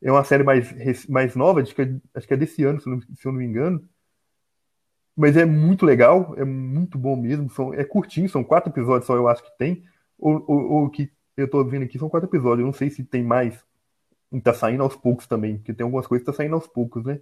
É 0.00 0.10
uma 0.10 0.22
série 0.24 0.44
mais, 0.44 1.06
mais 1.08 1.34
nova, 1.34 1.60
acho 1.60 1.74
que, 1.74 1.82
é, 1.82 1.94
acho 2.14 2.26
que 2.26 2.34
é 2.34 2.36
desse 2.36 2.62
ano, 2.64 2.80
se, 2.80 2.88
não, 2.88 3.00
se 3.00 3.26
eu 3.26 3.32
não 3.32 3.40
me 3.40 3.44
engano. 3.44 3.86
Mas 5.16 5.36
é 5.36 5.44
muito 5.44 5.84
legal, 5.84 6.34
é 6.36 6.44
muito 6.44 6.96
bom 6.96 7.16
mesmo. 7.16 7.50
São, 7.50 7.74
é 7.74 7.84
curtinho, 7.84 8.28
são 8.28 8.44
quatro 8.44 8.70
episódios 8.70 9.06
só, 9.06 9.16
eu 9.16 9.26
acho 9.28 9.42
que 9.42 9.58
tem. 9.58 9.84
Ou, 10.16 10.44
ou 10.48 10.90
que 10.90 11.10
eu 11.36 11.50
tô 11.50 11.64
vendo 11.64 11.84
aqui 11.84 11.98
são 11.98 12.08
quatro 12.08 12.28
episódios. 12.28 12.60
Eu 12.60 12.66
não 12.66 12.72
sei 12.72 12.88
se 12.88 13.02
tem 13.02 13.24
mais. 13.24 13.64
E 14.30 14.40
tá 14.40 14.54
saindo 14.54 14.82
aos 14.82 14.94
poucos 14.94 15.26
também, 15.26 15.56
porque 15.56 15.74
tem 15.74 15.84
algumas 15.84 16.06
coisas 16.06 16.24
que 16.24 16.30
tá 16.30 16.36
saindo 16.36 16.54
aos 16.54 16.68
poucos, 16.68 17.04
né? 17.04 17.20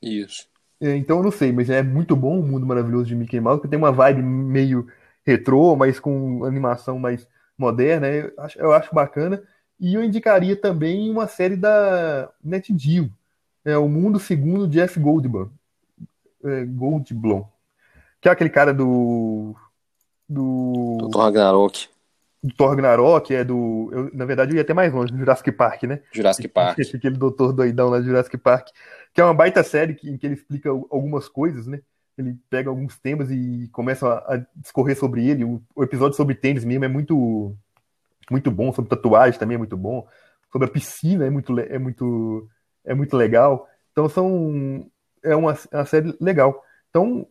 Isso. 0.00 0.49
É, 0.80 0.96
então 0.96 1.18
eu 1.18 1.22
não 1.22 1.30
sei, 1.30 1.52
mas 1.52 1.68
é 1.68 1.82
muito 1.82 2.16
bom 2.16 2.40
o 2.40 2.42
mundo 2.42 2.66
maravilhoso 2.66 3.04
de 3.04 3.14
Mickey 3.14 3.38
Mouse, 3.38 3.60
que 3.60 3.68
tem 3.68 3.78
uma 3.78 3.92
vibe 3.92 4.22
meio 4.22 4.86
retrô, 5.24 5.76
mas 5.76 6.00
com 6.00 6.44
animação 6.44 6.98
mais 6.98 7.28
moderna. 7.56 8.08
Eu 8.08 8.32
acho, 8.38 8.58
eu 8.58 8.72
acho 8.72 8.94
bacana. 8.94 9.42
E 9.78 9.94
eu 9.94 10.04
indicaria 10.04 10.56
também 10.56 11.10
uma 11.10 11.26
série 11.26 11.56
da 11.56 12.30
NetGeo, 12.42 13.10
é 13.64 13.76
O 13.78 13.88
Mundo 13.88 14.18
Segundo 14.18 14.68
Jeff 14.68 14.98
Goldblum. 14.98 15.48
É, 16.44 16.64
Goldblum. 16.64 17.44
Que 18.20 18.28
é 18.28 18.32
aquele 18.32 18.50
cara 18.50 18.72
do. 18.72 19.54
Do. 20.28 20.98
Do 21.00 21.10
Thor 21.10 21.22
Ragnarok. 21.22 21.88
Do 22.42 22.54
Thor 22.54 22.70
Ragnarok, 22.70 23.34
é 23.34 23.44
do. 23.44 23.88
Eu, 23.92 24.10
na 24.12 24.24
verdade, 24.26 24.52
eu 24.52 24.56
ia 24.56 24.62
até 24.62 24.74
mais 24.74 24.92
longe, 24.92 25.12
do 25.12 25.18
Jurassic 25.18 25.50
Park, 25.52 25.84
né? 25.84 26.00
Jurassic 26.12 26.48
Park. 26.48 26.78
Aquele 26.94 27.16
doutor 27.16 27.52
doidão 27.52 27.88
lá 27.88 27.98
do 27.98 28.04
Jurassic 28.04 28.36
Park. 28.36 28.68
Que 29.12 29.20
é 29.20 29.24
uma 29.24 29.34
baita 29.34 29.62
série 29.62 29.94
que, 29.94 30.08
em 30.08 30.16
que 30.16 30.26
ele 30.26 30.34
explica 30.34 30.68
algumas 30.68 31.28
coisas, 31.28 31.66
né? 31.66 31.80
Ele 32.16 32.36
pega 32.48 32.68
alguns 32.68 32.98
temas 32.98 33.30
e 33.30 33.68
começa 33.72 34.06
a, 34.06 34.34
a 34.34 34.46
discorrer 34.56 34.96
sobre 34.96 35.26
ele. 35.26 35.44
O, 35.44 35.62
o, 35.74 35.82
episódio 35.82 36.16
sobre 36.16 36.34
tênis 36.34 36.64
mesmo 36.64 36.84
é 36.84 36.88
muito, 36.88 37.56
muito 38.30 38.50
bom, 38.50 38.72
sobre 38.72 38.90
tatuagem 38.90 39.38
também 39.38 39.54
é 39.54 39.58
muito 39.58 39.76
bom. 39.76 40.06
Sobre 40.52 40.68
a 40.68 40.70
piscina 40.70 41.26
é 41.26 41.30
muito, 41.30 41.58
é 41.58 41.78
muito, 41.78 42.48
é 42.84 42.94
muito 42.94 43.16
legal. 43.16 43.68
Então 43.92 44.08
são 44.08 44.86
é 45.22 45.34
uma, 45.34 45.56
uma 45.72 45.86
série 45.86 46.16
legal. 46.20 46.62
Então 46.90 47.26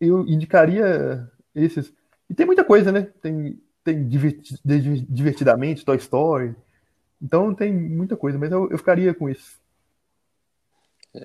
eu 0.00 0.26
indicaria 0.26 1.28
esses. 1.54 1.92
E 2.28 2.34
tem 2.34 2.46
muita 2.46 2.64
coisa, 2.64 2.90
né? 2.90 3.02
Tem, 3.20 3.60
tem 3.84 4.08
divertidamente, 4.08 5.84
Toy 5.84 5.96
Story. 5.96 6.54
Então 7.20 7.54
tem 7.54 7.72
muita 7.72 8.16
coisa, 8.16 8.38
mas 8.38 8.50
eu, 8.50 8.68
eu 8.70 8.78
ficaria 8.78 9.14
com 9.14 9.28
isso. 9.28 9.60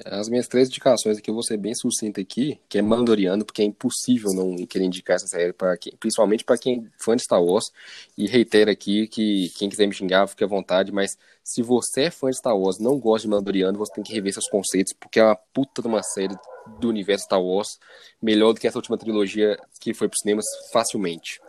As 0.06 0.28
minhas 0.28 0.50
três 0.50 0.68
indicações 0.68 1.18
aqui, 1.18 1.30
eu 1.30 1.34
vou 1.34 1.44
ser 1.44 1.56
bem 1.56 1.74
sucinto 1.74 2.20
aqui, 2.20 2.60
que 2.68 2.78
é 2.78 2.82
Mandoriano, 2.82 3.46
porque 3.46 3.62
é 3.62 3.66
impossível 3.66 4.34
não 4.34 4.54
querer 4.66 4.84
indicar 4.84 5.16
essa 5.16 5.28
série, 5.28 5.54
para 5.54 5.78
quem, 5.78 5.94
principalmente 5.98 6.44
para 6.44 6.58
quem 6.58 6.86
é 6.86 6.90
fã 7.02 7.16
de 7.16 7.24
Star 7.24 7.42
Wars. 7.42 7.72
E 8.18 8.28
reitero 8.28 8.70
aqui 8.70 9.08
que 9.08 9.50
quem 9.58 9.70
quiser 9.70 9.88
me 9.88 9.94
xingar, 9.94 10.28
fique 10.28 10.44
à 10.44 10.48
vontade, 10.48 10.92
mas 10.92 11.18
se 11.42 11.62
você 11.62 12.04
é 12.04 12.12
fã 12.12 12.30
de 12.30 12.36
Star 12.36 12.58
Wars 12.58 12.80
não 12.80 13.00
gosta 13.00 13.26
de 13.26 13.32
Mandoriano, 13.34 13.78
você 13.78 13.94
tem 13.94 14.04
que 14.04 14.14
rever 14.14 14.34
seus 14.34 14.50
conceitos, 14.50 14.92
porque 15.00 15.22
é 15.22 15.24
uma 15.24 15.38
puta 15.54 15.82
de 15.82 15.88
uma 15.88 16.04
série 16.04 16.36
do 16.82 16.90
universo 16.90 17.24
Star 17.24 17.42
Wars, 17.42 17.80
melhor 18.22 18.52
do 18.52 18.60
que 18.60 18.68
essa 18.68 18.78
última 18.78 18.98
trilogia 18.98 19.58
que 19.80 19.94
foi 19.94 20.10
para 20.10 20.16
os 20.16 20.22
cinemas 20.22 20.46
facilmente. 20.74 21.40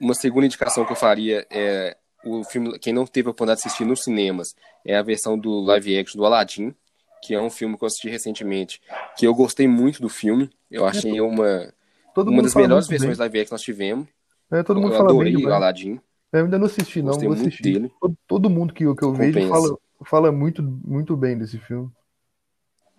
Uma 0.00 0.14
segunda 0.14 0.46
indicação 0.46 0.84
que 0.84 0.90
eu 0.90 0.96
faria 0.96 1.46
é 1.48 1.96
o 2.24 2.42
filme, 2.42 2.76
quem 2.80 2.92
não 2.92 3.06
teve 3.06 3.28
a 3.28 3.30
oportunidade 3.30 3.60
de 3.60 3.68
assistir 3.68 3.84
nos 3.84 4.02
cinemas, 4.02 4.48
é 4.84 4.96
a 4.96 5.02
versão 5.02 5.38
do 5.38 5.60
live 5.60 5.96
action 5.96 6.18
do 6.18 6.26
Aladdin 6.26 6.74
que 7.22 7.34
é 7.34 7.40
um 7.40 7.48
filme 7.48 7.78
que 7.78 7.84
eu 7.84 7.86
assisti 7.86 8.08
recentemente, 8.10 8.80
que 9.16 9.26
eu 9.26 9.34
gostei 9.34 9.68
muito 9.68 10.02
do 10.02 10.08
filme. 10.08 10.50
Eu 10.70 10.84
achei 10.84 11.20
uma, 11.20 11.72
uma 12.16 12.42
das 12.42 12.54
melhores 12.54 12.88
versões 12.88 13.18
live 13.18 13.38
action 13.38 13.46
que 13.46 13.52
nós 13.52 13.62
tivemos. 13.62 14.08
É, 14.50 14.62
todo 14.62 14.80
mundo 14.80 14.92
eu 14.92 14.98
fala 14.98 15.10
adorei 15.10 15.34
bem, 15.34 15.46
o 15.46 15.54
Aladdin. 15.54 16.00
Eu 16.32 16.44
ainda 16.44 16.58
não 16.58 16.66
assisti, 16.66 17.00
não. 17.00 17.08
Gostei 17.12 17.28
vou 17.28 17.36
muito 17.36 17.48
assistir. 17.48 17.72
dele. 17.74 17.92
Todo, 18.00 18.16
todo 18.26 18.50
mundo 18.50 18.74
que, 18.74 18.84
eu- 18.84 18.96
que 18.96 19.04
eu 19.04 19.12
vejo 19.14 19.32
Compensa. 19.32 19.48
fala, 19.48 19.78
fala 20.04 20.32
muito, 20.32 20.62
muito 20.62 21.16
bem 21.16 21.38
desse 21.38 21.58
filme. 21.58 21.90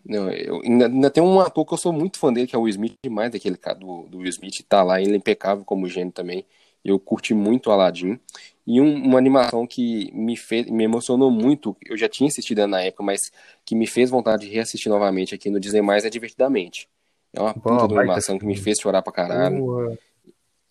Não, 0.05 0.29
eu, 0.31 0.62
ainda, 0.63 0.88
ainda 0.88 1.09
tem 1.09 1.23
um 1.23 1.39
ator 1.39 1.65
que 1.65 1.73
eu 1.73 1.77
sou 1.77 1.93
muito 1.93 2.19
fã 2.19 2.31
dele, 2.31 2.45
que 2.47 2.55
é 2.55 2.59
o 2.59 2.63
Will 2.63 2.71
Smith, 2.71 2.95
demais 3.03 3.31
daquele 3.31 3.55
cara 3.55 3.77
do, 3.79 4.03
do 4.07 4.17
Will 4.17 4.29
Smith, 4.29 4.62
tá 4.67 4.83
lá, 4.83 5.01
ele 5.01 5.13
é 5.13 5.15
impecável 5.15 5.63
como 5.63 5.88
gênio 5.88 6.12
também. 6.12 6.45
Eu 6.83 6.99
curti 6.99 7.33
muito 7.33 7.71
Aladdin. 7.71 8.19
E 8.65 8.79
um- 8.79 9.03
uma 9.05 9.17
animação 9.17 9.65
que 9.67 10.09
me 10.13 10.35
fez, 10.37 10.65
me 10.69 10.83
emocionou 10.83 11.29
muito, 11.31 11.75
eu 11.85 11.97
já 11.97 12.07
tinha 12.09 12.27
assistido 12.29 12.65
na 12.67 12.81
época, 12.81 13.03
mas 13.03 13.19
que 13.65 13.75
me 13.75 13.85
fez 13.87 14.09
vontade 14.09 14.45
de 14.47 14.53
reassistir 14.53 14.89
novamente 14.89 15.33
aqui 15.35 15.49
no 15.49 15.59
Disney 15.59 15.81
Mais 15.81 16.05
é 16.05 16.09
Divertidamente. 16.09 16.87
É 17.33 17.41
uma 17.41 17.53
puta 17.53 17.87
de 17.87 17.93
animação 18.03 18.37
que 18.39 18.45
me 18.45 18.55
fez 18.63 18.79
chorar 18.79 19.01
pra 19.01 19.11
caralho. 19.13 19.57
Porra. 19.59 19.97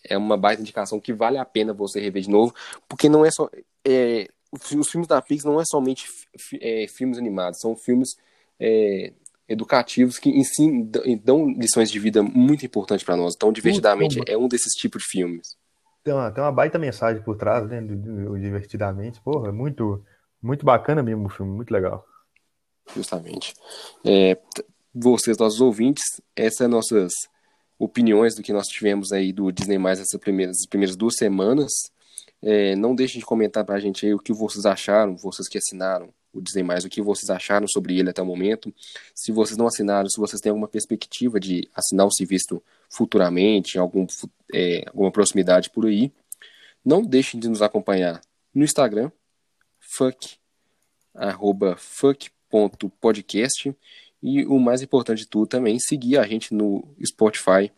é 0.05 0.17
uma 0.17 0.35
baita 0.37 0.61
indicação 0.61 0.99
que 0.99 1.13
vale 1.13 1.37
a 1.37 1.45
pena 1.45 1.73
você 1.73 1.99
rever 1.99 2.21
de 2.23 2.29
novo, 2.29 2.53
porque 2.89 3.07
não 3.07 3.23
é 3.25 3.29
só. 3.31 3.49
é, 3.85 4.27
os 4.51 4.89
filmes 4.89 5.07
da 5.07 5.21
Pix 5.21 5.43
não 5.45 5.59
é 5.59 5.63
somente 5.65 6.05
é, 6.61 6.85
filmes 6.87 7.17
animados, 7.17 7.59
são 7.59 7.75
filmes 7.75 8.15
é, 8.59 9.13
educativos 9.47 10.19
que 10.19 10.29
ensinam, 10.29 10.89
dão 11.23 11.49
lições 11.51 11.89
de 11.89 11.99
vida 11.99 12.21
muito 12.21 12.65
importantes 12.65 13.05
para 13.05 13.15
nós. 13.17 13.33
Então, 13.35 13.51
divertidamente, 13.51 14.19
é 14.27 14.37
um 14.37 14.47
desses 14.47 14.73
tipos 14.73 15.03
de 15.03 15.09
filmes. 15.09 15.55
Tem 16.03 16.13
uma, 16.13 16.31
tem 16.31 16.43
uma 16.43 16.51
baita 16.51 16.77
mensagem 16.77 17.21
por 17.23 17.37
trás, 17.37 17.67
né? 17.67 17.81
Do, 17.81 17.95
do- 17.95 18.39
Divertidamente. 18.39 19.21
Porra, 19.21 19.49
é 19.49 19.51
muito, 19.51 20.03
muito 20.41 20.65
bacana 20.65 21.01
mesmo 21.01 21.27
o 21.27 21.29
filme, 21.29 21.51
muito 21.55 21.71
legal. 21.71 22.05
Justamente. 22.95 23.53
É, 24.03 24.37
vocês, 24.93 25.37
nossos 25.37 25.61
ouvintes, 25.61 26.03
essas 26.35 26.57
são 26.57 26.67
nossas 26.67 27.11
opiniões 27.79 28.35
do 28.35 28.43
que 28.43 28.53
nós 28.53 28.67
tivemos 28.67 29.11
aí 29.11 29.31
do 29.31 29.51
Disney 29.51 29.77
Mais 29.77 29.99
essas 29.99 30.19
primeiras, 30.19 30.57
primeiras 30.69 30.95
duas 30.95 31.15
semanas. 31.17 31.71
É, 32.41 32.75
não 32.75 32.93
deixem 32.93 33.19
de 33.19 33.25
comentar 33.25 33.63
pra 33.63 33.79
gente 33.79 34.05
aí 34.05 34.13
o 34.13 34.19
que 34.19 34.33
vocês 34.33 34.65
acharam, 34.65 35.15
vocês 35.15 35.47
que 35.47 35.57
assinaram 35.57 36.13
o 36.33 36.41
Disney 36.41 36.63
Mais, 36.63 36.83
o 36.83 36.89
que 36.89 37.01
vocês 37.01 37.29
acharam 37.29 37.67
sobre 37.67 37.97
ele 37.97 38.09
até 38.09 38.21
o 38.21 38.25
momento. 38.25 38.73
Se 39.15 39.31
vocês 39.31 39.55
não 39.57 39.67
assinaram, 39.67 40.09
se 40.09 40.19
vocês 40.19 40.41
têm 40.41 40.49
alguma 40.49 40.67
perspectiva 40.67 41.39
de 41.39 41.69
assinar 41.73 42.05
o 42.05 42.11
serviço 42.11 42.61
futuramente, 42.93 43.77
algum, 43.79 44.07
fu- 44.07 44.29
é, 44.53 44.83
alguma 44.87 45.11
proximidade 45.11 45.69
por 45.69 45.85
aí, 45.85 46.11
não 46.85 47.01
deixem 47.01 47.39
de 47.39 47.47
nos 47.49 47.61
acompanhar 47.61 48.21
no 48.53 48.63
Instagram, 48.63 49.11
fuck, 49.79 50.37
arroba 51.13 51.75
fuck.podcast 51.77 53.75
e 54.21 54.45
o 54.45 54.59
mais 54.59 54.81
importante 54.81 55.19
de 55.19 55.27
tudo 55.27 55.47
também, 55.47 55.79
seguir 55.79 56.17
a 56.17 56.27
gente 56.27 56.53
no 56.53 56.87
Spotify, 57.05 57.71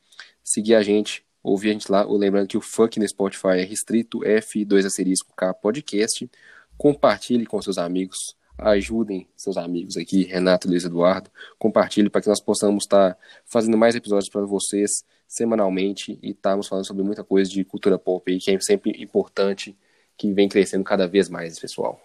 seguir 0.43 0.75
a 0.75 0.83
gente, 0.83 1.25
ouvir 1.41 1.69
a 1.69 1.73
gente 1.73 1.91
lá, 1.91 2.03
lembrando 2.03 2.47
que 2.47 2.57
o 2.57 2.61
fuck 2.61 2.99
no 2.99 3.07
Spotify 3.07 3.59
é 3.59 3.63
restrito 3.63 4.19
F2 4.19 4.85
asterisco 4.85 5.33
K 5.35 5.53
podcast, 5.53 6.29
compartilhe 6.77 7.45
com 7.45 7.61
seus 7.61 7.77
amigos, 7.77 8.35
ajudem 8.57 9.27
seus 9.35 9.57
amigos 9.57 9.97
aqui, 9.97 10.23
Renato 10.23 10.67
e 10.67 10.71
Luiz 10.71 10.85
Eduardo, 10.85 11.29
compartilhe 11.57 12.09
para 12.09 12.21
que 12.21 12.29
nós 12.29 12.39
possamos 12.39 12.83
estar 12.85 13.17
fazendo 13.45 13.77
mais 13.77 13.95
episódios 13.95 14.29
para 14.29 14.45
vocês 14.45 15.03
semanalmente 15.27 16.19
e 16.21 16.31
estarmos 16.31 16.67
falando 16.67 16.85
sobre 16.85 17.03
muita 17.03 17.23
coisa 17.23 17.49
de 17.49 17.63
cultura 17.63 17.97
pop 17.97 18.31
aí, 18.31 18.39
que 18.39 18.51
é 18.51 18.59
sempre 18.59 18.91
importante, 19.01 19.75
que 20.17 20.31
vem 20.33 20.47
crescendo 20.47 20.83
cada 20.83 21.07
vez 21.07 21.29
mais, 21.29 21.59
pessoal. 21.59 21.99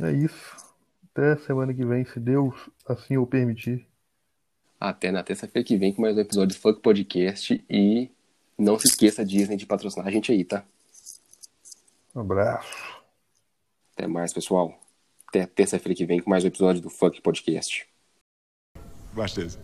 É 0.00 0.12
isso. 0.12 0.56
Até 1.12 1.36
semana 1.36 1.72
que 1.72 1.84
vem, 1.84 2.04
se 2.04 2.20
Deus 2.20 2.54
assim 2.86 3.16
o 3.16 3.26
permitir. 3.26 3.86
Até 4.78 5.10
na 5.10 5.22
terça-feira 5.22 5.66
que 5.66 5.76
vem 5.78 5.94
com 5.94 6.02
mais 6.02 6.14
um 6.16 6.20
episódio 6.20 6.54
do 6.54 6.60
Funk 6.60 6.80
Podcast. 6.80 7.64
E 7.70 8.10
não 8.58 8.78
se 8.78 8.88
esqueça, 8.88 9.24
Disney, 9.24 9.56
de 9.56 9.64
patrocinar 9.64 10.06
a 10.06 10.10
gente 10.10 10.30
aí, 10.30 10.44
tá? 10.44 10.62
Um 12.14 12.20
abraço. 12.20 12.95
Até 13.96 14.06
mais, 14.06 14.30
pessoal. 14.30 14.78
Até 15.26 15.46
terça-feira 15.46 15.96
que 15.96 16.04
vem 16.04 16.20
com 16.20 16.28
mais 16.28 16.44
um 16.44 16.48
episódio 16.48 16.82
do 16.82 16.90
Funk 16.90 17.22
Podcast. 17.22 17.86
Watch 19.16 19.34
this. 19.34 19.58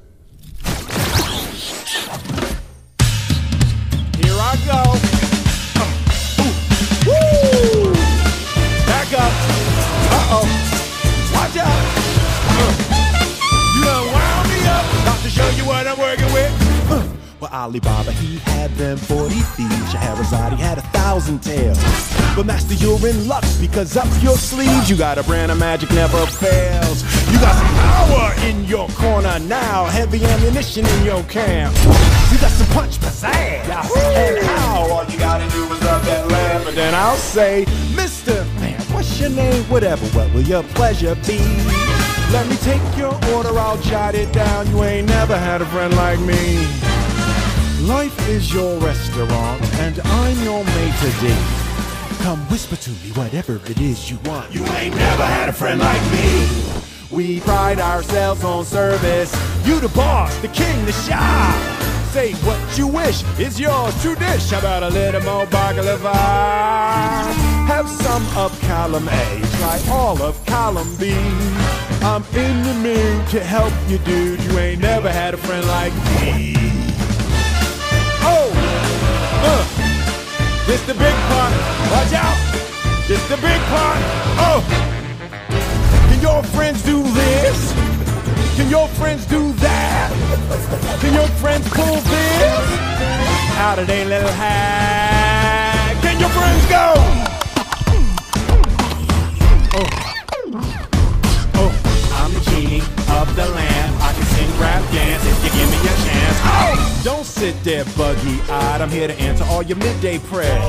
Here 4.16 4.33
I 4.33 4.57
go. 4.64 4.80
Uh, 5.76 5.85
woo! 7.07 7.93
Back 8.87 9.12
up. 9.12 9.33
Uh 10.11 10.33
oh. 10.33 10.47
Watch 11.35 11.59
out. 11.59 11.68
Uh. 12.49 12.72
You 13.76 13.85
done 13.85 14.07
wound 14.12 14.49
me 14.49 14.66
up. 14.66 14.85
About 15.03 15.22
to 15.22 15.28
show 15.28 15.49
you 15.51 15.66
what 15.66 15.87
I'm 15.87 15.99
working 15.99 16.33
with. 16.33 16.51
Well, 17.43 17.51
Alibaba, 17.53 18.12
he 18.12 18.38
had 18.38 18.70
them 18.76 18.97
40 18.97 19.34
thieves. 19.34 19.90
He 19.90 19.99
had 19.99 20.78
a 20.78 20.82
thousand 20.95 21.43
tales. 21.43 21.76
But 22.36 22.47
master, 22.47 22.74
you're 22.74 23.05
in 23.05 23.26
luck 23.26 23.43
because 23.61 23.97
up 23.97 24.07
your 24.22 24.36
sleeves 24.36 24.88
you 24.88 24.97
got 24.97 25.18
a 25.18 25.24
brand 25.24 25.51
of 25.51 25.59
magic 25.59 25.90
never 25.90 26.24
fails. 26.26 27.03
You 27.32 27.40
got 27.40 27.57
some 27.57 27.74
power 27.82 28.32
in 28.47 28.64
your 28.66 28.86
corner 28.90 29.40
now, 29.40 29.86
heavy 29.86 30.24
ammunition 30.24 30.86
in 30.86 31.05
your 31.05 31.24
camp. 31.24 31.74
You 32.30 32.38
got 32.38 32.53
some 32.53 32.68
punch, 32.68 32.99
pizzazz, 33.01 33.90
and 34.14 34.47
how 34.47 34.88
all 34.93 35.05
you 35.07 35.18
gotta 35.18 35.51
do 35.51 35.64
is 35.64 35.82
love 35.82 36.07
that 36.07 36.30
lamp. 36.30 36.68
And 36.68 36.76
then 36.76 36.95
I'll 36.95 37.16
say, 37.16 37.66
Mister, 37.97 38.45
man, 38.61 38.80
what's 38.93 39.18
your 39.18 39.30
name? 39.30 39.64
Whatever, 39.64 40.07
what 40.16 40.32
will 40.32 40.43
your 40.43 40.62
pleasure 40.78 41.16
be? 41.26 41.38
Let 42.30 42.49
me 42.49 42.55
take 42.59 42.97
your 42.97 43.14
order, 43.34 43.59
I'll 43.59 43.78
jot 43.78 44.14
it 44.14 44.32
down. 44.32 44.68
You 44.68 44.84
ain't 44.84 45.09
never 45.09 45.36
had 45.36 45.61
a 45.61 45.66
friend 45.66 45.93
like 45.97 46.20
me. 46.20 46.91
Life 47.83 48.28
is 48.28 48.55
your 48.55 48.78
restaurant, 48.78 49.61
and 49.80 49.99
I'm 50.05 50.41
your 50.45 50.64
maitre 50.64 51.11
d'. 51.20 52.22
Come 52.22 52.39
whisper 52.49 52.76
to 52.76 52.91
me 52.91 53.11
whatever 53.14 53.57
it 53.66 53.80
is 53.80 54.09
you 54.09 54.20
want. 54.24 54.55
You 54.55 54.64
ain't 54.66 54.95
never 54.95 55.24
had 55.24 55.49
a 55.49 55.53
friend 55.53 55.80
like 55.80 56.01
me. 56.12 56.49
We 57.11 57.41
pride 57.41 57.80
ourselves 57.80 58.45
on 58.45 58.64
service. 58.64 59.35
You 59.66 59.80
the 59.80 59.89
boss, 59.89 60.33
the 60.43 60.49
king, 60.49 60.85
the 60.87 60.93
shah. 60.93 62.09
Say 62.12 62.35
what 62.47 62.78
you 62.78 62.87
wish 62.87 63.24
is 63.41 63.59
yours. 63.59 64.01
True 64.01 64.14
dish. 64.14 64.51
How 64.51 64.61
about 64.61 64.85
a 64.85 64.91
little 64.91 65.22
more 65.22 65.47
baklava? 65.47 66.14
Have 67.66 67.89
some 67.89 68.24
of 68.37 68.57
column 68.61 69.09
A. 69.09 69.41
Try 69.59 69.83
all 69.91 70.22
of 70.22 70.47
column 70.47 70.95
B. 71.01 71.11
I'm 72.01 72.22
in 72.37 72.62
the 72.62 72.74
mood 72.74 73.26
to 73.30 73.41
help 73.41 73.72
you, 73.89 73.99
dude. 73.99 74.41
You 74.45 74.59
ain't 74.61 74.80
never 74.80 75.11
had 75.11 75.35
a 75.35 75.37
friend 75.37 75.66
like 75.66 75.93
me. 76.20 76.62
Oh, 79.45 79.49
uh, 79.49 80.66
this 80.66 80.82
the 80.86 80.95
big 80.95 81.14
part. 81.28 81.53
Watch 81.93 82.12
out, 82.14 82.38
this 83.09 83.22
the 83.28 83.36
big 83.36 83.61
part. 83.72 84.01
Oh, 84.38 84.62
can 86.09 86.20
your 86.20 86.43
friends 86.55 86.82
do 86.82 87.03
this? 87.03 87.72
Can 88.57 88.68
your 88.70 88.86
friends 88.88 89.26
do 89.26 89.53
that? 89.55 90.11
Can 91.01 91.14
your 91.14 91.26
friends 91.43 91.68
pull 91.70 91.97
this? 91.97 92.66
Out 93.59 93.78
of 93.78 93.86
their 93.86 94.05
little 94.05 94.30
hat. 94.30 95.99
Can 96.03 96.20
your 96.20 96.28
friends 96.30 96.66
go? 96.68 96.95
Oh, 101.55 101.72
I'm 102.14 102.32
the 102.34 102.40
genie 102.51 102.82
of 103.18 103.34
the 103.34 103.49
lamp. 103.49 103.72
Dance 104.93 105.25
if 105.25 105.45
you 105.45 105.51
give 105.59 105.70
me 105.70 105.79
a 105.79 105.97
chance. 106.05 106.39
Oh, 106.45 107.01
don't 107.03 107.25
sit 107.25 107.57
there 107.64 107.85
buggy-eyed. 107.97 108.81
I'm 108.83 108.91
here 108.91 109.09
to 109.09 109.14
answer 109.18 109.45
all 109.45 109.62
your 109.62 109.79
midday 109.79 110.18
prayers. 110.18 110.62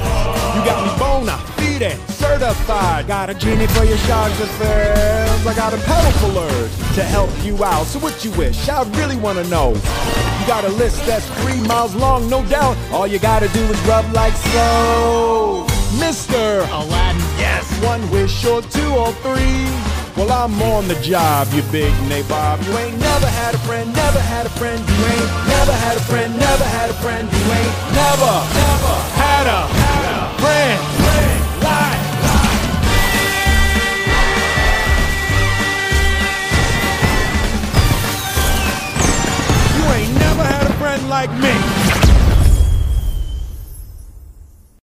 You 0.55 0.63
got 0.63 0.79
me 0.85 0.97
bona 0.97 1.37
fide, 1.57 1.97
certified. 2.09 3.07
Got 3.07 3.29
a 3.29 3.33
genie 3.33 3.67
for 3.67 3.83
your 3.83 3.97
sharks 3.97 4.39
affairs. 4.39 5.45
I 5.45 5.53
got 5.55 5.73
a 5.73 5.77
pedal 5.77 6.11
fullers 6.19 6.95
to 6.95 7.03
help 7.03 7.29
you 7.43 7.63
out. 7.63 7.85
So 7.85 7.99
what 7.99 8.23
you 8.23 8.31
wish? 8.31 8.69
I 8.69 8.83
really 8.97 9.17
wanna 9.17 9.43
know. 9.49 9.69
You 9.73 10.47
got 10.47 10.63
a 10.63 10.69
list 10.69 11.05
that's 11.05 11.27
three 11.41 11.61
miles 11.67 11.95
long, 11.95 12.29
no 12.29 12.45
doubt. 12.45 12.77
All 12.91 13.07
you 13.07 13.19
gotta 13.19 13.49
do 13.49 13.61
is 13.63 13.79
rub 13.81 14.05
like 14.13 14.33
so. 14.33 15.65
Mr. 15.99 16.65
Aladdin, 16.71 17.21
yes. 17.37 17.65
One 17.83 18.09
wish 18.09 18.45
or 18.45 18.61
two 18.61 18.89
or 18.93 19.11
three. 19.23 19.92
Well, 20.15 20.31
I'm 20.31 20.61
on 20.61 20.87
the 20.87 20.93
job, 21.01 21.47
you 21.53 21.63
big 21.71 21.91
nabob. 22.05 22.63
You 22.67 22.77
ain't 22.77 22.99
never 22.99 23.25
had 23.25 23.55
a 23.55 23.57
friend, 23.59 23.91
never 23.93 24.19
had 24.19 24.45
a 24.45 24.49
friend. 24.49 24.79
You 24.79 25.05
ain't 25.05 25.47
never 25.49 25.73
had 25.73 25.97
a 25.97 26.01
friend, 26.01 26.37
never 26.37 26.63
had 26.63 26.89
a 26.91 26.93
friend. 26.93 27.27
You 27.33 27.51
ain't 27.51 27.75
never, 27.97 28.33
never 28.53 28.93
had 29.17 29.47
a, 29.47 29.65
had 29.73 30.05
a 30.05 30.37
friend. 30.37 30.93
You 39.77 39.85
ain't 39.97 40.13
never 40.19 40.43
had 40.43 40.67
a 40.69 40.73
friend 40.73 41.09
like 41.09 41.31
me. 41.41 41.82